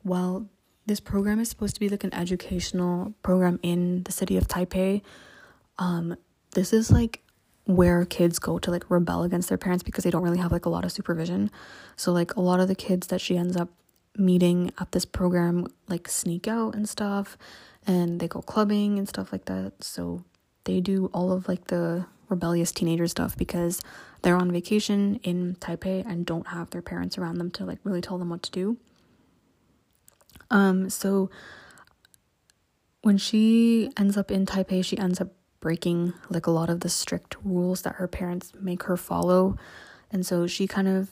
while 0.02 0.50
this 0.90 1.00
program 1.00 1.40
is 1.40 1.48
supposed 1.48 1.76
to 1.76 1.80
be 1.80 1.88
like 1.88 2.04
an 2.04 2.14
educational 2.16 3.14
program 3.22 3.60
in 3.62 4.02
the 4.04 4.12
city 4.12 4.36
of 4.38 4.48
Taipei, 4.48 5.04
um, 5.78 6.18
this 6.56 6.74
is 6.74 6.90
like 6.90 7.22
where 7.66 8.04
kids 8.06 8.40
go 8.40 8.58
to 8.58 8.72
like 8.72 8.90
rebel 8.90 9.22
against 9.22 9.50
their 9.50 9.58
parents 9.60 9.84
because 9.84 10.04
they 10.04 10.10
don't 10.10 10.24
really 10.24 10.40
have 10.40 10.52
like 10.52 10.66
a 10.66 10.70
lot 10.70 10.84
of 10.84 10.92
supervision. 10.92 11.52
So 11.96 12.12
like 12.12 12.36
a 12.36 12.42
lot 12.42 12.60
of 12.60 12.68
the 12.68 12.74
kids 12.74 13.06
that 13.08 13.22
she 13.22 13.38
ends 13.38 13.56
up 13.56 13.70
meeting 14.18 14.74
at 14.80 14.92
this 14.92 15.06
program 15.06 15.68
like 15.88 16.08
sneak 16.08 16.48
out 16.48 16.74
and 16.74 16.90
stuff 16.90 17.38
and 17.86 18.20
they 18.20 18.28
go 18.28 18.42
clubbing 18.42 18.98
and 18.98 19.08
stuff 19.08 19.32
like 19.32 19.46
that. 19.46 19.74
So 19.82 20.24
they 20.64 20.80
do 20.80 21.12
all 21.14 21.32
of 21.32 21.48
like 21.48 21.66
the 21.66 22.08
rebellious 22.30 22.72
teenager 22.72 23.06
stuff 23.06 23.38
because 23.38 23.80
they're 24.24 24.36
on 24.36 24.52
vacation 24.52 25.20
in 25.22 25.56
Taipei 25.60 26.04
and 26.04 26.26
don't 26.26 26.48
have 26.48 26.72
their 26.72 26.82
parents 26.82 27.16
around 27.20 27.38
them 27.38 27.52
to 27.52 27.64
like 27.64 27.78
really 27.84 28.02
tell 28.02 28.18
them 28.18 28.32
what 28.32 28.42
to 28.42 28.50
do. 28.50 28.78
Um 30.50 30.90
so 30.90 31.30
when 33.02 33.18
she 33.18 33.92
ends 33.98 34.18
up 34.18 34.30
in 34.30 34.46
Taipei, 34.46 34.84
she 34.84 34.98
ends 34.98 35.22
up 35.22 35.30
breaking 35.60 36.14
like 36.30 36.48
a 36.48 36.52
lot 36.52 36.70
of 36.70 36.82
the 36.82 36.90
strict 36.90 37.36
rules 37.44 37.82
that 37.84 37.96
her 37.96 38.08
parents 38.08 38.52
make 38.60 38.84
her 38.84 38.98
follow. 38.98 39.58
And 40.12 40.26
so 40.26 40.48
she 40.48 40.68
kind 40.68 40.88
of 40.88 41.12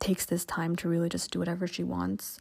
takes 0.00 0.24
this 0.24 0.44
time 0.44 0.76
to 0.76 0.88
really 0.88 1.08
just 1.08 1.30
do 1.30 1.38
whatever 1.38 1.66
she 1.66 1.82
wants. 1.82 2.40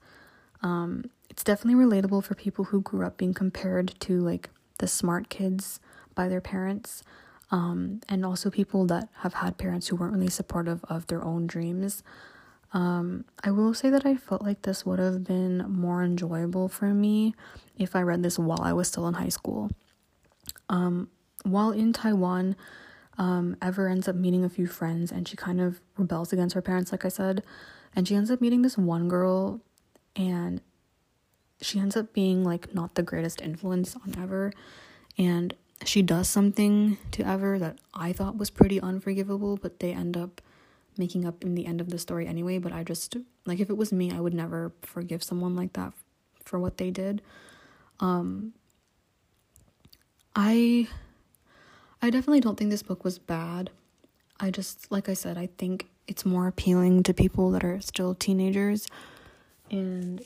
Um, 0.61 1.05
it's 1.29 1.43
definitely 1.43 1.83
relatable 1.83 2.23
for 2.23 2.35
people 2.35 2.65
who 2.65 2.81
grew 2.81 3.05
up 3.05 3.17
being 3.17 3.33
compared 3.33 3.99
to 4.01 4.19
like 4.19 4.49
the 4.79 4.87
smart 4.87 5.29
kids 5.29 5.79
by 6.15 6.27
their 6.27 6.41
parents. 6.41 7.03
Um, 7.49 8.01
and 8.09 8.25
also 8.25 8.49
people 8.49 8.85
that 8.87 9.07
have 9.19 9.35
had 9.35 9.57
parents 9.57 9.87
who 9.87 9.95
weren't 9.95 10.13
really 10.13 10.29
supportive 10.29 10.83
of 10.85 11.07
their 11.07 11.23
own 11.23 11.47
dreams. 11.47 12.03
Um, 12.73 13.25
I 13.43 13.51
will 13.51 13.73
say 13.73 13.89
that 13.89 14.05
I 14.05 14.15
felt 14.15 14.41
like 14.41 14.63
this 14.63 14.85
would 14.85 14.99
have 14.99 15.23
been 15.23 15.59
more 15.69 16.03
enjoyable 16.03 16.67
for 16.67 16.93
me 16.93 17.33
if 17.77 17.95
I 17.95 18.01
read 18.01 18.23
this 18.23 18.37
while 18.37 18.61
I 18.61 18.73
was 18.73 18.87
still 18.87 19.07
in 19.07 19.15
high 19.15 19.29
school. 19.29 19.71
Um, 20.69 21.09
while 21.43 21.71
in 21.71 21.93
Taiwan, 21.93 22.55
um, 23.17 23.55
Ever 23.61 23.87
ends 23.87 24.07
up 24.07 24.15
meeting 24.15 24.43
a 24.43 24.49
few 24.49 24.67
friends 24.67 25.11
and 25.11 25.27
she 25.27 25.35
kind 25.35 25.59
of 25.59 25.79
rebels 25.97 26.33
against 26.33 26.55
her 26.55 26.61
parents, 26.61 26.91
like 26.91 27.05
I 27.05 27.09
said. 27.09 27.43
And 27.95 28.07
she 28.07 28.15
ends 28.15 28.29
up 28.29 28.41
meeting 28.41 28.61
this 28.61 28.77
one 28.77 29.07
girl 29.07 29.61
and 30.15 30.61
she 31.61 31.79
ends 31.79 31.97
up 31.97 32.13
being 32.13 32.43
like 32.43 32.75
not 32.75 32.95
the 32.95 33.01
greatest 33.03 33.41
influence 33.41 33.95
on 33.95 34.13
Ever. 34.21 34.51
And 35.17 35.55
she 35.85 36.01
does 36.01 36.27
something 36.27 36.97
to 37.11 37.25
Ever 37.25 37.57
that 37.59 37.79
I 37.93 38.13
thought 38.13 38.37
was 38.37 38.49
pretty 38.49 38.79
unforgivable, 38.79 39.57
but 39.57 39.79
they 39.79 39.93
end 39.93 40.15
up 40.15 40.41
making 40.97 41.25
up 41.25 41.43
in 41.43 41.55
the 41.55 41.65
end 41.65 41.81
of 41.81 41.89
the 41.89 41.99
story 41.99 42.27
anyway. 42.27 42.57
But 42.57 42.73
I 42.73 42.83
just, 42.83 43.17
like, 43.45 43.59
if 43.59 43.69
it 43.69 43.77
was 43.77 43.91
me, 43.91 44.11
I 44.11 44.19
would 44.19 44.33
never 44.33 44.71
forgive 44.81 45.23
someone 45.23 45.55
like 45.55 45.73
that 45.73 45.93
for 46.43 46.59
what 46.59 46.77
they 46.77 46.91
did. 46.91 47.21
Um, 47.99 48.53
I 50.35 50.87
I 52.01 52.09
definitely 52.09 52.41
don't 52.41 52.57
think 52.57 52.69
this 52.69 52.83
book 52.83 53.03
was 53.03 53.17
bad. 53.17 53.71
I 54.39 54.51
just, 54.51 54.91
like 54.91 55.09
I 55.09 55.13
said, 55.13 55.37
I 55.37 55.49
think 55.57 55.87
it's 56.07 56.25
more 56.25 56.47
appealing 56.47 57.03
to 57.03 57.13
people 57.13 57.49
that 57.51 57.63
are 57.63 57.81
still 57.81 58.13
teenagers. 58.13 58.87
And 59.71 60.21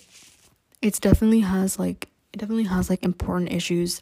it's 0.81 0.99
definitely 0.99 1.39
has 1.39 1.79
like, 1.79 2.09
it 2.33 2.37
definitely 2.37 2.65
has 2.65 2.89
like 2.89 3.03
important 3.03 3.53
issues 3.53 4.01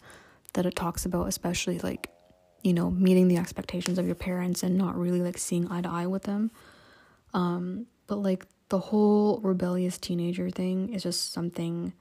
that 0.54 0.66
it 0.66 0.76
talks 0.76 1.06
about, 1.06 1.28
especially 1.28 1.78
like, 1.80 2.10
you 2.62 2.74
know, 2.74 2.92
meeting 2.92 3.28
the 3.28 3.38
expectations 3.38 3.98
of 3.98 4.06
your 4.06 4.16
parents 4.16 4.64
and 4.64 4.78
not 4.78 4.98
really 4.98 5.22
like 5.22 5.38
seeing 5.38 5.72
eye 5.72 5.82
to 5.82 5.90
eye 5.90 6.08
with 6.08 6.24
them. 6.24 6.52
Um, 7.34 7.88
but 8.08 8.18
like 8.18 8.46
the 8.70 8.80
whole 8.80 9.40
rebellious 9.40 9.98
teenager 9.98 10.50
thing 10.50 10.94
is 10.94 11.04
just 11.04 11.32
something 11.32 11.94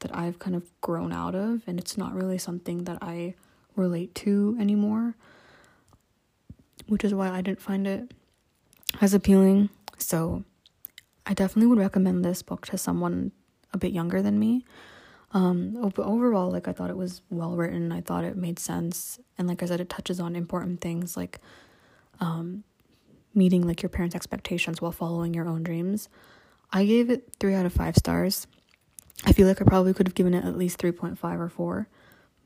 that 0.00 0.14
I've 0.14 0.38
kind 0.38 0.54
of 0.54 0.64
grown 0.80 1.12
out 1.12 1.34
of, 1.34 1.62
and 1.66 1.78
it's 1.78 1.96
not 1.96 2.14
really 2.14 2.38
something 2.38 2.84
that 2.84 2.98
I 3.00 3.34
relate 3.74 4.14
to 4.16 4.56
anymore, 4.60 5.14
which 6.86 7.04
is 7.04 7.14
why 7.14 7.30
I 7.30 7.40
didn't 7.40 7.60
find 7.60 7.86
it 7.86 8.12
as 9.00 9.14
appealing. 9.14 9.70
So, 9.98 10.44
I 11.24 11.34
definitely 11.34 11.66
would 11.66 11.78
recommend 11.78 12.24
this 12.24 12.42
book 12.42 12.66
to 12.66 12.78
someone 12.78 13.32
a 13.72 13.78
bit 13.78 13.92
younger 13.92 14.22
than 14.22 14.38
me. 14.38 14.64
Um, 15.32 15.92
but 15.94 16.06
overall, 16.06 16.50
like 16.50 16.68
I 16.68 16.72
thought 16.72 16.90
it 16.90 16.96
was 16.96 17.20
well 17.30 17.56
written. 17.56 17.92
I 17.92 18.00
thought 18.00 18.24
it 18.24 18.36
made 18.36 18.58
sense, 18.58 19.18
and 19.36 19.48
like 19.48 19.62
I 19.62 19.66
said, 19.66 19.80
it 19.80 19.88
touches 19.88 20.20
on 20.20 20.36
important 20.36 20.80
things 20.80 21.16
like 21.16 21.40
um, 22.20 22.64
meeting 23.34 23.66
like 23.66 23.82
your 23.82 23.90
parents' 23.90 24.14
expectations 24.14 24.80
while 24.80 24.92
following 24.92 25.34
your 25.34 25.48
own 25.48 25.62
dreams. 25.62 26.08
I 26.72 26.84
gave 26.84 27.10
it 27.10 27.32
three 27.38 27.54
out 27.54 27.66
of 27.66 27.72
five 27.72 27.96
stars. 27.96 28.46
I 29.24 29.32
feel 29.32 29.46
like 29.46 29.60
I 29.60 29.64
probably 29.64 29.94
could 29.94 30.06
have 30.06 30.14
given 30.14 30.34
it 30.34 30.44
at 30.44 30.56
least 30.56 30.78
three 30.78 30.92
point 30.92 31.18
five 31.18 31.40
or 31.40 31.48
four. 31.48 31.88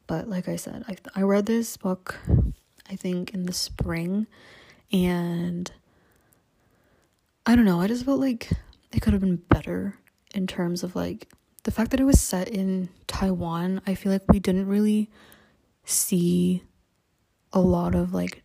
But 0.07 0.29
like 0.29 0.49
I 0.49 0.57
said, 0.57 0.85
I 0.89 0.97
I 1.15 1.23
read 1.23 1.47
this 1.47 1.77
book 1.77 2.19
I 2.91 2.97
think 2.97 3.33
in 3.33 3.45
the 3.45 3.53
spring 3.53 4.27
and 4.93 5.71
I 7.47 7.55
don't 7.55 7.65
know, 7.65 7.81
I 7.81 7.87
just 7.87 8.05
felt 8.05 8.21
like 8.21 8.51
it 8.93 9.01
could 9.01 9.13
have 9.13 9.23
been 9.23 9.37
better 9.37 9.97
in 10.35 10.47
terms 10.49 10.83
of 10.83 10.97
like 10.97 11.29
the 11.65 11.71
fact 11.71 11.91
that 11.91 12.01
it 12.01 12.05
was 12.05 12.21
set 12.21 12.49
in 12.49 12.89
Taiwan. 13.07 13.83
I 13.87 13.95
feel 13.95 14.13
like 14.13 14.31
we 14.31 14.39
didn't 14.39 14.67
really 14.67 15.11
see 15.85 16.63
a 17.53 17.61
lot 17.61 17.95
of 17.95 18.15
like 18.15 18.43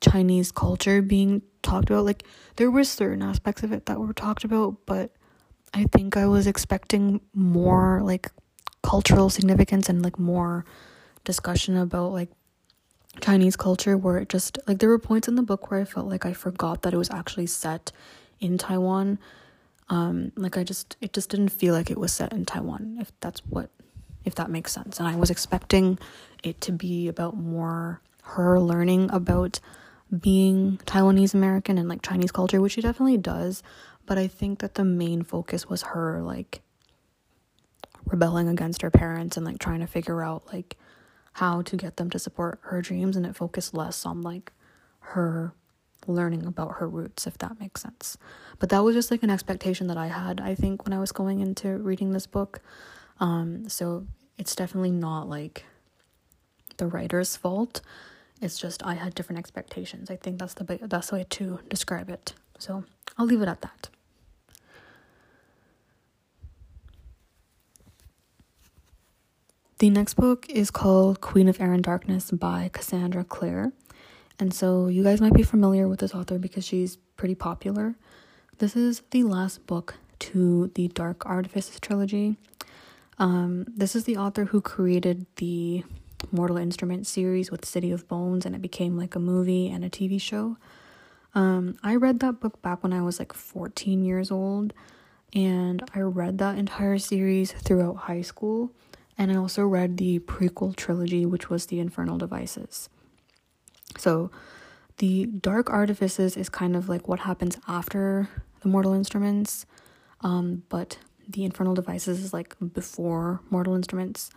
Chinese 0.00 0.50
culture 0.52 1.02
being 1.02 1.42
talked 1.62 1.90
about. 1.90 2.04
Like 2.04 2.24
there 2.56 2.70
were 2.70 2.84
certain 2.84 3.22
aspects 3.22 3.62
of 3.62 3.72
it 3.72 3.86
that 3.86 4.00
were 4.00 4.12
talked 4.12 4.44
about, 4.44 4.76
but 4.86 5.12
I 5.74 5.84
think 5.84 6.16
I 6.16 6.26
was 6.26 6.46
expecting 6.46 7.20
more 7.34 8.00
like 8.02 8.30
cultural 8.82 9.30
significance 9.30 9.88
and 9.88 10.02
like 10.02 10.18
more 10.18 10.64
discussion 11.24 11.76
about 11.76 12.12
like 12.12 12.30
Chinese 13.20 13.56
culture 13.56 13.96
where 13.96 14.18
it 14.18 14.28
just 14.28 14.58
like 14.66 14.78
there 14.78 14.88
were 14.88 14.98
points 14.98 15.28
in 15.28 15.34
the 15.34 15.42
book 15.42 15.70
where 15.70 15.80
I 15.80 15.84
felt 15.84 16.06
like 16.06 16.24
I 16.26 16.32
forgot 16.32 16.82
that 16.82 16.94
it 16.94 16.96
was 16.96 17.10
actually 17.10 17.46
set 17.46 17.92
in 18.40 18.58
Taiwan. 18.58 19.18
Um 19.88 20.32
like 20.36 20.56
I 20.58 20.64
just 20.64 20.96
it 21.00 21.12
just 21.12 21.30
didn't 21.30 21.50
feel 21.50 21.74
like 21.74 21.90
it 21.90 21.98
was 21.98 22.12
set 22.12 22.32
in 22.32 22.44
Taiwan 22.44 22.98
if 23.00 23.12
that's 23.20 23.40
what 23.46 23.70
if 24.24 24.34
that 24.34 24.50
makes 24.50 24.72
sense. 24.72 24.98
And 24.98 25.08
I 25.08 25.16
was 25.16 25.30
expecting 25.30 25.98
it 26.42 26.60
to 26.62 26.72
be 26.72 27.08
about 27.08 27.36
more 27.36 28.00
her 28.22 28.60
learning 28.60 29.10
about 29.12 29.60
being 30.20 30.78
Taiwanese 30.86 31.34
American 31.34 31.78
and 31.78 31.88
like 31.88 32.02
Chinese 32.02 32.32
culture, 32.32 32.60
which 32.60 32.72
she 32.72 32.80
definitely 32.80 33.18
does, 33.18 33.62
but 34.04 34.18
I 34.18 34.26
think 34.26 34.60
that 34.60 34.74
the 34.74 34.84
main 34.84 35.22
focus 35.22 35.68
was 35.68 35.82
her 35.82 36.22
like 36.22 36.60
rebelling 38.04 38.48
against 38.48 38.82
her 38.82 38.90
parents 38.90 39.36
and 39.36 39.44
like 39.44 39.58
trying 39.58 39.80
to 39.80 39.86
figure 39.86 40.22
out 40.22 40.52
like 40.52 40.76
how 41.34 41.60
to 41.62 41.76
get 41.76 41.96
them 41.96 42.08
to 42.10 42.18
support 42.18 42.58
her 42.62 42.80
dreams 42.80 43.16
and 43.16 43.26
it 43.26 43.36
focused 43.36 43.74
less 43.74 44.06
on 44.06 44.22
like 44.22 44.52
her 45.00 45.52
learning 46.06 46.46
about 46.46 46.76
her 46.78 46.88
roots 46.88 47.26
if 47.26 47.36
that 47.38 47.58
makes 47.60 47.82
sense. 47.82 48.16
But 48.58 48.68
that 48.70 48.84
was 48.84 48.94
just 48.94 49.10
like 49.10 49.22
an 49.22 49.30
expectation 49.30 49.86
that 49.88 49.96
i 49.96 50.06
had 50.08 50.40
i 50.40 50.54
think 50.54 50.84
when 50.84 50.92
i 50.92 50.98
was 50.98 51.12
going 51.12 51.40
into 51.40 51.78
reading 51.78 52.12
this 52.12 52.26
book. 52.26 52.60
Um 53.20 53.68
so 53.68 54.06
it's 54.38 54.54
definitely 54.54 54.92
not 54.92 55.28
like 55.28 55.64
the 56.76 56.86
writer's 56.86 57.36
fault. 57.36 57.80
It's 58.40 58.58
just 58.58 58.84
i 58.84 58.94
had 58.94 59.14
different 59.14 59.38
expectations. 59.38 60.10
I 60.10 60.16
think 60.16 60.38
that's 60.38 60.54
the 60.54 60.64
best 60.64 61.12
way 61.12 61.24
to 61.30 61.60
describe 61.68 62.10
it. 62.10 62.34
So 62.58 62.84
i'll 63.18 63.26
leave 63.26 63.42
it 63.42 63.48
at 63.48 63.62
that. 63.62 63.88
The 69.78 69.90
next 69.90 70.14
book 70.14 70.48
is 70.48 70.70
called 70.70 71.20
Queen 71.20 71.48
of 71.48 71.60
Air 71.60 71.74
and 71.74 71.84
Darkness 71.84 72.30
by 72.30 72.70
Cassandra 72.72 73.24
Clare. 73.24 73.72
And 74.38 74.52
so 74.52 74.88
you 74.88 75.02
guys 75.02 75.20
might 75.20 75.32
be 75.34 75.42
familiar 75.42 75.88
with 75.88 76.00
this 76.00 76.14
author 76.14 76.38
because 76.38 76.64
she's 76.64 76.96
pretty 77.16 77.34
popular. 77.34 77.94
This 78.58 78.76
is 78.76 79.02
the 79.10 79.22
last 79.22 79.66
book 79.66 79.94
to 80.18 80.70
the 80.74 80.88
Dark 80.88 81.24
Artifices 81.26 81.80
trilogy. 81.80 82.36
Um, 83.18 83.66
this 83.68 83.96
is 83.96 84.04
the 84.04 84.16
author 84.16 84.46
who 84.46 84.60
created 84.60 85.26
the 85.36 85.84
Mortal 86.30 86.58
Instruments 86.58 87.08
series 87.08 87.50
with 87.50 87.64
City 87.64 87.90
of 87.90 88.08
Bones, 88.08 88.44
and 88.44 88.54
it 88.54 88.60
became 88.60 88.96
like 88.96 89.14
a 89.14 89.18
movie 89.18 89.68
and 89.68 89.84
a 89.84 89.90
TV 89.90 90.20
show. 90.20 90.56
Um, 91.34 91.76
I 91.82 91.96
read 91.96 92.20
that 92.20 92.40
book 92.40 92.60
back 92.62 92.82
when 92.82 92.92
I 92.92 93.02
was 93.02 93.18
like 93.18 93.32
14 93.32 94.04
years 94.04 94.30
old, 94.30 94.72
and 95.34 95.82
I 95.94 96.00
read 96.00 96.38
that 96.38 96.58
entire 96.58 96.98
series 96.98 97.52
throughout 97.52 97.96
high 97.96 98.22
school. 98.22 98.72
And 99.18 99.32
I 99.32 99.36
also 99.36 99.66
read 99.66 99.96
the 99.96 100.18
prequel 100.20 100.76
trilogy, 100.76 101.24
which 101.24 101.48
was 101.48 101.66
The 101.66 101.80
Infernal 101.80 102.18
Devices. 102.18 102.88
So, 103.98 104.30
the 104.98 105.26
Dark 105.26 105.68
Artifices 105.68 106.36
is 106.36 106.48
kind 106.48 106.74
of 106.74 106.88
like 106.88 107.06
what 107.06 107.20
happens 107.20 107.58
after 107.68 108.30
the 108.62 108.68
Mortal 108.68 108.94
Instruments, 108.94 109.66
um, 110.22 110.62
but 110.68 110.98
the 111.28 111.44
Infernal 111.44 111.74
Devices 111.74 112.20
is 112.20 112.32
like 112.32 112.56
before 112.72 113.40
Mortal 113.50 113.74
Instruments. 113.74 114.30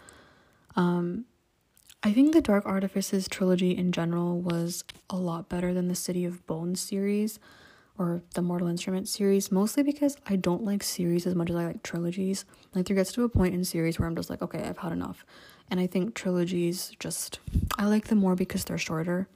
Um, 0.75 1.25
I 2.03 2.13
think 2.13 2.33
the 2.33 2.41
Dark 2.41 2.65
Artifices 2.65 3.27
trilogy 3.27 3.75
in 3.75 3.91
general 3.91 4.39
was 4.39 4.83
a 5.09 5.17
lot 5.17 5.49
better 5.49 5.73
than 5.73 5.87
the 5.87 5.95
City 5.95 6.25
of 6.25 6.45
Bones 6.45 6.79
series 6.79 7.39
or 7.97 8.21
the 8.35 8.41
Mortal 8.41 8.69
Instruments 8.69 9.11
series, 9.11 9.51
mostly 9.51 9.83
because 9.83 10.17
I 10.25 10.37
don't 10.37 10.63
like 10.63 10.81
series 10.83 11.27
as 11.27 11.35
much 11.35 11.49
as 11.49 11.55
I 11.57 11.65
like 11.65 11.83
trilogies. 11.83 12.45
Like 12.73 12.85
there 12.85 12.95
gets 12.95 13.11
to 13.13 13.23
a 13.23 13.29
point 13.29 13.53
in 13.53 13.65
series 13.65 13.99
where 13.99 14.07
I'm 14.07 14.15
just 14.15 14.29
like, 14.29 14.41
okay, 14.41 14.63
I've 14.63 14.77
had 14.77 14.93
enough. 14.93 15.25
And 15.69 15.79
I 15.79 15.87
think 15.87 16.15
trilogies 16.15 16.93
just 16.99 17.39
I 17.77 17.85
like 17.85 18.07
them 18.07 18.19
more 18.19 18.35
because 18.35 18.63
they're 18.63 18.77
shorter. 18.77 19.27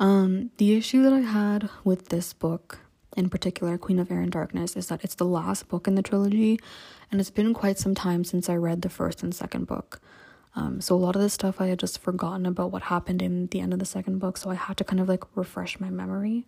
Um, 0.00 0.50
the 0.58 0.76
issue 0.76 1.02
that 1.02 1.12
I 1.12 1.20
had 1.20 1.70
with 1.84 2.08
this 2.08 2.32
book 2.32 2.78
in 3.16 3.28
particular, 3.28 3.76
Queen 3.76 3.98
of 3.98 4.10
Air 4.12 4.20
and 4.20 4.30
Darkness, 4.30 4.76
is 4.76 4.86
that 4.86 5.02
it's 5.02 5.16
the 5.16 5.24
last 5.24 5.68
book 5.68 5.88
in 5.88 5.96
the 5.96 6.02
trilogy, 6.02 6.60
and 7.10 7.20
it's 7.20 7.30
been 7.30 7.52
quite 7.52 7.78
some 7.78 7.94
time 7.94 8.22
since 8.22 8.48
I 8.48 8.54
read 8.54 8.82
the 8.82 8.88
first 8.88 9.22
and 9.24 9.34
second 9.34 9.66
book. 9.66 10.00
Um, 10.54 10.80
so 10.80 10.94
a 10.94 10.96
lot 10.96 11.16
of 11.16 11.22
the 11.22 11.30
stuff 11.30 11.60
I 11.60 11.66
had 11.66 11.80
just 11.80 12.00
forgotten 12.00 12.46
about 12.46 12.70
what 12.70 12.82
happened 12.82 13.22
in 13.22 13.48
the 13.48 13.60
end 13.60 13.72
of 13.72 13.80
the 13.80 13.84
second 13.84 14.18
book, 14.18 14.36
so 14.36 14.50
I 14.50 14.54
had 14.54 14.76
to 14.76 14.84
kind 14.84 15.00
of 15.00 15.08
like 15.08 15.24
refresh 15.36 15.80
my 15.80 15.90
memory. 15.90 16.46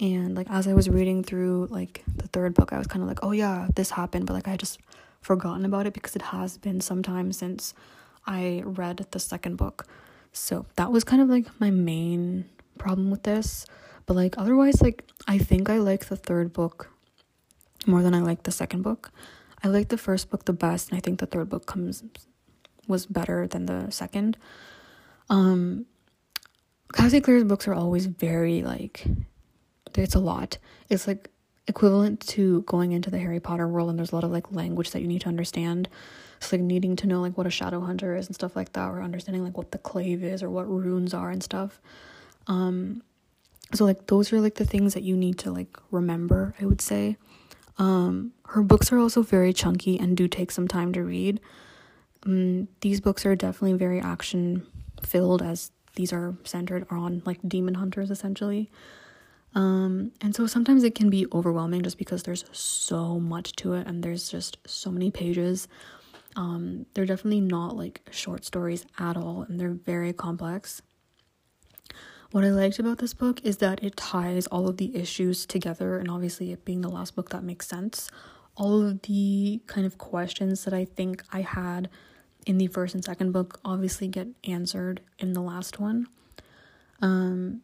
And 0.00 0.34
like 0.34 0.48
as 0.50 0.66
I 0.66 0.74
was 0.74 0.88
reading 0.88 1.22
through 1.22 1.68
like 1.70 2.02
the 2.16 2.26
third 2.28 2.54
book, 2.54 2.72
I 2.72 2.78
was 2.78 2.88
kind 2.88 3.02
of 3.02 3.08
like, 3.08 3.20
oh 3.22 3.30
yeah, 3.30 3.68
this 3.76 3.90
happened, 3.90 4.26
but 4.26 4.32
like 4.32 4.48
I 4.48 4.52
had 4.52 4.60
just 4.60 4.80
forgotten 5.20 5.64
about 5.64 5.86
it 5.86 5.94
because 5.94 6.16
it 6.16 6.22
has 6.22 6.58
been 6.58 6.80
some 6.80 7.02
time 7.02 7.32
since 7.32 7.74
I 8.26 8.62
read 8.64 9.06
the 9.10 9.20
second 9.20 9.56
book. 9.56 9.86
So 10.32 10.66
that 10.76 10.90
was 10.90 11.04
kind 11.04 11.22
of 11.22 11.28
like 11.28 11.46
my 11.60 11.70
main 11.70 12.46
problem 12.78 13.10
with 13.10 13.22
this. 13.22 13.66
But 14.06 14.14
like 14.14 14.36
otherwise, 14.38 14.82
like 14.82 15.04
I 15.26 15.38
think 15.38 15.70
I 15.70 15.78
like 15.78 16.06
the 16.06 16.16
third 16.16 16.52
book 16.52 16.90
more 17.86 18.02
than 18.02 18.14
I 18.14 18.20
like 18.20 18.42
the 18.42 18.52
second 18.52 18.82
book. 18.82 19.10
I 19.62 19.68
like 19.68 19.88
the 19.88 19.98
first 19.98 20.30
book 20.30 20.44
the 20.44 20.52
best, 20.52 20.90
and 20.90 20.98
I 20.98 21.00
think 21.00 21.20
the 21.20 21.26
third 21.26 21.48
book 21.48 21.66
comes 21.66 22.02
was 22.88 23.06
better 23.06 23.46
than 23.46 23.66
the 23.66 23.90
second. 23.90 24.36
Um 25.30 25.86
Cassie 26.92 27.20
Clare's 27.20 27.44
books 27.44 27.66
are 27.68 27.74
always 27.74 28.06
very 28.06 28.62
like 28.62 29.06
it's 29.94 30.14
a 30.14 30.20
lot. 30.20 30.58
It's 30.88 31.06
like 31.06 31.30
equivalent 31.68 32.20
to 32.20 32.62
going 32.62 32.92
into 32.92 33.10
the 33.10 33.18
Harry 33.18 33.40
Potter 33.40 33.68
world 33.68 33.88
and 33.88 33.98
there's 33.98 34.12
a 34.12 34.14
lot 34.14 34.24
of 34.24 34.30
like 34.30 34.52
language 34.52 34.90
that 34.90 35.00
you 35.00 35.08
need 35.08 35.20
to 35.22 35.28
understand. 35.28 35.88
It's 36.38 36.50
like 36.52 36.60
needing 36.60 36.96
to 36.96 37.06
know 37.06 37.20
like 37.20 37.38
what 37.38 37.46
a 37.46 37.50
shadow 37.50 37.80
hunter 37.80 38.16
is 38.16 38.26
and 38.26 38.34
stuff 38.34 38.56
like 38.56 38.72
that, 38.72 38.88
or 38.88 39.00
understanding 39.00 39.44
like 39.44 39.56
what 39.56 39.70
the 39.70 39.78
clave 39.78 40.24
is 40.24 40.42
or 40.42 40.50
what 40.50 40.68
runes 40.68 41.14
are 41.14 41.30
and 41.30 41.42
stuff. 41.42 41.80
Um 42.46 43.02
so 43.74 43.84
like 43.84 44.06
those 44.06 44.32
are 44.32 44.40
like 44.40 44.56
the 44.56 44.66
things 44.66 44.94
that 44.94 45.02
you 45.02 45.16
need 45.16 45.38
to 45.40 45.50
like 45.50 45.76
remember, 45.90 46.54
I 46.60 46.66
would 46.66 46.80
say. 46.80 47.16
Um 47.78 48.32
her 48.46 48.62
books 48.62 48.92
are 48.92 48.98
also 48.98 49.22
very 49.22 49.52
chunky 49.52 49.98
and 49.98 50.16
do 50.16 50.28
take 50.28 50.50
some 50.50 50.68
time 50.68 50.92
to 50.92 51.02
read. 51.02 51.40
Um, 52.24 52.68
these 52.80 53.00
books 53.00 53.24
are 53.26 53.34
definitely 53.34 53.78
very 53.78 54.00
action 54.00 54.66
filled 55.02 55.42
as 55.42 55.70
these 55.94 56.12
are 56.12 56.34
centered 56.44 56.86
on 56.90 57.22
like 57.24 57.38
demon 57.46 57.74
hunters 57.74 58.10
essentially. 58.10 58.70
Um, 59.54 60.12
and 60.22 60.34
so 60.34 60.46
sometimes 60.46 60.82
it 60.82 60.94
can 60.94 61.10
be 61.10 61.26
overwhelming 61.32 61.82
just 61.82 61.98
because 61.98 62.22
there's 62.22 62.44
so 62.52 63.20
much 63.20 63.52
to 63.56 63.74
it 63.74 63.86
and 63.86 64.02
there's 64.02 64.30
just 64.30 64.56
so 64.66 64.90
many 64.90 65.10
pages. 65.10 65.68
Um, 66.36 66.86
they're 66.94 67.04
definitely 67.04 67.42
not 67.42 67.76
like 67.76 68.00
short 68.10 68.44
stories 68.44 68.86
at 68.98 69.16
all 69.16 69.42
and 69.42 69.60
they're 69.60 69.70
very 69.70 70.14
complex. 70.14 70.80
What 72.32 72.44
I 72.44 72.50
liked 72.50 72.78
about 72.78 72.96
this 72.96 73.12
book 73.12 73.44
is 73.44 73.58
that 73.58 73.84
it 73.84 73.94
ties 73.94 74.46
all 74.46 74.66
of 74.66 74.78
the 74.78 74.96
issues 74.96 75.44
together, 75.44 75.98
and 75.98 76.10
obviously, 76.10 76.50
it 76.50 76.64
being 76.64 76.80
the 76.80 76.88
last 76.88 77.14
book, 77.14 77.28
that 77.28 77.44
makes 77.44 77.68
sense. 77.68 78.10
All 78.56 78.80
of 78.80 79.02
the 79.02 79.60
kind 79.66 79.86
of 79.86 79.98
questions 79.98 80.64
that 80.64 80.72
I 80.72 80.86
think 80.86 81.22
I 81.30 81.42
had 81.42 81.90
in 82.46 82.56
the 82.56 82.68
first 82.68 82.94
and 82.94 83.04
second 83.04 83.32
book 83.32 83.60
obviously 83.66 84.08
get 84.08 84.28
answered 84.44 85.02
in 85.18 85.34
the 85.34 85.42
last 85.42 85.78
one. 85.78 86.06
Um, 87.02 87.60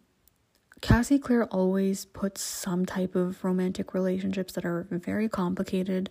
Cassie 0.82 1.18
Clare 1.18 1.46
always 1.46 2.04
puts 2.04 2.42
some 2.42 2.84
type 2.84 3.14
of 3.14 3.42
romantic 3.42 3.94
relationships 3.94 4.52
that 4.52 4.66
are 4.66 4.86
very 4.90 5.30
complicated. 5.30 6.10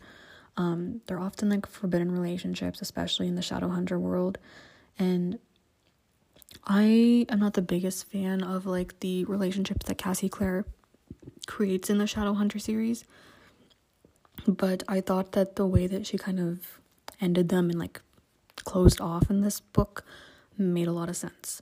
Um, 0.58 1.01
they're 1.05 1.20
often 1.20 1.49
like 1.49 1.68
forbidden 1.68 2.12
relationships, 2.12 2.82
especially 2.82 3.28
in 3.28 3.36
the 3.36 3.41
Shadowhunter 3.41 3.99
world. 3.99 4.39
And 4.97 5.38
I 6.68 7.26
am 7.30 7.39
not 7.39 7.53
the 7.53 7.61
biggest 7.61 8.11
fan 8.11 8.43
of 8.43 8.65
like 8.65 8.99
the 8.99 9.24
relationships 9.24 9.86
that 9.86 9.97
Cassie 9.97 10.28
Clare 10.28 10.65
creates 11.47 11.89
in 11.89 11.97
the 11.97 12.03
Shadowhunter 12.03 12.59
series. 12.59 13.05
But 14.45 14.84
I 14.88 14.99
thought 14.99 15.32
that 15.32 15.55
the 15.55 15.65
way 15.65 15.88
that 15.88 16.05
she 16.05 16.18
kind 16.18 16.39
of 16.41 16.80
ended 17.22 17.47
them 17.47 17.70
and 17.70 17.80
like 17.80 18.01
closed 18.65 18.99
off 18.99 19.30
in 19.30 19.41
this 19.41 19.61
book 19.61 20.03
made 20.57 20.89
a 20.89 20.91
lot 20.91 21.07
of 21.07 21.15
sense. 21.15 21.61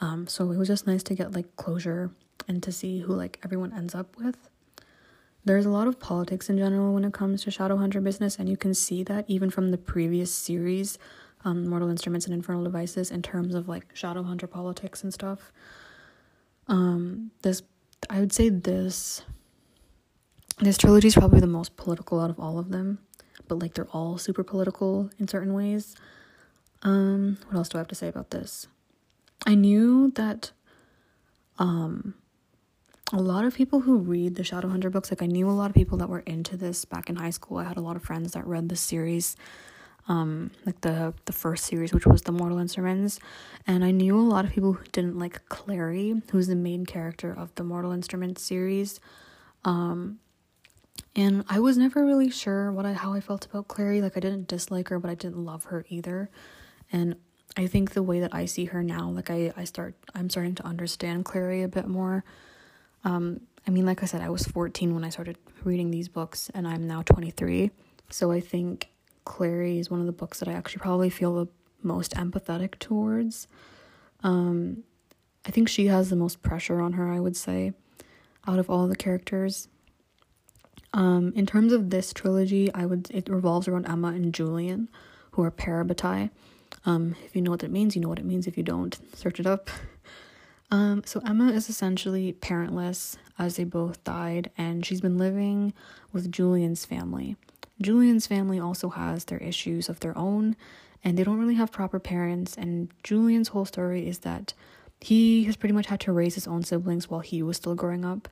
Um, 0.00 0.26
so 0.26 0.50
it 0.50 0.58
was 0.58 0.68
just 0.68 0.86
nice 0.86 1.04
to 1.04 1.14
get 1.14 1.32
like 1.32 1.54
closure 1.54 2.10
and 2.48 2.60
to 2.64 2.72
see 2.72 3.00
who 3.00 3.14
like 3.14 3.38
everyone 3.44 3.72
ends 3.72 3.94
up 3.94 4.16
with. 4.16 4.36
There's 5.44 5.64
a 5.66 5.70
lot 5.70 5.86
of 5.86 6.00
politics 6.00 6.50
in 6.50 6.58
general 6.58 6.92
when 6.92 7.04
it 7.04 7.14
comes 7.14 7.44
to 7.44 7.50
Shadowhunter 7.50 8.02
business, 8.04 8.38
and 8.38 8.48
you 8.48 8.58
can 8.58 8.74
see 8.74 9.02
that 9.04 9.24
even 9.26 9.48
from 9.48 9.70
the 9.70 9.78
previous 9.78 10.30
series 10.30 10.98
um, 11.44 11.68
Mortal 11.68 11.88
Instruments 11.88 12.26
and 12.26 12.34
Infernal 12.34 12.64
Devices 12.64 13.10
in 13.10 13.22
terms 13.22 13.54
of 13.54 13.68
like 13.68 13.94
Shadowhunter 13.94 14.50
politics 14.50 15.02
and 15.02 15.12
stuff. 15.12 15.52
Um, 16.68 17.30
this 17.42 17.62
I 18.08 18.20
would 18.20 18.32
say 18.32 18.48
this 18.48 19.22
this 20.58 20.78
trilogy 20.78 21.08
is 21.08 21.14
probably 21.14 21.40
the 21.40 21.46
most 21.46 21.76
political 21.76 22.20
out 22.20 22.30
of 22.30 22.38
all 22.38 22.58
of 22.58 22.70
them, 22.70 22.98
but 23.48 23.58
like 23.58 23.74
they're 23.74 23.88
all 23.92 24.18
super 24.18 24.44
political 24.44 25.10
in 25.18 25.26
certain 25.26 25.54
ways. 25.54 25.96
Um, 26.82 27.38
what 27.48 27.56
else 27.56 27.68
do 27.68 27.78
I 27.78 27.80
have 27.80 27.88
to 27.88 27.94
say 27.94 28.08
about 28.08 28.30
this? 28.30 28.66
I 29.46 29.54
knew 29.54 30.12
that 30.16 30.52
um 31.58 32.14
a 33.12 33.20
lot 33.20 33.44
of 33.44 33.54
people 33.54 33.80
who 33.80 33.96
read 33.96 34.36
the 34.36 34.42
Shadowhunter 34.42 34.90
books, 34.92 35.10
like 35.10 35.22
I 35.22 35.26
knew 35.26 35.48
a 35.48 35.52
lot 35.52 35.68
of 35.68 35.74
people 35.74 35.98
that 35.98 36.08
were 36.08 36.20
into 36.20 36.56
this 36.56 36.84
back 36.84 37.10
in 37.10 37.16
high 37.16 37.30
school. 37.30 37.58
I 37.58 37.64
had 37.64 37.76
a 37.76 37.80
lot 37.80 37.96
of 37.96 38.04
friends 38.04 38.32
that 38.32 38.46
read 38.46 38.68
this 38.68 38.80
series 38.80 39.36
um 40.08 40.50
like 40.66 40.80
the 40.80 41.14
the 41.26 41.32
first 41.32 41.64
series 41.66 41.92
which 41.92 42.06
was 42.06 42.22
the 42.22 42.32
mortal 42.32 42.58
instruments. 42.58 43.18
And 43.66 43.84
i 43.84 43.90
knew 43.90 44.18
a 44.18 44.22
lot 44.22 44.44
of 44.44 44.52
people 44.52 44.72
who 44.72 44.84
didn't 44.92 45.18
like 45.18 45.48
clary 45.48 46.22
who's 46.30 46.46
the 46.46 46.56
main 46.56 46.86
character 46.86 47.32
of 47.32 47.54
the 47.54 47.64
mortal 47.64 47.92
instruments 47.92 48.42
series. 48.42 49.00
Um 49.64 50.18
and 51.16 51.44
i 51.48 51.58
was 51.58 51.76
never 51.76 52.04
really 52.04 52.30
sure 52.30 52.72
what 52.72 52.86
i 52.86 52.92
how 52.92 53.12
i 53.14 53.20
felt 53.20 53.46
about 53.46 53.68
clary. 53.68 54.00
Like 54.00 54.16
i 54.16 54.20
didn't 54.20 54.48
dislike 54.48 54.88
her 54.88 54.98
but 54.98 55.10
i 55.10 55.14
didn't 55.14 55.44
love 55.44 55.64
her 55.64 55.84
either. 55.88 56.30
And 56.92 57.16
i 57.56 57.66
think 57.66 57.92
the 57.92 58.02
way 58.02 58.20
that 58.20 58.34
i 58.34 58.44
see 58.46 58.66
her 58.66 58.82
now 58.82 59.08
like 59.10 59.30
i 59.30 59.52
i 59.56 59.64
start 59.64 59.94
i'm 60.14 60.30
starting 60.30 60.54
to 60.54 60.66
understand 60.66 61.24
clary 61.24 61.62
a 61.62 61.68
bit 61.68 61.86
more. 61.86 62.24
Um 63.04 63.40
i 63.66 63.70
mean 63.70 63.86
like 63.86 64.02
i 64.02 64.06
said 64.06 64.20
i 64.22 64.30
was 64.30 64.44
14 64.46 64.94
when 64.94 65.04
i 65.04 65.08
started 65.10 65.36
reading 65.64 65.90
these 65.90 66.08
books 66.08 66.50
and 66.54 66.66
i'm 66.66 66.86
now 66.86 67.02
23 67.02 67.70
so 68.08 68.30
i 68.32 68.40
think 68.40 68.88
Clary 69.30 69.78
is 69.78 69.88
one 69.88 70.00
of 70.00 70.06
the 70.06 70.12
books 70.12 70.40
that 70.40 70.48
I 70.48 70.54
actually 70.54 70.80
probably 70.80 71.08
feel 71.08 71.36
the 71.36 71.46
most 71.84 72.14
empathetic 72.14 72.80
towards. 72.80 73.46
Um, 74.24 74.82
I 75.46 75.52
think 75.52 75.68
she 75.68 75.86
has 75.86 76.10
the 76.10 76.16
most 76.16 76.42
pressure 76.42 76.80
on 76.80 76.94
her, 76.94 77.08
I 77.08 77.20
would 77.20 77.36
say, 77.36 77.72
out 78.48 78.58
of 78.58 78.68
all 78.68 78.88
the 78.88 78.96
characters. 78.96 79.68
Um, 80.92 81.32
in 81.36 81.46
terms 81.46 81.72
of 81.72 81.90
this 81.90 82.12
trilogy, 82.12 82.74
I 82.74 82.84
would 82.86 83.08
it 83.12 83.28
revolves 83.28 83.68
around 83.68 83.86
Emma 83.86 84.08
and 84.08 84.34
Julian, 84.34 84.88
who 85.30 85.44
are 85.44 85.52
parabatai. 85.52 86.30
Um, 86.84 87.14
if 87.24 87.36
you 87.36 87.40
know 87.40 87.52
what 87.52 87.60
that 87.60 87.70
means, 87.70 87.94
you 87.94 88.02
know 88.02 88.08
what 88.08 88.18
it 88.18 88.24
means. 88.24 88.48
If 88.48 88.56
you 88.56 88.64
don't, 88.64 88.98
search 89.14 89.38
it 89.38 89.46
up. 89.46 89.70
Um, 90.72 91.02
so 91.04 91.20
Emma 91.26 91.50
is 91.50 91.68
essentially 91.68 92.32
parentless 92.32 93.16
as 93.40 93.56
they 93.56 93.64
both 93.64 94.04
died, 94.04 94.52
and 94.56 94.86
she's 94.86 95.00
been 95.00 95.18
living 95.18 95.72
with 96.12 96.30
Julian's 96.30 96.84
family. 96.84 97.34
Julian's 97.80 98.26
family 98.26 98.58
also 98.58 98.90
has 98.90 99.24
their 99.24 99.38
issues 99.38 99.88
of 99.88 100.00
their 100.00 100.16
own, 100.16 100.56
and 101.02 101.16
they 101.16 101.24
don't 101.24 101.38
really 101.38 101.54
have 101.54 101.72
proper 101.72 101.98
parents. 101.98 102.56
And 102.56 102.90
Julian's 103.02 103.48
whole 103.48 103.64
story 103.64 104.06
is 104.06 104.20
that 104.20 104.52
he 105.00 105.44
has 105.44 105.56
pretty 105.56 105.74
much 105.74 105.86
had 105.86 106.00
to 106.00 106.12
raise 106.12 106.34
his 106.34 106.46
own 106.46 106.62
siblings 106.62 107.08
while 107.08 107.20
he 107.20 107.42
was 107.42 107.56
still 107.56 107.74
growing 107.74 108.04
up. 108.04 108.28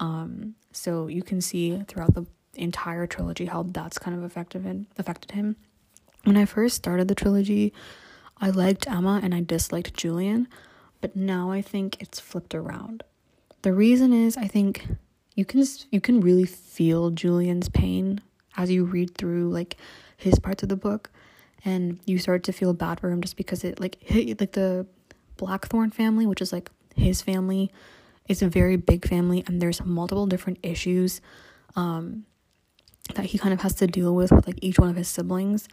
Um, 0.00 0.54
so 0.72 1.06
you 1.06 1.22
can 1.22 1.40
see 1.40 1.82
throughout 1.86 2.14
the 2.14 2.26
entire 2.54 3.06
trilogy 3.06 3.46
how 3.46 3.62
that's 3.62 3.98
kind 3.98 4.16
of 4.16 4.24
affected 4.24 4.62
him, 4.62 4.86
affected 4.98 5.32
him. 5.32 5.56
When 6.24 6.36
I 6.36 6.44
first 6.44 6.76
started 6.76 7.08
the 7.08 7.14
trilogy, 7.14 7.72
I 8.38 8.50
liked 8.50 8.88
Emma 8.88 9.20
and 9.22 9.34
I 9.34 9.40
disliked 9.40 9.94
Julian, 9.94 10.48
but 11.00 11.14
now 11.14 11.50
I 11.50 11.62
think 11.62 12.00
it's 12.00 12.20
flipped 12.20 12.54
around 12.54 13.04
The 13.62 13.72
reason 13.72 14.12
is 14.12 14.36
I 14.36 14.46
think 14.46 14.86
you 15.34 15.44
can 15.44 15.64
you 15.90 16.00
can 16.00 16.20
really 16.20 16.46
feel 16.46 17.10
Julian's 17.10 17.68
pain 17.68 18.20
as 18.56 18.70
you 18.70 18.84
read 18.84 19.16
through 19.16 19.50
like 19.50 19.76
his 20.16 20.38
parts 20.38 20.62
of 20.62 20.68
the 20.68 20.76
book 20.76 21.10
and 21.64 22.00
you 22.06 22.18
start 22.18 22.42
to 22.44 22.52
feel 22.52 22.72
bad 22.72 23.00
for 23.00 23.10
him 23.10 23.20
just 23.20 23.36
because 23.36 23.64
it 23.64 23.80
like 23.80 23.96
hit, 24.02 24.40
like 24.40 24.52
the 24.52 24.86
Blackthorn 25.36 25.90
family, 25.90 26.26
which 26.26 26.40
is 26.40 26.52
like 26.52 26.70
his 26.94 27.22
family, 27.22 27.70
is 28.28 28.42
a 28.42 28.48
very 28.48 28.76
big 28.76 29.06
family 29.08 29.42
and 29.46 29.60
there's 29.60 29.84
multiple 29.84 30.26
different 30.26 30.58
issues 30.62 31.20
um 31.76 32.24
that 33.14 33.26
he 33.26 33.38
kind 33.38 33.52
of 33.52 33.60
has 33.60 33.74
to 33.74 33.86
deal 33.86 34.14
with 34.14 34.30
with 34.30 34.46
like 34.46 34.58
each 34.62 34.78
one 34.78 34.88
of 34.88 34.96
his 34.96 35.08
siblings. 35.08 35.68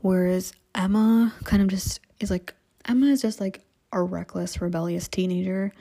Whereas 0.00 0.52
Emma 0.74 1.34
kind 1.44 1.60
of 1.60 1.68
just 1.68 2.00
is 2.20 2.30
like 2.30 2.54
Emma 2.86 3.06
is 3.06 3.20
just 3.20 3.40
like 3.40 3.62
a 3.92 4.02
reckless 4.02 4.60
rebellious 4.60 5.08
teenager 5.08 5.72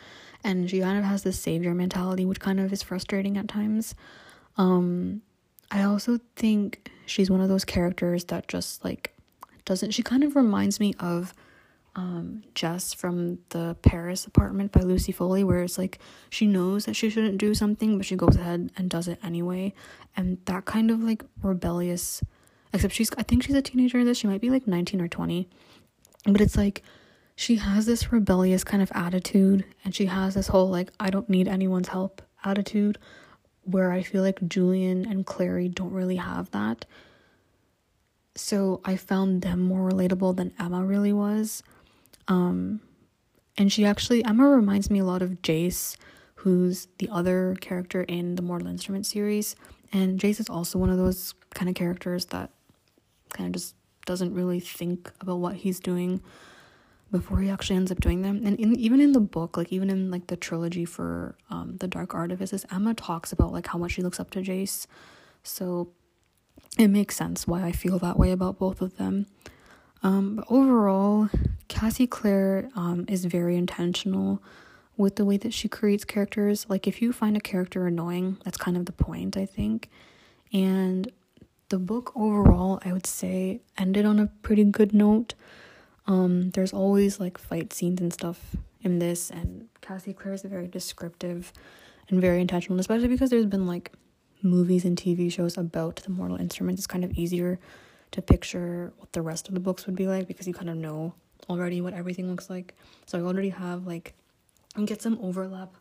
and 0.44 0.70
she 0.70 0.80
kind 0.82 0.98
of 0.98 1.06
has 1.06 1.24
this 1.24 1.40
savior 1.40 1.74
mentality 1.74 2.26
which 2.26 2.40
kind 2.40 2.60
of 2.60 2.74
is 2.74 2.84
frustrating 2.84 3.38
at 3.38 3.48
times. 3.48 3.96
Um 4.58 5.22
I 5.72 5.84
also 5.84 6.20
think 6.36 6.90
she's 7.06 7.30
one 7.30 7.42
of 7.42 7.50
those 7.50 7.66
characters 7.66 8.26
that 8.26 8.48
just 8.48 8.84
like 8.84 9.14
doesn't 9.66 9.92
she 9.92 10.02
kind 10.02 10.24
of 10.24 10.36
reminds 10.36 10.80
me 10.80 10.94
of 11.00 11.34
um, 11.98 12.44
Jess 12.54 12.94
from 12.94 13.40
the 13.50 13.76
Paris 13.82 14.26
apartment 14.26 14.72
by 14.72 14.82
Lucy 14.82 15.12
Foley, 15.12 15.44
where 15.44 15.64
it's 15.64 15.80
like 15.80 16.00
she 16.30 16.46
knows 16.46 16.86
that 16.86 16.96
she 16.96 17.10
shouldn't 17.10 17.40
do 17.40 17.56
something, 17.56 17.98
but 17.98 18.06
she 18.06 18.16
goes 18.16 18.36
ahead 18.36 18.72
and 18.78 18.90
does 18.90 19.08
it 19.08 19.20
anyway. 19.24 19.74
And 20.16 20.38
that 20.46 20.66
kind 20.66 20.92
of 20.92 21.04
like 21.04 21.24
rebellious, 21.42 22.24
except 22.72 22.94
she's, 22.94 23.10
I 23.18 23.24
think 23.24 23.44
she's 23.44 23.56
a 23.56 23.64
teenager 23.64 23.98
in 23.98 24.06
this, 24.06 24.20
she 24.20 24.28
might 24.28 24.42
be 24.42 24.52
like 24.52 24.68
19 24.68 25.02
or 25.02 25.08
20, 25.08 25.50
but 26.28 26.40
it's 26.40 26.56
like 26.56 26.84
she 27.36 27.56
has 27.56 27.88
this 27.88 28.12
rebellious 28.12 28.64
kind 28.64 28.84
of 28.84 28.92
attitude, 28.94 29.66
and 29.84 29.94
she 29.94 30.06
has 30.06 30.36
this 30.36 30.50
whole 30.50 30.70
like, 30.70 30.92
I 31.00 31.10
don't 31.10 31.30
need 31.30 31.48
anyone's 31.48 31.90
help 31.90 32.22
attitude, 32.46 33.00
where 33.68 33.92
I 33.92 34.02
feel 34.02 34.24
like 34.24 34.40
Julian 34.48 35.06
and 35.06 35.26
Clary 35.26 35.68
don't 35.68 35.92
really 35.92 36.16
have 36.16 36.50
that. 36.52 36.86
So 38.36 38.82
I 38.86 38.96
found 38.96 39.42
them 39.42 39.62
more 39.62 39.90
relatable 39.90 40.36
than 40.36 40.54
Emma 40.60 40.84
really 40.86 41.12
was. 41.12 41.64
Um, 42.28 42.82
and 43.58 43.72
she 43.72 43.86
actually, 43.86 44.24
Emma 44.24 44.48
reminds 44.48 44.90
me 44.90 45.00
a 45.00 45.06
lot 45.06 45.22
of 45.22 45.42
Jace, 45.42 45.98
who's 46.36 46.88
the 47.00 47.10
other 47.12 47.56
character 47.60 48.04
in 48.04 48.36
the 48.36 48.42
Mortal 48.42 48.68
Instrument 48.68 49.06
series. 49.06 49.56
And 49.92 50.20
Jace 50.20 50.40
is 50.40 50.50
also 50.50 50.80
one 50.80 50.90
of 50.90 50.98
those 50.98 51.34
kind 51.54 51.68
of 51.68 51.76
characters 51.76 52.26
that 52.28 52.52
kind 53.30 53.48
of 53.48 53.54
just 53.54 53.76
doesn't 54.06 54.34
really 54.34 54.60
think 54.60 55.12
about 55.20 55.40
what 55.40 55.56
he's 55.56 55.80
doing 55.80 56.22
before 57.12 57.40
he 57.40 57.50
actually 57.50 57.78
ends 57.78 57.92
up 57.92 58.00
doing 58.00 58.22
them. 58.22 58.42
And 58.46 58.60
in, 58.60 58.76
even 58.76 59.00
in 59.00 59.14
the 59.14 59.20
book, 59.20 59.58
like 59.58 59.72
even 59.72 59.90
in 59.90 60.12
like 60.12 60.28
the 60.28 60.36
trilogy 60.36 60.86
for 60.86 61.36
um, 61.50 61.78
the 61.78 61.88
Dark 61.88 62.14
Artifices, 62.14 62.66
Emma 62.72 62.94
talks 62.94 63.32
about 63.32 63.52
like 63.52 63.68
how 63.68 63.78
much 63.78 63.94
she 63.94 64.02
looks 64.02 64.20
up 64.20 64.30
to 64.32 64.42
Jace. 64.42 64.88
So 65.44 65.90
it 66.78 66.90
makes 66.90 67.16
sense 67.16 67.48
why 67.48 67.64
I 67.64 67.72
feel 67.72 67.98
that 68.00 68.18
way 68.18 68.32
about 68.32 68.60
both 68.60 68.82
of 68.82 68.98
them. 68.98 69.28
Um, 70.04 70.36
but 70.36 70.46
overall, 70.50 71.30
Cassie 71.68 72.08
Clare 72.08 72.70
um, 72.76 73.06
is 73.08 73.26
very 73.26 73.56
intentional 73.56 74.42
with 74.96 75.16
the 75.16 75.26
way 75.26 75.38
that 75.38 75.54
she 75.54 75.68
creates 75.68 76.06
characters. 76.06 76.66
Like, 76.70 76.88
if 76.88 77.02
you 77.02 77.12
find 77.14 77.38
a 77.38 77.40
character 77.40 77.88
annoying, 77.88 78.38
that's 78.44 78.58
kind 78.58 78.78
of 78.78 78.86
the 78.86 78.92
point, 78.92 79.38
I 79.38 79.46
think. 79.46 79.90
And 80.54 81.12
the 81.70 81.80
book 81.80 82.12
overall, 82.16 82.80
I 82.86 82.94
would 82.94 83.06
say, 83.06 83.62
ended 83.78 84.06
on 84.06 84.20
a 84.20 84.28
pretty 84.42 84.64
good 84.64 84.94
note. 84.94 85.34
Um, 86.08 86.52
there's 86.52 86.74
always 86.74 87.20
like 87.20 87.38
fight 87.38 87.74
scenes 87.74 88.00
and 88.00 88.14
stuff 88.14 88.56
in 88.82 89.00
this, 89.00 89.30
and 89.30 89.68
Cassie 89.82 90.14
Clare 90.14 90.34
is 90.34 90.44
very 90.44 90.68
descriptive 90.68 91.52
and 92.10 92.22
very 92.22 92.40
intentional, 92.40 92.80
especially 92.80 93.10
because 93.10 93.30
there's 93.30 93.46
been 93.46 93.68
like 93.68 93.92
movies 94.42 94.86
and 94.86 94.98
TV 94.98 95.32
shows 95.32 95.58
about 95.58 95.98
the 95.98 96.12
Mortal 96.12 96.38
Instruments. 96.38 96.80
It's 96.80 96.88
kind 96.88 97.04
of 97.04 97.12
easier 97.14 97.60
to 98.12 98.22
picture 98.22 98.94
what 98.98 99.12
the 99.12 99.22
rest 99.22 99.48
of 99.48 99.54
the 99.54 99.60
books 99.60 99.86
would 99.86 99.96
be 99.96 100.08
like 100.08 100.28
because 100.28 100.48
you 100.48 100.54
kind 100.54 100.70
of 100.70 100.78
know 100.78 101.14
already 101.50 101.82
what 101.82 101.94
everything 101.94 102.30
looks 102.30 102.50
like. 102.50 102.76
So 103.06 103.18
I 103.18 103.22
already 103.22 103.50
have 103.50 103.86
like 103.86 104.14
and 104.76 104.88
get 104.88 105.02
some 105.02 105.18
overlap 105.22 105.76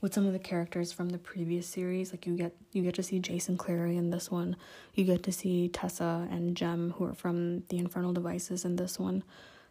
with 0.00 0.12
some 0.12 0.26
of 0.26 0.32
the 0.32 0.38
characters 0.38 0.92
from 0.92 1.08
the 1.08 1.18
previous 1.18 1.66
series. 1.66 2.12
Like 2.12 2.26
you 2.26 2.36
get 2.36 2.54
you 2.72 2.82
get 2.82 2.94
to 2.94 3.02
see 3.02 3.20
Jace 3.20 3.48
and 3.48 3.58
Clary 3.58 3.96
in 3.96 4.10
this 4.10 4.30
one. 4.30 4.56
You 4.94 5.04
get 5.04 5.22
to 5.24 5.32
see 5.32 5.68
Tessa 5.68 6.28
and 6.30 6.56
Jem 6.56 6.92
who 6.92 7.04
are 7.06 7.14
from 7.14 7.64
the 7.68 7.78
Infernal 7.78 8.12
Devices 8.12 8.64
in 8.64 8.76
this 8.76 8.98
one. 8.98 9.24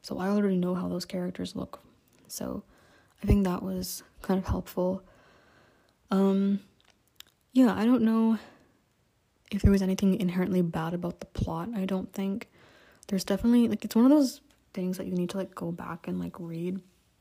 So 0.04 0.20
I 0.20 0.28
already 0.28 0.58
know 0.58 0.76
how 0.76 0.88
those 0.88 1.06
characters 1.06 1.56
look. 1.56 1.82
So 2.28 2.64
I 3.24 3.26
think 3.26 3.46
that 3.46 3.64
was 3.64 4.04
kind 4.22 4.38
of 4.38 4.46
helpful. 4.46 5.02
Um 6.12 6.60
yeah, 7.54 7.74
I 7.74 7.86
don't 7.86 8.04
know 8.04 8.38
if 9.52 9.62
there 9.62 9.72
was 9.72 9.82
anything 9.82 10.20
inherently 10.20 10.62
bad 10.62 10.94
about 10.94 11.20
the 11.20 11.26
plot. 11.28 11.70
I 11.76 11.86
don't 11.86 12.12
think 12.14 12.50
there's 13.08 13.24
definitely 13.24 13.68
like 13.68 13.84
it's 13.84 13.96
one 13.96 14.06
of 14.06 14.12
those 14.12 14.42
things 14.74 14.98
that 14.98 15.08
you 15.08 15.14
need 15.14 15.30
to 15.32 15.38
like 15.38 15.56
go 15.56 15.72
back 15.72 16.08
and 16.08 16.20
like 16.20 16.40
read 16.40 16.80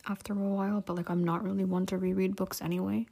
after 0.08 0.32
a 0.32 0.36
while, 0.36 0.80
but 0.80 0.96
like 0.96 1.10
I'm 1.10 1.24
not 1.24 1.44
really 1.44 1.64
one 1.64 1.86
to 1.86 1.98
reread 1.98 2.36
books 2.36 2.60
anyway. 2.60 3.06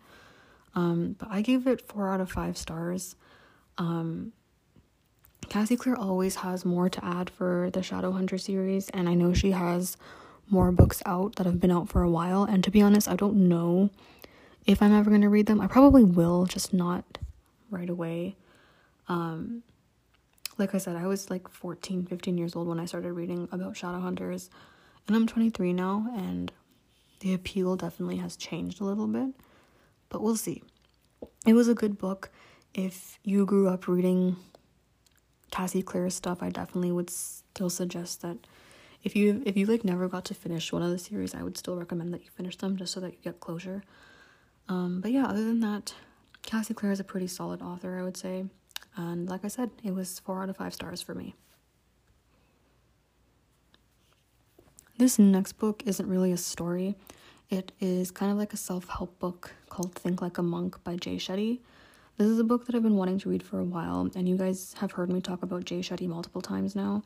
Um, 0.74 1.16
but 1.18 1.28
I 1.30 1.42
gave 1.42 1.66
it 1.66 1.86
four 1.88 2.08
out 2.12 2.20
of 2.20 2.30
five 2.30 2.56
stars. 2.56 3.16
Um, 3.78 4.32
Cassie 5.50 5.76
Clare 5.76 5.96
always 5.96 6.36
has 6.36 6.64
more 6.64 6.88
to 6.88 7.04
add 7.04 7.28
for 7.28 7.70
the 7.72 7.80
Shadowhunter 7.80 8.40
series, 8.40 8.88
and 8.90 9.08
I 9.08 9.14
know 9.14 9.34
she 9.34 9.50
has 9.50 9.96
more 10.48 10.70
books 10.70 11.02
out 11.04 11.34
that 11.36 11.44
have 11.44 11.58
been 11.60 11.72
out 11.72 11.88
for 11.88 12.02
a 12.02 12.08
while. 12.08 12.44
And 12.44 12.62
to 12.62 12.70
be 12.70 12.80
honest, 12.80 13.08
I 13.08 13.16
don't 13.16 13.48
know 13.48 13.90
if 14.64 14.80
I'm 14.80 14.94
ever 14.94 15.10
going 15.10 15.22
to 15.22 15.28
read 15.28 15.46
them. 15.46 15.60
I 15.60 15.66
probably 15.66 16.04
will, 16.04 16.46
just 16.46 16.72
not 16.72 17.18
right 17.68 17.90
away. 17.90 18.36
Um, 19.08 19.64
like 20.56 20.72
I 20.72 20.78
said, 20.78 20.94
I 20.94 21.08
was 21.08 21.30
like 21.30 21.48
14, 21.48 22.06
15 22.06 22.38
years 22.38 22.54
old 22.54 22.68
when 22.68 22.78
I 22.78 22.84
started 22.84 23.12
reading 23.12 23.48
about 23.50 23.74
Shadowhunters, 23.74 24.50
and 25.08 25.16
I'm 25.16 25.26
23 25.26 25.72
now, 25.72 26.06
and 26.16 26.52
the 27.18 27.34
appeal 27.34 27.74
definitely 27.74 28.18
has 28.18 28.36
changed 28.36 28.80
a 28.80 28.84
little 28.84 29.08
bit, 29.08 29.34
but 30.10 30.22
we'll 30.22 30.36
see. 30.36 30.62
It 31.44 31.54
was 31.54 31.66
a 31.66 31.74
good 31.74 31.98
book. 31.98 32.30
If 32.72 33.18
you 33.24 33.44
grew 33.46 33.68
up 33.68 33.88
reading 33.88 34.36
Cassie 35.50 35.82
Clare's 35.82 36.14
stuff, 36.14 36.42
I 36.42 36.50
definitely 36.50 36.92
would 36.92 37.10
still 37.10 37.70
suggest 37.70 38.22
that 38.22 38.36
if 39.02 39.16
you 39.16 39.42
if 39.46 39.56
you 39.56 39.66
like 39.66 39.84
never 39.84 40.08
got 40.08 40.24
to 40.26 40.34
finish 40.34 40.72
one 40.72 40.82
of 40.82 40.90
the 40.90 40.98
series, 40.98 41.34
I 41.34 41.42
would 41.42 41.56
still 41.56 41.76
recommend 41.76 42.12
that 42.12 42.24
you 42.24 42.30
finish 42.30 42.56
them 42.56 42.76
just 42.76 42.92
so 42.92 43.00
that 43.00 43.12
you 43.12 43.18
get 43.22 43.40
closure. 43.40 43.82
Um, 44.68 45.00
but 45.00 45.10
yeah, 45.10 45.26
other 45.26 45.44
than 45.44 45.60
that, 45.60 45.94
Cassie 46.42 46.74
Clare 46.74 46.92
is 46.92 47.00
a 47.00 47.04
pretty 47.04 47.26
solid 47.26 47.62
author, 47.62 47.98
I 47.98 48.02
would 48.02 48.16
say. 48.16 48.44
And 48.96 49.28
like 49.28 49.44
I 49.44 49.48
said, 49.48 49.70
it 49.82 49.94
was 49.94 50.18
four 50.18 50.42
out 50.42 50.48
of 50.48 50.56
five 50.56 50.74
stars 50.74 51.00
for 51.00 51.14
me. 51.14 51.34
This 54.98 55.18
next 55.18 55.52
book 55.54 55.82
isn't 55.86 56.08
really 56.08 56.30
a 56.30 56.36
story. 56.36 56.94
It 57.48 57.72
is 57.80 58.10
kind 58.10 58.30
of 58.30 58.38
like 58.38 58.52
a 58.52 58.56
self 58.56 58.88
help 58.88 59.18
book 59.18 59.52
called 59.70 59.94
Think 59.94 60.20
Like 60.20 60.38
a 60.38 60.42
Monk 60.42 60.82
by 60.84 60.96
Jay 60.96 61.16
Shetty. 61.16 61.60
This 62.20 62.28
is 62.28 62.38
a 62.38 62.44
book 62.44 62.66
that 62.66 62.74
I've 62.74 62.82
been 62.82 62.98
wanting 62.98 63.18
to 63.20 63.30
read 63.30 63.42
for 63.42 63.58
a 63.58 63.64
while, 63.64 64.10
and 64.14 64.28
you 64.28 64.36
guys 64.36 64.74
have 64.76 64.92
heard 64.92 65.10
me 65.10 65.22
talk 65.22 65.42
about 65.42 65.64
Jay 65.64 65.78
Shetty 65.78 66.06
multiple 66.06 66.42
times 66.42 66.76
now. 66.76 67.02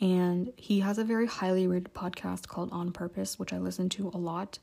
And 0.00 0.50
he 0.56 0.80
has 0.80 0.96
a 0.96 1.04
very 1.04 1.26
highly 1.26 1.66
rated 1.66 1.92
podcast 1.92 2.48
called 2.48 2.70
On 2.72 2.90
Purpose, 2.90 3.38
which 3.38 3.52
I 3.52 3.58
listen 3.58 3.90
to 3.90 4.10
a 4.14 4.16
lot. 4.16 4.58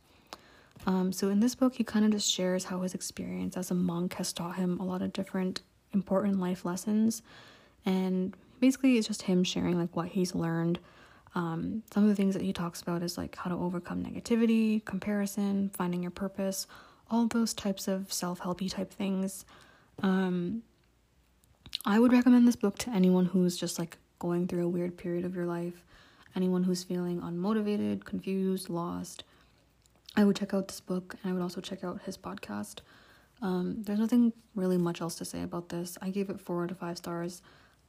Um, 0.87 1.11
so 1.11 1.29
in 1.29 1.41
this 1.41 1.53
book, 1.53 1.75
he 1.75 1.83
kind 1.83 2.05
of 2.05 2.09
just 2.09 2.27
shares 2.27 2.63
how 2.63 2.81
his 2.81 2.95
experience 2.95 3.55
as 3.55 3.69
a 3.69 3.75
monk 3.75 4.15
has 4.15 4.33
taught 4.33 4.55
him 4.55 4.79
a 4.79 4.83
lot 4.83 5.03
of 5.03 5.13
different 5.13 5.61
important 5.93 6.39
life 6.39 6.65
lessons 6.65 7.21
and 7.85 8.35
basically 8.59 8.97
it's 8.97 9.07
just 9.07 9.21
him 9.21 9.43
sharing 9.43 9.77
like 9.77 9.95
what 9.95 10.07
he's 10.07 10.33
learned 10.33 10.79
um, 11.35 11.83
some 11.93 12.01
of 12.01 12.09
the 12.09 12.15
things 12.15 12.33
that 12.33 12.41
he 12.41 12.51
talks 12.51 12.81
about 12.81 13.03
is 13.03 13.15
like 13.15 13.35
how 13.35 13.51
to 13.51 13.55
overcome 13.55 14.03
negativity 14.03 14.83
comparison 14.85 15.69
finding 15.77 16.01
your 16.01 16.09
purpose 16.09 16.65
all 17.11 17.27
those 17.27 17.53
types 17.53 17.87
of 17.87 18.11
self-helpy 18.11 18.71
type 18.71 18.91
things 18.91 19.45
um, 20.01 20.63
i 21.85 21.99
would 21.99 22.11
recommend 22.11 22.47
this 22.47 22.55
book 22.55 22.77
to 22.77 22.89
anyone 22.91 23.25
who's 23.25 23.57
just 23.57 23.77
like 23.77 23.97
going 24.19 24.47
through 24.47 24.65
a 24.65 24.69
weird 24.69 24.97
period 24.97 25.25
of 25.25 25.35
your 25.35 25.45
life 25.45 25.85
anyone 26.35 26.63
who's 26.63 26.83
feeling 26.83 27.21
unmotivated 27.21 28.03
confused 28.03 28.69
lost 28.69 29.23
i 30.15 30.23
would 30.23 30.35
check 30.35 30.53
out 30.53 30.67
this 30.67 30.81
book 30.81 31.15
and 31.21 31.29
i 31.29 31.33
would 31.33 31.41
also 31.43 31.61
check 31.61 31.83
out 31.83 32.01
his 32.05 32.17
podcast 32.17 32.79
um, 33.43 33.83
there's 33.83 33.99
nothing 33.99 34.31
really 34.55 34.77
much 34.77 35.01
else 35.01 35.15
to 35.15 35.25
say 35.25 35.43
about 35.43 35.69
this. 35.69 35.97
I 36.01 36.09
gave 36.09 36.29
it 36.29 36.39
four 36.39 36.63
out 36.63 36.71
of 36.71 36.77
five 36.77 36.97
stars. 36.97 37.41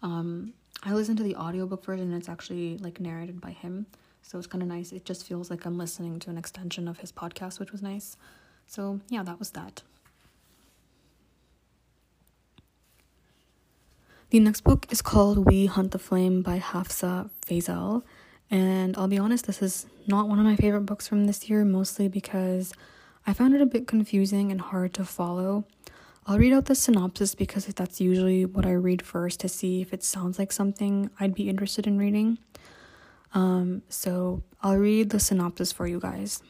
Um, 0.02 0.52
I 0.82 0.92
listened 0.92 1.16
to 1.18 1.22
the 1.24 1.36
audiobook 1.36 1.84
version 1.84 2.09
and 2.09 2.16
it's 2.16 2.28
actually 2.28 2.76
like 2.78 3.00
narrated 3.00 3.40
by 3.40 3.52
him. 3.52 3.86
So 4.20 4.36
it's 4.36 4.48
kind 4.48 4.62
of 4.62 4.68
nice. 4.68 4.90
It 4.90 5.05
just 5.05 5.26
feels 5.26 5.50
like 5.50 5.64
I'm 5.64 5.78
listening 5.78 6.18
to 6.20 6.30
an 6.30 6.36
extension 6.36 6.88
of 6.88 6.98
his 6.98 7.12
podcast, 7.12 7.61
which 7.61 7.70
was 7.70 7.82
nice. 7.82 8.16
So 8.66 9.00
yeah, 9.09 9.22
that 9.22 9.38
was 9.38 9.50
that. 9.50 9.82
The 14.30 14.40
next 14.40 14.62
book 14.62 14.86
is 14.90 15.02
called 15.02 15.46
We 15.46 15.66
Hunt 15.66 15.92
the 15.92 15.98
Flame 15.98 16.42
by 16.42 16.58
Hafsah 16.58 17.30
Faizal. 17.46 18.02
And 18.50 18.96
I'll 18.96 19.06
be 19.08 19.18
honest, 19.18 19.46
this 19.46 19.62
is 19.62 19.86
not 20.06 20.28
one 20.28 20.38
of 20.38 20.44
my 20.44 20.56
favorite 20.56 20.82
books 20.86 21.06
from 21.06 21.26
this 21.26 21.48
year, 21.48 21.64
mostly 21.64 22.08
because 22.08 22.72
I 23.26 23.32
found 23.32 23.54
it 23.54 23.60
a 23.60 23.66
bit 23.66 23.86
confusing 23.86 24.50
and 24.50 24.60
hard 24.60 24.92
to 24.94 25.04
follow. 25.04 25.64
I'll 26.26 26.38
read 26.38 26.52
out 26.52 26.64
the 26.64 26.74
synopsis 26.74 27.34
because 27.34 27.66
that's 27.66 28.00
usually 28.00 28.44
what 28.44 28.66
I 28.66 28.72
read 28.72 29.02
first 29.02 29.40
to 29.40 29.48
see 29.48 29.82
if 29.82 29.92
it 29.92 30.02
sounds 30.02 30.38
like 30.38 30.52
something 30.52 31.10
I'd 31.20 31.34
be 31.34 31.48
interested 31.48 31.86
in 31.86 31.98
reading. 31.98 32.38
Um, 33.34 33.82
so 33.88 34.42
I'll 34.62 34.78
read 34.78 35.10
the 35.10 35.20
synopsis 35.20 35.70
for 35.70 35.86
you 35.86 36.00
guys. 36.00 36.42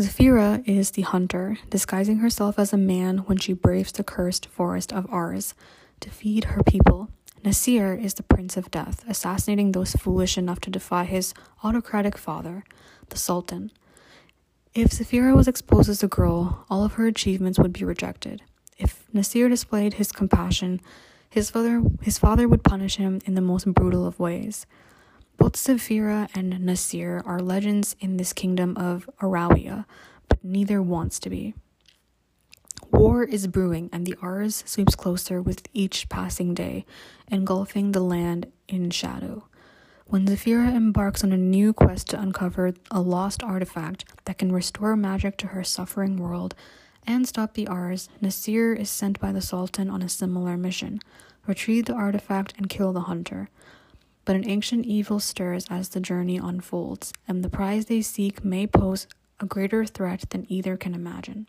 Zafira 0.00 0.66
is 0.66 0.92
the 0.92 1.02
hunter, 1.02 1.58
disguising 1.68 2.20
herself 2.20 2.58
as 2.58 2.72
a 2.72 2.78
man 2.78 3.18
when 3.18 3.36
she 3.36 3.52
braves 3.52 3.92
the 3.92 4.02
cursed 4.02 4.46
forest 4.46 4.94
of 4.94 5.04
Arz 5.10 5.52
to 6.00 6.08
feed 6.08 6.44
her 6.44 6.62
people. 6.62 7.10
Nasir 7.44 7.92
is 7.92 8.14
the 8.14 8.22
Prince 8.22 8.56
of 8.56 8.70
Death, 8.70 9.04
assassinating 9.06 9.72
those 9.72 9.92
foolish 9.92 10.38
enough 10.38 10.58
to 10.60 10.70
defy 10.70 11.04
his 11.04 11.34
autocratic 11.62 12.16
father, 12.16 12.64
the 13.10 13.18
Sultan. 13.18 13.72
If 14.72 14.88
Zafira 14.88 15.36
was 15.36 15.46
exposed 15.46 15.90
as 15.90 16.02
a 16.02 16.08
girl, 16.08 16.64
all 16.70 16.82
of 16.82 16.94
her 16.94 17.06
achievements 17.06 17.58
would 17.58 17.74
be 17.74 17.84
rejected. 17.84 18.40
If 18.78 19.04
Nasir 19.12 19.50
displayed 19.50 19.94
his 19.94 20.12
compassion, 20.12 20.80
his 21.28 21.50
father, 21.50 21.82
his 22.00 22.18
father 22.18 22.48
would 22.48 22.64
punish 22.64 22.96
him 22.96 23.20
in 23.26 23.34
the 23.34 23.42
most 23.42 23.66
brutal 23.74 24.06
of 24.06 24.18
ways. 24.18 24.64
Both 25.40 25.54
Zafira 25.54 26.28
and 26.34 26.60
Nasir 26.60 27.22
are 27.24 27.40
legends 27.40 27.96
in 27.98 28.18
this 28.18 28.34
kingdom 28.34 28.76
of 28.76 29.08
Arawiya, 29.22 29.86
but 30.28 30.44
neither 30.44 30.82
wants 30.82 31.18
to 31.18 31.30
be. 31.30 31.54
War 32.90 33.24
is 33.24 33.46
brewing, 33.46 33.88
and 33.90 34.06
the 34.06 34.16
Arz 34.20 34.68
sweeps 34.68 34.94
closer 34.94 35.40
with 35.40 35.66
each 35.72 36.10
passing 36.10 36.52
day, 36.52 36.84
engulfing 37.32 37.92
the 37.92 38.02
land 38.02 38.52
in 38.68 38.90
shadow. 38.90 39.48
When 40.04 40.26
Zafira 40.26 40.74
embarks 40.74 41.24
on 41.24 41.32
a 41.32 41.38
new 41.38 41.72
quest 41.72 42.10
to 42.10 42.20
uncover 42.20 42.74
a 42.90 43.00
lost 43.00 43.42
artifact 43.42 44.04
that 44.26 44.36
can 44.36 44.52
restore 44.52 44.94
magic 44.94 45.38
to 45.38 45.46
her 45.48 45.64
suffering 45.64 46.18
world 46.18 46.54
and 47.06 47.26
stop 47.26 47.54
the 47.54 47.64
Arz, 47.64 48.10
Nasir 48.20 48.74
is 48.74 48.90
sent 48.90 49.18
by 49.18 49.32
the 49.32 49.40
Sultan 49.40 49.88
on 49.88 50.02
a 50.02 50.08
similar 50.10 50.58
mission 50.58 51.00
retrieve 51.46 51.86
the 51.86 51.94
artifact 51.94 52.54
and 52.56 52.68
kill 52.68 52.92
the 52.92 53.02
hunter. 53.02 53.48
But 54.30 54.36
an 54.36 54.48
ancient 54.48 54.86
evil 54.86 55.18
stirs 55.18 55.66
as 55.70 55.88
the 55.88 55.98
journey 55.98 56.36
unfolds, 56.36 57.12
and 57.26 57.42
the 57.42 57.50
prize 57.50 57.86
they 57.86 58.00
seek 58.00 58.44
may 58.44 58.64
pose 58.64 59.08
a 59.40 59.44
greater 59.44 59.84
threat 59.84 60.30
than 60.30 60.46
either 60.48 60.76
can 60.76 60.94
imagine. 60.94 61.48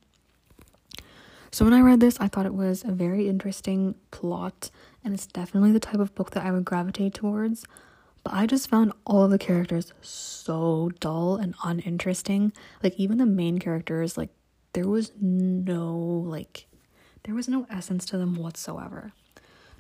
So, 1.51 1.63
when 1.63 1.75
I 1.75 1.81
read 1.81 1.99
this, 1.99 2.19
I 2.19 2.27
thought 2.27 2.47
it 2.47 2.55
was 2.55 2.83
a 2.83 2.91
very 2.91 3.29
interesting 3.29 3.93
plot, 4.09 4.71
and 5.03 5.13
it's 5.13 5.27
definitely 5.27 5.71
the 5.71 5.79
type 5.79 5.99
of 5.99 6.15
book 6.15 6.31
that 6.31 6.43
I 6.43 6.51
would 6.51 6.65
gravitate 6.65 7.13
towards. 7.13 7.65
But 8.23 8.33
I 8.33 8.47
just 8.47 8.67
found 8.67 8.93
all 9.05 9.25
of 9.25 9.29
the 9.29 9.37
characters 9.37 9.93
so 10.01 10.89
dull 10.99 11.35
and 11.35 11.53
uninteresting. 11.63 12.51
Like 12.81 12.95
even 12.95 13.19
the 13.19 13.27
main 13.27 13.59
characters, 13.59 14.17
like 14.17 14.31
there 14.73 14.87
was 14.87 15.11
no 15.21 15.95
like 15.99 16.65
there 17.25 17.35
was 17.35 17.47
no 17.47 17.67
essence 17.69 18.07
to 18.07 18.17
them 18.17 18.33
whatsoever. 18.33 19.13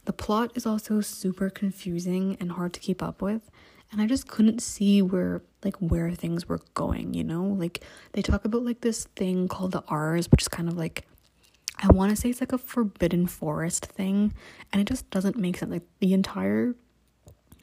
The 0.05 0.13
plot 0.13 0.51
is 0.55 0.65
also 0.65 1.01
super 1.01 1.49
confusing 1.49 2.37
and 2.39 2.53
hard 2.53 2.73
to 2.73 2.79
keep 2.79 3.03
up 3.03 3.21
with, 3.21 3.49
and 3.91 4.01
I 4.01 4.07
just 4.07 4.27
couldn't 4.27 4.61
see 4.61 5.01
where 5.01 5.41
like 5.63 5.75
where 5.77 6.11
things 6.11 6.49
were 6.49 6.61
going, 6.73 7.13
you 7.13 7.23
know? 7.23 7.43
Like 7.43 7.83
they 8.13 8.21
talk 8.21 8.45
about 8.45 8.63
like 8.63 8.81
this 8.81 9.05
thing 9.15 9.47
called 9.47 9.73
the 9.73 9.83
Arz, 9.83 10.31
which 10.31 10.41
is 10.41 10.47
kind 10.47 10.67
of 10.67 10.77
like 10.77 11.05
I 11.77 11.87
want 11.91 12.11
to 12.11 12.15
say 12.15 12.29
it's 12.29 12.41
like 12.41 12.53
a 12.53 12.57
forbidden 12.57 13.27
forest 13.27 13.85
thing, 13.85 14.33
and 14.71 14.81
it 14.81 14.87
just 14.87 15.09
doesn't 15.09 15.37
make 15.37 15.57
sense. 15.57 15.71
Like 15.71 15.87
the 15.99 16.13
entire 16.13 16.75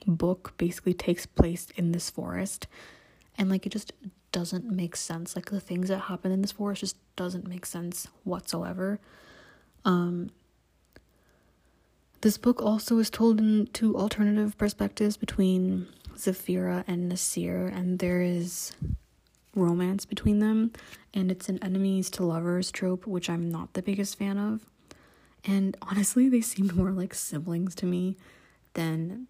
book 0.07 0.55
basically 0.57 0.95
takes 0.95 1.27
place 1.27 1.69
in 1.77 1.93
this 1.93 2.11
forest 2.11 2.67
and 3.37 3.51
like 3.51 3.67
it 3.67 3.71
just 3.71 3.93
doesn't 4.33 4.65
make 4.65 4.97
sense 4.97 5.37
like 5.37 5.51
the 5.51 5.61
things 5.61 5.89
that 5.89 5.99
happen 5.99 6.33
in 6.33 6.43
this 6.43 6.53
forest 6.53 6.81
just 6.81 6.97
doesn't 7.17 7.47
make 7.47 7.67
sense 7.67 8.09
whatsoever 8.25 9.01
um 9.85 10.31
this 12.21 12.39
book 12.39 12.63
also 12.63 12.99
is 12.99 13.11
told 13.11 13.39
in 13.39 13.69
two 13.73 13.97
alternative 13.97 14.57
perspectives 14.59 15.17
between 15.17 15.87
Zafira 16.17 16.85
and 16.87 17.09
Nasir 17.09 17.67
and 17.67 17.99
there 17.99 18.21
is 18.21 18.73
romance 19.55 20.05
between 20.05 20.39
them 20.39 20.73
and 21.15 21.31
it's 21.31 21.49
an 21.49 21.59
enemies 21.63 22.11
to 22.11 22.25
lovers 22.25 22.71
trope 22.71 23.07
which 23.07 23.31
I'm 23.31 23.51
not 23.51 23.73
the 23.75 23.83
biggest 23.83 24.19
fan 24.19 24.39
of 24.39 24.67
and 25.45 25.77
honestly 25.83 26.29
they 26.29 26.41
seemed 26.41 26.75
more 26.75 26.91
like 26.91 27.15
siblings 27.15 27.75
to 27.77 27.87
me 27.87 28.17
than 28.75 29.27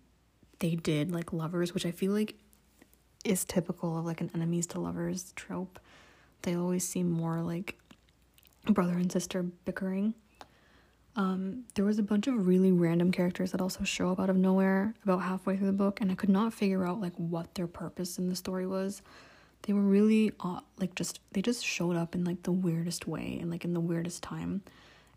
they 0.59 0.74
did 0.74 1.12
like 1.12 1.32
lovers, 1.32 1.72
which 1.74 1.86
I 1.86 1.91
feel 1.91 2.12
like 2.12 2.34
is 3.24 3.45
typical 3.45 3.99
of 3.99 4.05
like 4.05 4.20
an 4.20 4.30
enemies 4.34 4.66
to 4.68 4.80
lovers 4.80 5.32
trope. 5.36 5.78
They 6.43 6.57
always 6.57 6.86
seem 6.86 7.11
more 7.11 7.41
like 7.41 7.78
brother 8.66 8.95
and 8.95 9.11
sister 9.11 9.43
bickering. 9.43 10.14
Um, 11.18 11.64
there 11.74 11.84
was 11.84 11.98
a 11.98 12.02
bunch 12.04 12.28
of 12.28 12.46
really 12.46 12.70
random 12.70 13.10
characters 13.10 13.50
that 13.50 13.60
also 13.60 13.82
show 13.82 14.12
up 14.12 14.20
out 14.20 14.30
of 14.30 14.36
nowhere 14.36 14.94
about 15.02 15.18
halfway 15.18 15.56
through 15.56 15.66
the 15.66 15.72
book, 15.72 16.00
and 16.00 16.12
I 16.12 16.14
could 16.14 16.28
not 16.28 16.54
figure 16.54 16.86
out 16.86 17.00
like 17.00 17.14
what 17.16 17.56
their 17.56 17.66
purpose 17.66 18.18
in 18.18 18.28
the 18.28 18.36
story 18.36 18.68
was. 18.68 19.02
They 19.62 19.72
were 19.72 19.82
really 19.82 20.30
uh, 20.38 20.60
like 20.78 20.94
just 20.94 21.18
they 21.32 21.42
just 21.42 21.66
showed 21.66 21.96
up 21.96 22.14
in 22.14 22.22
like 22.22 22.44
the 22.44 22.52
weirdest 22.52 23.08
way 23.08 23.36
and 23.40 23.50
like 23.50 23.64
in 23.64 23.74
the 23.74 23.80
weirdest 23.80 24.22
time, 24.22 24.62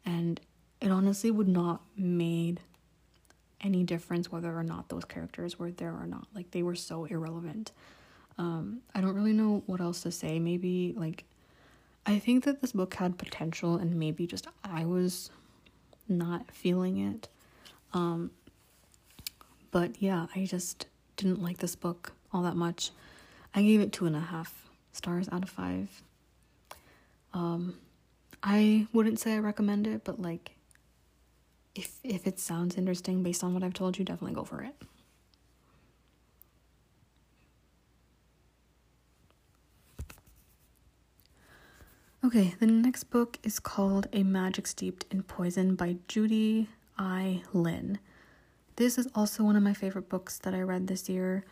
and 0.03 0.41
it 0.81 0.89
honestly 0.89 1.29
would 1.29 1.47
not 1.47 1.81
made 1.95 2.61
any 3.61 3.83
difference 3.83 4.31
whether 4.31 4.57
or 4.57 4.63
not 4.63 4.89
those 4.89 5.05
characters 5.05 5.59
were 5.59 5.69
there 5.69 5.93
or 5.93 6.07
not. 6.07 6.27
Like 6.33 6.49
they 6.49 6.63
were 6.63 6.73
so 6.73 7.05
irrelevant. 7.05 7.73
Um, 8.39 8.81
I 8.95 9.01
don't 9.01 9.13
really 9.13 9.33
know 9.33 9.61
what 9.67 9.79
else 9.79 10.01
to 10.01 10.11
say. 10.11 10.39
Maybe 10.39 10.95
like 10.97 11.25
I 12.07 12.17
think 12.17 12.43
that 12.45 12.61
this 12.61 12.71
book 12.71 12.95
had 12.95 13.19
potential 13.19 13.75
and 13.75 13.93
maybe 13.93 14.25
just 14.25 14.47
I 14.63 14.85
was 14.85 15.29
not 16.11 16.51
feeling 16.51 16.97
it. 16.97 17.27
Um, 17.93 18.31
but 19.71 20.01
yeah, 20.01 20.27
I 20.35 20.45
just 20.45 20.87
didn't 21.17 21.41
like 21.41 21.57
this 21.57 21.75
book 21.75 22.13
all 22.33 22.41
that 22.43 22.55
much. 22.55 22.91
I 23.53 23.61
gave 23.61 23.81
it 23.81 23.91
two 23.91 24.05
and 24.05 24.15
a 24.15 24.19
half 24.19 24.69
stars 24.93 25.27
out 25.31 25.43
of 25.43 25.49
five. 25.49 26.01
Um, 27.33 27.75
I 28.43 28.87
wouldn't 28.93 29.19
say 29.19 29.35
I 29.35 29.39
recommend 29.39 29.87
it, 29.87 30.03
but 30.03 30.21
like 30.21 30.51
if 31.75 31.99
if 32.03 32.27
it 32.27 32.39
sounds 32.39 32.75
interesting 32.75 33.23
based 33.23 33.43
on 33.43 33.53
what 33.53 33.63
I've 33.63 33.73
told 33.73 33.97
you, 33.97 34.05
definitely 34.05 34.35
go 34.35 34.43
for 34.43 34.61
it. 34.61 34.75
Okay, 42.23 42.53
the 42.59 42.67
next 42.67 43.05
book 43.05 43.39
is 43.41 43.59
called 43.59 44.05
A 44.13 44.21
Magic 44.21 44.67
Steeped 44.67 45.07
in 45.09 45.23
Poison 45.23 45.73
by 45.73 45.95
Judy 46.07 46.69
I. 46.95 47.41
Lin. 47.51 47.97
This 48.75 48.99
is 48.99 49.07
also 49.15 49.43
one 49.43 49.55
of 49.55 49.63
my 49.63 49.73
favorite 49.73 50.07
books 50.07 50.37
that 50.37 50.53
I 50.53 50.61
read 50.61 50.85
this 50.85 51.09
year. 51.09 51.43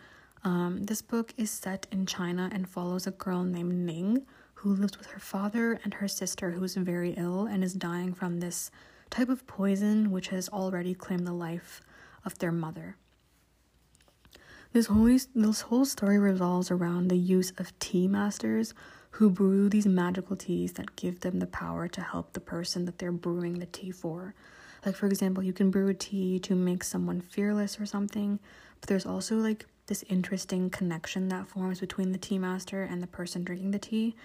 Um, 0.43 0.83
this 0.83 1.01
book 1.01 1.33
is 1.37 1.49
set 1.49 1.87
in 1.91 2.05
China 2.05 2.51
and 2.53 2.69
follows 2.69 3.07
a 3.07 3.11
girl 3.11 3.43
named 3.43 3.73
Ning 3.73 4.27
who 4.53 4.75
lives 4.75 4.95
with 4.95 5.07
her 5.07 5.19
father 5.19 5.79
and 5.83 5.95
her 5.95 6.07
sister 6.07 6.51
who 6.51 6.63
is 6.63 6.75
very 6.75 7.15
ill 7.17 7.47
and 7.47 7.63
is 7.63 7.73
dying 7.73 8.13
from 8.13 8.39
this 8.39 8.69
type 9.09 9.29
of 9.29 9.47
poison 9.47 10.11
which 10.11 10.27
has 10.27 10.49
already 10.49 10.93
claimed 10.93 11.25
the 11.25 11.33
life 11.33 11.81
of 12.23 12.37
their 12.37 12.51
mother. 12.51 12.95
This 14.71 14.85
whole, 14.85 15.17
this 15.33 15.61
whole 15.61 15.85
story 15.85 16.19
revolves 16.19 16.69
around 16.69 17.07
the 17.07 17.17
use 17.17 17.53
of 17.57 17.77
tea 17.79 18.07
masters 18.07 18.75
who 19.11 19.29
brew 19.29 19.69
these 19.69 19.85
magical 19.85 20.35
teas 20.35 20.73
that 20.73 20.95
give 20.95 21.21
them 21.21 21.39
the 21.39 21.47
power 21.47 21.87
to 21.87 22.01
help 22.01 22.33
the 22.33 22.39
person 22.39 22.85
that 22.85 22.99
they're 22.99 23.11
brewing 23.11 23.59
the 23.59 23.65
tea 23.65 23.91
for. 23.91 24.33
Like, 24.85 24.95
for 24.95 25.07
example, 25.07 25.43
you 25.43 25.53
can 25.53 25.71
brew 25.71 25.87
a 25.89 25.93
tea 25.93 26.39
to 26.39 26.55
make 26.55 26.83
someone 26.83 27.19
fearless 27.21 27.79
or 27.79 27.85
something, 27.85 28.39
but 28.79 28.87
there's 28.87 29.05
also 29.05 29.37
like 29.37 29.65
this 29.87 30.03
interesting 30.07 30.69
connection 30.69 31.29
that 31.29 31.47
forms 31.47 31.79
between 31.79 32.11
the 32.11 32.17
tea 32.17 32.37
master 32.37 32.83
and 32.83 33.01
the 33.01 33.07
person 33.07 33.43
drinking 33.43 33.71
the 33.71 33.79
tea 33.79 34.15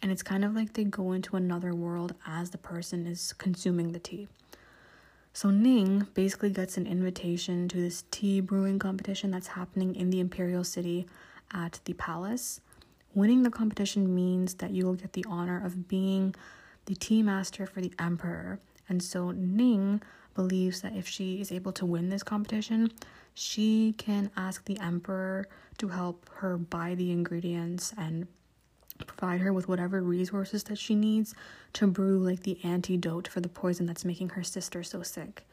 and 0.00 0.12
it's 0.12 0.22
kind 0.22 0.44
of 0.44 0.54
like 0.54 0.72
they 0.72 0.84
go 0.84 1.12
into 1.12 1.36
another 1.36 1.74
world 1.74 2.14
as 2.26 2.50
the 2.50 2.58
person 2.58 3.06
is 3.06 3.32
consuming 3.34 3.92
the 3.92 3.98
tea. 3.98 4.28
So 5.32 5.50
Ning 5.50 6.06
basically 6.14 6.50
gets 6.50 6.76
an 6.76 6.86
invitation 6.86 7.68
to 7.68 7.76
this 7.76 8.04
tea 8.10 8.40
brewing 8.40 8.78
competition 8.78 9.30
that's 9.30 9.48
happening 9.48 9.94
in 9.94 10.10
the 10.10 10.20
imperial 10.20 10.64
city 10.64 11.06
at 11.52 11.80
the 11.84 11.92
palace. 11.94 12.60
Winning 13.18 13.42
the 13.42 13.50
competition 13.50 14.14
means 14.14 14.54
that 14.54 14.70
you 14.70 14.86
will 14.86 14.94
get 14.94 15.12
the 15.12 15.24
honor 15.28 15.60
of 15.66 15.88
being 15.88 16.36
the 16.84 16.94
tea 16.94 17.20
master 17.20 17.66
for 17.66 17.80
the 17.80 17.92
emperor. 17.98 18.60
And 18.88 19.02
so 19.02 19.32
Ning 19.32 20.00
believes 20.36 20.82
that 20.82 20.94
if 20.94 21.08
she 21.08 21.40
is 21.40 21.50
able 21.50 21.72
to 21.72 21.84
win 21.84 22.10
this 22.10 22.22
competition, 22.22 22.92
she 23.34 23.96
can 23.98 24.30
ask 24.36 24.64
the 24.66 24.78
emperor 24.78 25.48
to 25.78 25.88
help 25.88 26.30
her 26.34 26.56
buy 26.56 26.94
the 26.94 27.10
ingredients 27.10 27.92
and 27.98 28.28
provide 29.04 29.40
her 29.40 29.52
with 29.52 29.66
whatever 29.66 30.00
resources 30.00 30.62
that 30.62 30.78
she 30.78 30.94
needs 30.94 31.34
to 31.72 31.88
brew 31.88 32.20
like 32.20 32.44
the 32.44 32.60
antidote 32.62 33.26
for 33.26 33.40
the 33.40 33.48
poison 33.48 33.84
that's 33.84 34.04
making 34.04 34.28
her 34.28 34.44
sister 34.44 34.84
so 34.84 35.02
sick. 35.02 35.44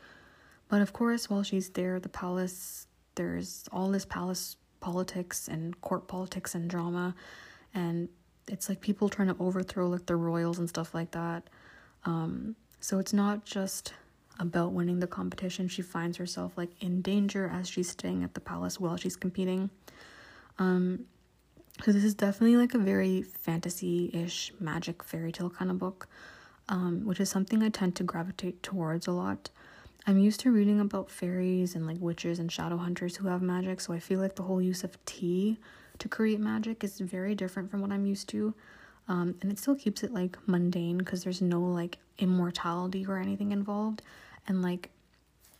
But 0.67 0.83
of 0.83 0.93
course, 0.93 1.31
while 1.31 1.41
she's 1.41 1.69
there 1.69 1.95
at 1.95 2.03
the 2.03 2.09
palace, 2.09 2.85
there's 3.15 3.67
all 3.71 3.89
this 3.89 4.05
palace 4.05 4.55
politics 4.81 5.47
and 5.47 5.81
court 5.81 6.07
politics 6.07 6.53
and 6.53 6.69
drama, 6.69 7.15
and 7.75 8.09
it's 8.47 8.69
like 8.69 8.81
people 8.81 9.09
trying 9.09 9.27
to 9.27 9.35
overthrow 9.39 9.87
like 9.87 10.05
the 10.07 10.15
royals 10.15 10.57
and 10.57 10.67
stuff 10.67 10.95
like 10.95 11.11
that. 11.11 11.43
Um, 12.05 12.55
so 12.79 12.99
it's 12.99 13.13
not 13.13 13.45
just 13.45 13.93
about 14.39 14.73
winning 14.73 14.99
the 14.99 15.07
competition. 15.07 15.67
She 15.67 15.81
finds 15.81 16.17
herself 16.17 16.53
like 16.57 16.69
in 16.81 17.01
danger 17.01 17.49
as 17.53 17.69
she's 17.69 17.89
staying 17.89 18.23
at 18.23 18.33
the 18.33 18.39
palace 18.39 18.79
while 18.79 18.97
she's 18.97 19.15
competing. 19.15 19.69
Um, 20.57 21.05
so 21.83 21.91
this 21.91 22.03
is 22.03 22.13
definitely 22.13 22.57
like 22.57 22.73
a 22.73 22.77
very 22.77 23.21
fantasy-ish 23.21 24.53
magic 24.59 25.03
fairy 25.03 25.31
tale 25.31 25.49
kind 25.49 25.69
of 25.69 25.77
book, 25.77 26.07
um, 26.69 27.05
which 27.05 27.19
is 27.19 27.29
something 27.29 27.61
I 27.61 27.69
tend 27.69 27.95
to 27.97 28.03
gravitate 28.03 28.63
towards 28.63 29.07
a 29.07 29.11
lot. 29.11 29.49
I'm 30.07 30.19
used 30.19 30.39
to 30.41 30.51
reading 30.51 30.79
about 30.79 31.09
fairies 31.09 31.75
and 31.75 31.87
like 31.87 31.97
witches 31.99 32.39
and 32.39 32.51
shadow 32.51 32.77
hunters 32.77 33.15
who 33.17 33.27
have 33.27 33.41
magic, 33.41 33.81
so 33.81 33.91
I 33.91 33.99
feel 33.99 34.19
like 34.19 34.35
the 34.35 34.43
whole 34.43 34.61
use 34.61 34.83
of 34.83 35.03
tea 35.05 35.57
to 35.99 36.09
create 36.09 36.39
magic 36.39 36.83
is 36.83 36.99
very 36.99 37.35
different 37.35 37.71
from 37.71 37.81
what 37.81 37.91
I'm 37.91 38.05
used 38.05 38.29
to. 38.29 38.53
Um, 39.07 39.35
and 39.41 39.51
it 39.51 39.59
still 39.59 39.75
keeps 39.75 40.03
it 40.03 40.13
like 40.13 40.37
mundane 40.47 40.97
because 40.97 41.23
there's 41.23 41.41
no 41.41 41.61
like 41.61 41.97
immortality 42.17 43.05
or 43.05 43.17
anything 43.17 43.51
involved. 43.51 44.01
And 44.47 44.61
like 44.61 44.89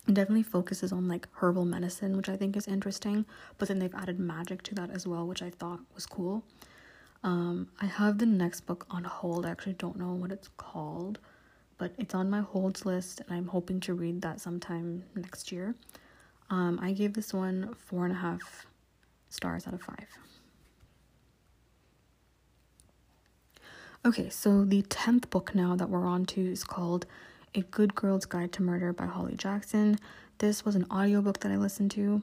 it 0.08 0.14
definitely 0.14 0.44
focuses 0.44 0.92
on 0.92 1.08
like 1.08 1.28
herbal 1.36 1.66
medicine, 1.66 2.16
which 2.16 2.30
I 2.30 2.38
think 2.38 2.56
is 2.56 2.68
interesting. 2.68 3.26
But 3.58 3.68
then 3.68 3.80
they've 3.80 3.96
added 3.96 4.20
magic 4.20 4.62
to 4.64 4.76
that 4.76 4.92
as 4.92 5.08
well, 5.08 5.26
which 5.26 5.42
I 5.42 5.50
thought 5.50 5.80
was 5.94 6.06
cool. 6.06 6.44
Um, 7.24 7.70
I 7.82 7.88
have 7.88 8.20
the 8.20 8.26
next 8.28 8.62
book 8.62 8.86
on 8.92 9.04
hold. 9.04 9.46
I 9.46 9.52
actually 9.52 9.74
don't 9.74 9.98
know 9.98 10.14
what 10.14 10.32
it's 10.32 10.50
called, 10.58 11.18
but 11.80 11.92
it's 11.98 12.14
on 12.14 12.30
my 12.30 12.42
holds 12.42 12.86
list, 12.86 13.20
and 13.22 13.36
I'm 13.36 13.48
hoping 13.48 13.80
to 13.82 13.96
read 13.96 14.22
that 14.22 14.40
sometime 14.40 15.04
next 15.16 15.52
year. 15.52 15.74
Um, 16.52 16.80
I 16.82 16.92
gave 16.92 17.14
this 17.14 17.34
one 17.34 17.74
four 17.74 18.06
and 18.06 18.14
a 18.14 18.20
half 18.20 18.68
stars 19.36 19.68
out 19.68 19.74
of 19.74 19.82
five. 19.82 20.08
Okay, 24.06 24.30
so 24.30 24.64
the 24.64 24.84
10th 24.84 25.30
book 25.32 25.56
now 25.56 25.76
that 25.76 25.90
we're 25.90 26.06
on 26.06 26.26
to 26.28 26.52
is 26.52 26.64
called 26.64 27.08
A 27.56 27.62
Good 27.62 27.96
Girl's 27.96 28.26
Guide 28.26 28.52
to 28.54 28.62
Murder 28.62 28.94
by 28.94 29.08
Holly 29.08 29.36
Jackson. 29.36 29.98
This 30.38 30.64
was 30.64 30.76
an 30.76 30.86
audiobook 30.92 31.40
that 31.40 31.52
I 31.52 31.58
listened 31.58 31.90
to, 31.92 32.22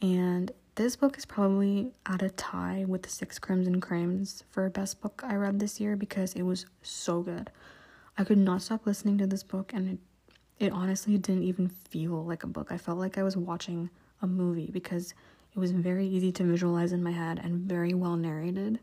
and 0.00 0.50
this 0.76 0.96
book 0.96 1.18
is 1.18 1.26
probably 1.26 1.92
at 2.06 2.22
a 2.22 2.30
tie 2.30 2.86
with 2.88 3.02
the 3.02 3.10
Six 3.10 3.38
Crimson 3.38 3.82
Cranes 3.82 4.44
for 4.50 4.70
best 4.70 5.02
book 5.02 5.22
I 5.26 5.34
read 5.34 5.60
this 5.60 5.78
year 5.78 5.94
because 5.94 6.32
it 6.32 6.42
was 6.42 6.64
so 6.80 7.20
good. 7.20 7.50
I 8.16 8.24
could 8.24 8.38
not 8.38 8.62
stop 8.62 8.86
listening 8.86 9.18
to 9.18 9.26
this 9.26 9.42
book, 9.42 9.72
and 9.74 9.98
it, 10.58 10.66
it 10.66 10.72
honestly 10.72 11.18
didn't 11.18 11.42
even 11.42 11.68
feel 11.68 12.24
like 12.24 12.44
a 12.44 12.46
book. 12.46 12.68
I 12.70 12.78
felt 12.78 12.96
like 12.96 13.18
I 13.18 13.22
was 13.22 13.36
watching 13.36 13.90
a 14.22 14.26
movie 14.26 14.70
because 14.72 15.12
it 15.54 15.58
was 15.58 15.72
very 15.72 16.06
easy 16.06 16.32
to 16.32 16.44
visualize 16.44 16.92
in 16.92 17.02
my 17.02 17.10
head 17.10 17.40
and 17.42 17.60
very 17.60 17.94
well 17.94 18.16
narrated. 18.16 18.78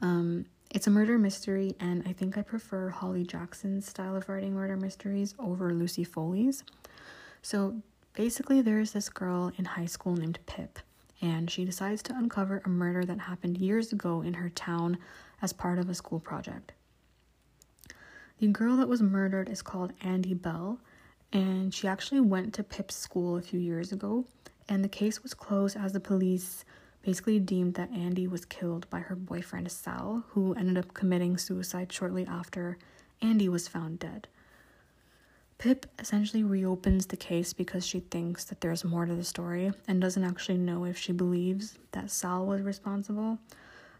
Um, 0.00 0.46
it's 0.70 0.88
a 0.88 0.90
murder 0.90 1.18
mystery, 1.18 1.76
and 1.78 2.02
I 2.06 2.12
think 2.12 2.36
I 2.36 2.42
prefer 2.42 2.88
Holly 2.88 3.22
Jackson's 3.22 3.86
style 3.86 4.16
of 4.16 4.28
writing 4.28 4.54
murder 4.54 4.76
mysteries 4.76 5.34
over 5.38 5.72
Lucy 5.72 6.02
Foley's. 6.02 6.64
So 7.42 7.76
basically, 8.14 8.60
there's 8.60 8.90
this 8.90 9.08
girl 9.08 9.52
in 9.56 9.64
high 9.64 9.86
school 9.86 10.16
named 10.16 10.40
Pip, 10.46 10.80
and 11.22 11.48
she 11.48 11.64
decides 11.64 12.02
to 12.04 12.16
uncover 12.16 12.60
a 12.64 12.68
murder 12.68 13.04
that 13.04 13.20
happened 13.20 13.58
years 13.58 13.92
ago 13.92 14.20
in 14.22 14.34
her 14.34 14.48
town 14.48 14.98
as 15.40 15.52
part 15.52 15.78
of 15.78 15.88
a 15.88 15.94
school 15.94 16.18
project. 16.18 16.72
The 18.38 18.48
girl 18.48 18.76
that 18.76 18.88
was 18.88 19.00
murdered 19.00 19.48
is 19.48 19.62
called 19.62 19.92
Andy 20.00 20.34
Bell, 20.34 20.80
and 21.32 21.72
she 21.72 21.86
actually 21.86 22.20
went 22.20 22.52
to 22.54 22.64
Pip's 22.64 22.96
school 22.96 23.36
a 23.36 23.42
few 23.42 23.60
years 23.60 23.92
ago, 23.92 24.24
and 24.68 24.84
the 24.84 24.88
case 24.88 25.22
was 25.22 25.34
closed 25.34 25.76
as 25.76 25.92
the 25.92 26.00
police 26.00 26.64
basically 27.02 27.38
deemed 27.38 27.74
that 27.74 27.92
Andy 27.92 28.26
was 28.26 28.44
killed 28.44 28.88
by 28.88 29.00
her 29.00 29.14
boyfriend 29.14 29.70
Sal, 29.70 30.24
who 30.28 30.54
ended 30.54 30.78
up 30.78 30.94
committing 30.94 31.36
suicide 31.36 31.92
shortly 31.92 32.26
after 32.26 32.78
Andy 33.20 33.48
was 33.48 33.68
found 33.68 33.98
dead. 33.98 34.26
Pip 35.58 35.86
essentially 35.98 36.42
reopens 36.42 37.06
the 37.06 37.16
case 37.16 37.52
because 37.52 37.86
she 37.86 38.00
thinks 38.00 38.44
that 38.44 38.60
there's 38.60 38.84
more 38.84 39.06
to 39.06 39.14
the 39.14 39.24
story 39.24 39.72
and 39.86 40.00
doesn't 40.00 40.24
actually 40.24 40.58
know 40.58 40.84
if 40.84 40.98
she 40.98 41.12
believes 41.12 41.78
that 41.92 42.10
Sal 42.10 42.44
was 42.44 42.60
responsible. 42.60 43.38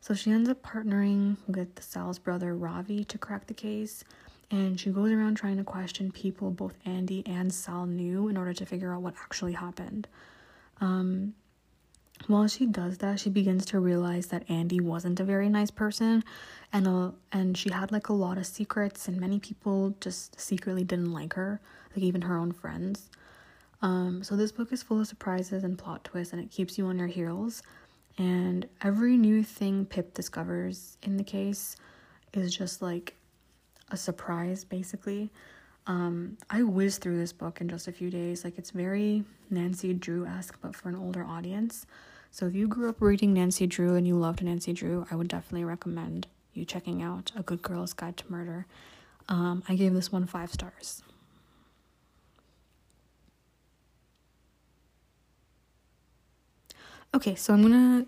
So 0.00 0.14
she 0.14 0.30
ends 0.30 0.48
up 0.50 0.62
partnering 0.62 1.36
with 1.46 1.82
Sal's 1.82 2.18
brother 2.18 2.54
Ravi 2.54 3.04
to 3.04 3.18
crack 3.18 3.46
the 3.46 3.54
case, 3.54 4.04
and 4.50 4.78
she 4.78 4.90
goes 4.90 5.10
around 5.10 5.36
trying 5.36 5.56
to 5.56 5.64
question 5.64 6.10
people 6.10 6.50
both 6.50 6.74
Andy 6.84 7.22
and 7.26 7.52
Sal 7.52 7.86
knew 7.86 8.28
in 8.28 8.36
order 8.36 8.52
to 8.52 8.66
figure 8.66 8.92
out 8.92 9.02
what 9.02 9.14
actually 9.22 9.52
happened. 9.52 10.06
Um, 10.80 11.34
while 12.26 12.48
she 12.48 12.66
does 12.66 12.98
that, 12.98 13.20
she 13.20 13.28
begins 13.28 13.66
to 13.66 13.80
realize 13.80 14.28
that 14.28 14.48
Andy 14.48 14.80
wasn't 14.80 15.20
a 15.20 15.24
very 15.24 15.48
nice 15.48 15.70
person, 15.70 16.24
and 16.72 16.88
uh, 16.88 17.10
and 17.32 17.56
she 17.56 17.70
had 17.70 17.92
like 17.92 18.08
a 18.08 18.14
lot 18.14 18.38
of 18.38 18.46
secrets, 18.46 19.08
and 19.08 19.20
many 19.20 19.38
people 19.38 19.94
just 20.00 20.40
secretly 20.40 20.84
didn't 20.84 21.12
like 21.12 21.34
her, 21.34 21.60
like 21.94 22.04
even 22.04 22.22
her 22.22 22.36
own 22.36 22.52
friends. 22.52 23.10
Um, 23.82 24.22
so 24.22 24.36
this 24.36 24.52
book 24.52 24.72
is 24.72 24.82
full 24.82 25.00
of 25.00 25.06
surprises 25.06 25.64
and 25.64 25.76
plot 25.76 26.04
twists, 26.04 26.32
and 26.32 26.42
it 26.42 26.50
keeps 26.50 26.78
you 26.78 26.86
on 26.86 26.98
your 26.98 27.08
heels. 27.08 27.62
And 28.16 28.66
every 28.80 29.16
new 29.16 29.42
thing 29.42 29.84
Pip 29.84 30.14
discovers 30.14 30.96
in 31.02 31.16
the 31.16 31.24
case 31.24 31.76
is 32.32 32.56
just 32.56 32.80
like 32.80 33.14
a 33.90 33.96
surprise, 33.96 34.64
basically. 34.64 35.30
Um, 35.86 36.38
I 36.48 36.62
whizzed 36.62 37.02
through 37.02 37.18
this 37.18 37.32
book 37.32 37.60
in 37.60 37.68
just 37.68 37.88
a 37.88 37.92
few 37.92 38.10
days. 38.10 38.44
Like 38.44 38.58
it's 38.58 38.70
very 38.70 39.24
Nancy 39.50 39.92
Drew 39.92 40.26
esque, 40.26 40.58
but 40.60 40.74
for 40.74 40.88
an 40.88 40.96
older 40.96 41.24
audience. 41.24 41.86
So 42.30 42.46
if 42.46 42.54
you 42.54 42.66
grew 42.66 42.88
up 42.88 43.00
reading 43.00 43.34
Nancy 43.34 43.66
Drew 43.66 43.94
and 43.94 44.06
you 44.06 44.16
loved 44.16 44.42
Nancy 44.42 44.72
Drew, 44.72 45.06
I 45.10 45.14
would 45.14 45.28
definitely 45.28 45.64
recommend 45.64 46.26
you 46.52 46.64
checking 46.64 47.02
out 47.02 47.32
A 47.36 47.42
Good 47.42 47.62
Girl's 47.62 47.92
Guide 47.92 48.16
to 48.16 48.24
Murder. 48.32 48.66
Um, 49.28 49.62
I 49.68 49.74
gave 49.74 49.94
this 49.94 50.10
one 50.10 50.26
five 50.26 50.52
stars. 50.52 51.02
Okay, 57.14 57.34
so 57.34 57.54
I'm 57.54 57.62
gonna 57.62 58.06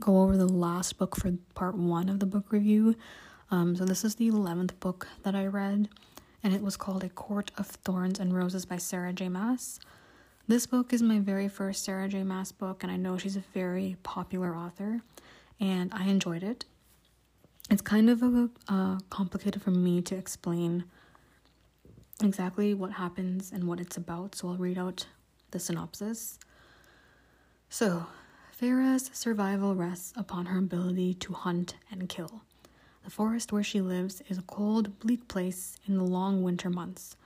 go 0.00 0.22
over 0.22 0.36
the 0.36 0.48
last 0.48 0.98
book 0.98 1.16
for 1.16 1.32
part 1.54 1.74
one 1.74 2.08
of 2.08 2.20
the 2.20 2.26
book 2.26 2.50
review. 2.50 2.96
Um, 3.50 3.76
so 3.76 3.84
this 3.84 4.04
is 4.04 4.16
the 4.16 4.30
11th 4.30 4.78
book 4.80 5.06
that 5.22 5.34
I 5.34 5.46
read 5.46 5.88
and 6.46 6.54
it 6.54 6.62
was 6.62 6.76
called 6.76 7.02
A 7.02 7.08
Court 7.08 7.50
of 7.58 7.66
Thorns 7.66 8.20
and 8.20 8.32
Roses 8.32 8.64
by 8.64 8.76
Sarah 8.76 9.12
J. 9.12 9.28
Maas. 9.28 9.80
This 10.46 10.64
book 10.64 10.92
is 10.92 11.02
my 11.02 11.18
very 11.18 11.48
first 11.48 11.82
Sarah 11.82 12.06
J. 12.08 12.22
Maas 12.22 12.52
book, 12.52 12.84
and 12.84 12.92
I 12.92 12.96
know 12.96 13.18
she's 13.18 13.34
a 13.34 13.42
very 13.52 13.96
popular 14.04 14.54
author, 14.54 15.00
and 15.58 15.92
I 15.92 16.04
enjoyed 16.04 16.44
it. 16.44 16.64
It's 17.68 17.82
kind 17.82 18.08
of 18.08 18.22
a, 18.22 18.48
uh, 18.68 18.98
complicated 19.10 19.60
for 19.60 19.72
me 19.72 20.00
to 20.02 20.14
explain 20.14 20.84
exactly 22.22 22.74
what 22.74 22.92
happens 22.92 23.50
and 23.50 23.64
what 23.64 23.80
it's 23.80 23.96
about, 23.96 24.36
so 24.36 24.50
I'll 24.50 24.56
read 24.56 24.78
out 24.78 25.04
the 25.50 25.58
synopsis. 25.58 26.38
So, 27.70 28.06
Feyre's 28.52 29.10
survival 29.12 29.74
rests 29.74 30.12
upon 30.14 30.46
her 30.46 30.60
ability 30.60 31.14
to 31.14 31.32
hunt 31.32 31.74
and 31.90 32.08
kill. 32.08 32.42
The 33.06 33.12
forest 33.12 33.52
where 33.52 33.62
she 33.62 33.80
lives 33.80 34.20
is 34.28 34.36
a 34.36 34.42
cold, 34.42 34.98
bleak 34.98 35.28
place 35.28 35.78
in 35.86 35.96
the 35.96 36.02
long 36.02 36.42
winter 36.42 36.68
months. 36.68 37.16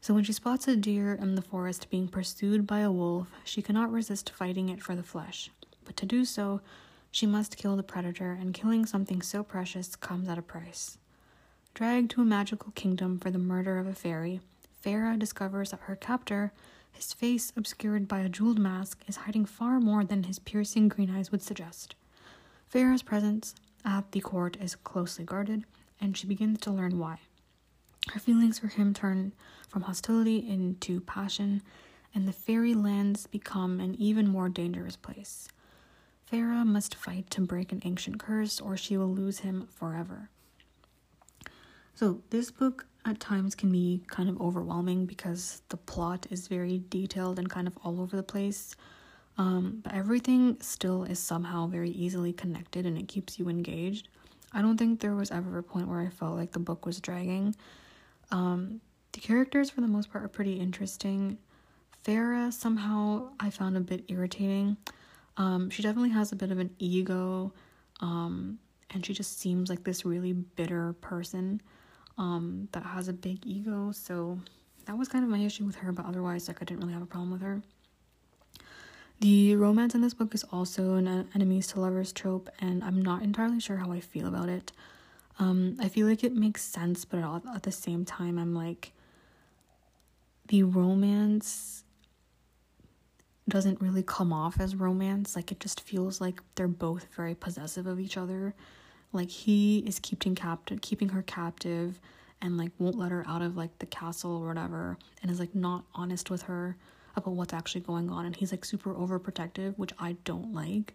So 0.00 0.14
when 0.14 0.24
she 0.24 0.32
spots 0.32 0.66
a 0.66 0.74
deer 0.74 1.12
in 1.12 1.34
the 1.34 1.42
forest 1.42 1.90
being 1.90 2.08
pursued 2.08 2.66
by 2.66 2.78
a 2.78 2.90
wolf, 2.90 3.28
she 3.44 3.60
cannot 3.60 3.92
resist 3.92 4.30
fighting 4.30 4.70
it 4.70 4.82
for 4.82 4.96
the 4.96 5.02
flesh. 5.02 5.50
But 5.84 5.98
to 5.98 6.06
do 6.06 6.24
so, 6.24 6.62
she 7.10 7.26
must 7.26 7.58
kill 7.58 7.76
the 7.76 7.82
predator, 7.82 8.32
and 8.32 8.54
killing 8.54 8.86
something 8.86 9.20
so 9.20 9.42
precious 9.42 9.96
comes 9.96 10.30
at 10.30 10.38
a 10.38 10.42
price. 10.42 10.96
Dragged 11.74 12.12
to 12.12 12.22
a 12.22 12.24
magical 12.24 12.72
kingdom 12.74 13.18
for 13.18 13.30
the 13.30 13.38
murder 13.38 13.78
of 13.78 13.86
a 13.86 13.94
fairy, 13.94 14.40
Feyre 14.82 15.18
discovers 15.18 15.72
that 15.72 15.80
her 15.80 15.94
captor, 15.94 16.54
his 16.90 17.12
face 17.12 17.52
obscured 17.54 18.08
by 18.08 18.20
a 18.20 18.30
jeweled 18.30 18.58
mask, 18.58 19.02
is 19.06 19.16
hiding 19.16 19.44
far 19.44 19.78
more 19.78 20.04
than 20.04 20.22
his 20.22 20.38
piercing 20.38 20.88
green 20.88 21.14
eyes 21.14 21.30
would 21.30 21.42
suggest. 21.42 21.96
Feyre's 22.72 23.02
presence 23.02 23.54
at 23.84 24.12
the 24.12 24.20
court 24.20 24.56
is 24.60 24.76
closely 24.76 25.24
guarded, 25.24 25.64
and 26.00 26.16
she 26.16 26.26
begins 26.26 26.60
to 26.60 26.70
learn 26.70 26.98
why. 26.98 27.18
Her 28.12 28.20
feelings 28.20 28.58
for 28.58 28.66
him 28.68 28.94
turn 28.94 29.32
from 29.68 29.82
hostility 29.82 30.38
into 30.38 31.00
passion, 31.00 31.62
and 32.14 32.26
the 32.26 32.32
fairy 32.32 32.74
lands 32.74 33.26
become 33.26 33.80
an 33.80 33.94
even 33.94 34.28
more 34.28 34.48
dangerous 34.48 34.96
place. 34.96 35.48
Feyre 36.30 36.64
must 36.64 36.94
fight 36.94 37.30
to 37.30 37.42
break 37.42 37.72
an 37.72 37.82
ancient 37.84 38.18
curse, 38.18 38.60
or 38.60 38.76
she 38.76 38.96
will 38.96 39.12
lose 39.12 39.40
him 39.40 39.68
forever. 39.70 40.30
So, 41.94 42.22
this 42.30 42.50
book 42.50 42.86
at 43.04 43.20
times 43.20 43.54
can 43.54 43.70
be 43.70 44.02
kind 44.08 44.28
of 44.28 44.40
overwhelming 44.40 45.06
because 45.06 45.62
the 45.68 45.76
plot 45.76 46.26
is 46.30 46.48
very 46.48 46.82
detailed 46.88 47.38
and 47.38 47.50
kind 47.50 47.66
of 47.66 47.76
all 47.84 48.00
over 48.00 48.16
the 48.16 48.22
place. 48.22 48.74
Um, 49.38 49.80
but 49.82 49.94
everything 49.94 50.58
still 50.60 51.04
is 51.04 51.18
somehow 51.18 51.66
very 51.66 51.90
easily 51.90 52.32
connected 52.32 52.84
and 52.84 52.98
it 52.98 53.08
keeps 53.08 53.38
you 53.38 53.48
engaged. 53.48 54.08
I 54.52 54.60
don't 54.60 54.76
think 54.76 55.00
there 55.00 55.14
was 55.14 55.30
ever 55.30 55.58
a 55.58 55.62
point 55.62 55.88
where 55.88 56.00
I 56.00 56.10
felt 56.10 56.36
like 56.36 56.52
the 56.52 56.58
book 56.58 56.84
was 56.84 57.00
dragging. 57.00 57.56
Um, 58.30 58.80
the 59.12 59.20
characters, 59.20 59.70
for 59.70 59.80
the 59.80 59.88
most 59.88 60.12
part, 60.12 60.24
are 60.24 60.28
pretty 60.28 60.54
interesting. 60.54 61.38
Feyre, 62.04 62.52
somehow, 62.52 63.30
I 63.40 63.50
found 63.50 63.76
a 63.76 63.80
bit 63.80 64.04
irritating. 64.08 64.76
Um, 65.36 65.70
she 65.70 65.82
definitely 65.82 66.10
has 66.10 66.32
a 66.32 66.36
bit 66.36 66.50
of 66.50 66.58
an 66.58 66.70
ego, 66.78 67.52
um, 68.00 68.58
and 68.90 69.04
she 69.04 69.14
just 69.14 69.38
seems 69.38 69.70
like 69.70 69.84
this 69.84 70.04
really 70.04 70.32
bitter 70.32 70.94
person 70.94 71.62
um, 72.18 72.68
that 72.72 72.82
has 72.82 73.08
a 73.08 73.12
big 73.12 73.46
ego. 73.46 73.92
So 73.92 74.38
that 74.86 74.98
was 74.98 75.08
kind 75.08 75.24
of 75.24 75.30
my 75.30 75.38
issue 75.38 75.64
with 75.64 75.76
her, 75.76 75.92
but 75.92 76.04
otherwise, 76.04 76.48
like, 76.48 76.60
I 76.60 76.64
didn't 76.64 76.80
really 76.80 76.92
have 76.92 77.02
a 77.02 77.06
problem 77.06 77.30
with 77.30 77.40
her. 77.42 77.62
The 79.22 79.54
romance 79.54 79.94
in 79.94 80.00
this 80.00 80.14
book 80.14 80.34
is 80.34 80.42
also 80.50 80.96
an 80.96 81.28
enemies 81.32 81.68
to 81.68 81.80
lovers 81.80 82.12
trope, 82.12 82.50
and 82.58 82.82
I'm 82.82 83.00
not 83.00 83.22
entirely 83.22 83.60
sure 83.60 83.76
how 83.76 83.92
I 83.92 84.00
feel 84.00 84.26
about 84.26 84.48
it. 84.48 84.72
Um, 85.38 85.76
I 85.78 85.88
feel 85.88 86.08
like 86.08 86.24
it 86.24 86.34
makes 86.34 86.64
sense, 86.64 87.04
but 87.04 87.20
at 87.54 87.62
the 87.62 87.70
same 87.70 88.04
time, 88.04 88.36
I'm 88.36 88.52
like, 88.52 88.90
the 90.48 90.64
romance 90.64 91.84
doesn't 93.48 93.80
really 93.80 94.02
come 94.02 94.32
off 94.32 94.58
as 94.58 94.74
romance. 94.74 95.36
Like, 95.36 95.52
it 95.52 95.60
just 95.60 95.82
feels 95.82 96.20
like 96.20 96.40
they're 96.56 96.66
both 96.66 97.06
very 97.14 97.36
possessive 97.36 97.86
of 97.86 98.00
each 98.00 98.16
other. 98.16 98.54
Like, 99.12 99.30
he 99.30 99.84
is 99.86 100.00
keeping 100.00 100.34
captive, 100.34 100.80
keeping 100.80 101.10
her 101.10 101.22
captive, 101.22 102.00
and 102.40 102.58
like 102.58 102.72
won't 102.80 102.98
let 102.98 103.12
her 103.12 103.24
out 103.28 103.40
of 103.40 103.56
like 103.56 103.78
the 103.78 103.86
castle 103.86 104.42
or 104.42 104.48
whatever, 104.48 104.98
and 105.22 105.30
is 105.30 105.38
like 105.38 105.54
not 105.54 105.84
honest 105.94 106.28
with 106.28 106.42
her 106.42 106.76
about 107.16 107.34
what's 107.34 107.52
actually 107.52 107.82
going 107.82 108.10
on. 108.10 108.26
And 108.26 108.34
he's 108.34 108.52
like 108.52 108.64
super 108.64 108.94
overprotective, 108.94 109.76
which 109.76 109.92
I 109.98 110.16
don't 110.24 110.52
like. 110.54 110.94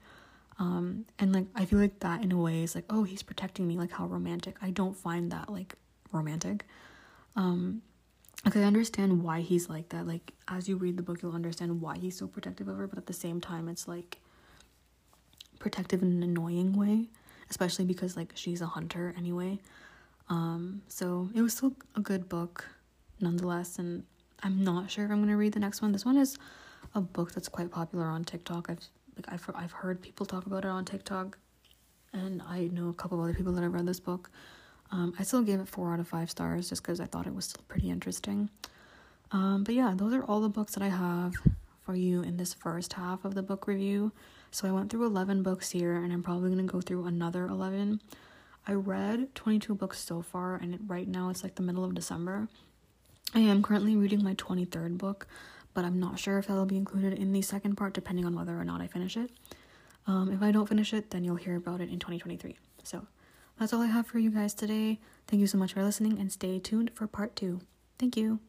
Um, 0.60 1.06
and 1.20 1.34
like 1.34 1.46
I 1.56 1.66
feel 1.66 1.80
like 1.80 2.00
that 2.00 2.24
in 2.24 2.32
a 2.32 2.38
way 2.38 2.64
is 2.64 2.76
like, 2.76 2.86
oh, 2.90 3.04
he's 3.04 3.24
protecting 3.24 3.68
me, 3.68 3.78
like 3.78 3.92
how 3.92 4.06
romantic. 4.08 4.56
I 4.62 4.72
don't 4.72 4.96
find 4.96 5.32
that 5.32 5.52
like 5.52 5.76
romantic. 6.12 6.66
Um, 7.36 7.82
like 8.46 8.56
I 8.56 8.64
understand 8.64 9.24
why 9.24 9.42
he's 9.42 9.70
like 9.70 9.90
that. 9.90 10.08
Like 10.08 10.34
as 10.48 10.68
you 10.68 10.78
read 10.78 10.98
the 10.98 11.04
book, 11.04 11.22
you'll 11.22 11.36
understand 11.36 11.82
why 11.82 11.98
he's 11.98 12.18
so 12.18 12.28
protective 12.28 12.68
of 12.68 12.78
her, 12.78 12.88
but 12.88 12.98
at 12.98 13.06
the 13.06 13.14
same 13.14 13.42
time, 13.42 13.68
it's 13.68 13.88
like 13.88 14.20
protective 15.60 16.02
in 16.02 16.10
an 16.10 16.24
annoying 16.24 16.74
way, 16.74 17.08
especially 17.50 17.86
because 17.86 18.16
like 18.16 18.32
she's 18.36 18.62
a 18.62 18.68
hunter 18.68 19.14
anyway. 19.18 19.60
Um, 20.30 20.82
so 20.88 21.30
it 21.34 21.42
was 21.42 21.54
still 21.54 21.74
a 21.96 22.00
good 22.00 22.28
book, 22.30 22.68
nonetheless, 23.20 23.80
and 23.80 24.04
I'm 24.44 24.64
not 24.64 24.92
sure 24.92 25.06
if 25.06 25.12
I'm 25.12 25.20
gonna 25.20 25.38
read 25.38 25.54
the 25.54 25.60
next 25.60 25.82
one. 25.82 25.92
This 25.92 26.06
one 26.06 26.18
is 26.18 26.38
a 26.94 27.02
book 27.02 27.34
that's 27.34 27.50
quite 27.50 27.72
popular 27.72 28.06
on 28.06 28.24
TikTok. 28.24 28.70
I've 28.70 28.80
like 29.16 29.26
I've 29.30 29.50
I've 29.56 29.72
heard 29.72 30.02
people 30.02 30.26
talk 30.26 30.46
about 30.46 30.64
it 30.64 30.70
on 30.70 30.86
TikTok, 30.86 31.38
and 32.14 32.42
I 32.48 32.68
know 32.68 32.90
a 32.90 32.94
couple 32.94 33.18
of 33.18 33.24
other 33.24 33.34
people 33.34 33.54
that 33.54 33.64
have 33.64 33.74
read 33.74 33.86
this 33.88 34.00
book. 34.00 34.30
Um, 34.92 35.14
I 35.20 35.24
still 35.24 35.42
gave 35.42 35.60
it 35.60 35.68
four 35.68 35.94
out 35.94 36.00
of 36.00 36.08
five 36.08 36.30
stars 36.30 36.70
just 36.70 36.82
because 36.82 37.00
I 37.00 37.06
thought 37.06 37.28
it 37.28 37.36
was 37.36 37.46
still 37.46 37.64
pretty 37.68 37.90
interesting. 37.90 38.50
Um, 39.32 39.64
but 39.64 39.76
yeah, 39.76 39.94
those 39.96 40.14
are 40.14 40.24
all 40.24 40.40
the 40.40 40.50
books 40.50 40.74
that 40.76 40.84
I 40.84 40.90
have 40.90 41.34
for 41.84 41.96
you 41.96 42.22
in 42.22 42.38
this 42.38 42.54
first 42.54 42.94
half 42.94 43.26
of 43.26 43.36
the 43.36 43.44
book 43.44 43.68
review. 43.68 44.14
So 44.52 44.68
I 44.68 44.72
went 44.72 44.90
through 44.90 45.06
11 45.06 45.44
books 45.44 45.72
here, 45.72 45.96
and 45.96 46.14
I'm 46.14 46.24
probably 46.24 46.50
gonna 46.50 46.64
go 46.64 46.80
through 46.80 47.06
another 47.06 47.48
11. 47.48 48.02
I 48.66 48.74
read 48.74 49.34
22 49.36 49.76
books 49.76 50.00
so 50.00 50.22
far, 50.22 50.56
and 50.56 50.76
it, 50.76 50.82
right 50.88 51.08
now 51.08 51.30
it's 51.30 51.44
like 51.44 51.56
the 51.56 51.64
middle 51.64 51.84
of 51.84 51.94
December. 51.96 52.48
I 53.34 53.40
am 53.40 53.62
currently 53.62 53.96
reading 53.96 54.24
my 54.24 54.36
23rd 54.36 54.98
book, 54.98 55.28
but 55.74 55.86
I'm 55.86 56.00
not 56.00 56.18
sure 56.18 56.40
if 56.40 56.48
that'll 56.48 56.66
be 56.66 56.78
included 56.78 57.14
in 57.14 57.34
the 57.34 57.42
second 57.42 57.76
part, 57.76 57.94
depending 57.94 58.26
on 58.26 58.36
whether 58.36 58.60
or 58.60 58.64
not 58.64 58.82
I 58.82 58.88
finish 58.88 59.18
it. 59.18 59.30
Um, 60.08 60.32
if 60.32 60.42
I 60.42 60.52
don't 60.52 60.68
finish 60.68 60.94
it, 60.94 61.12
then 61.12 61.24
you'll 61.24 61.36
hear 61.36 61.56
about 61.56 61.82
it 61.82 61.90
in 61.90 62.00
2023. 62.00 62.58
So 62.84 63.06
that's 63.60 63.74
all 63.74 63.82
I 63.82 63.88
have 63.88 64.08
for 64.08 64.20
you 64.20 64.32
guys 64.32 64.54
today. 64.54 65.00
Thank 65.28 65.42
you 65.42 65.48
so 65.48 65.58
much 65.58 65.74
for 65.74 65.84
listening, 65.84 66.18
and 66.20 66.32
stay 66.32 66.60
tuned 66.60 66.92
for 66.94 67.08
part 67.08 67.36
two. 67.36 67.60
Thank 68.00 68.16
you. 68.16 68.40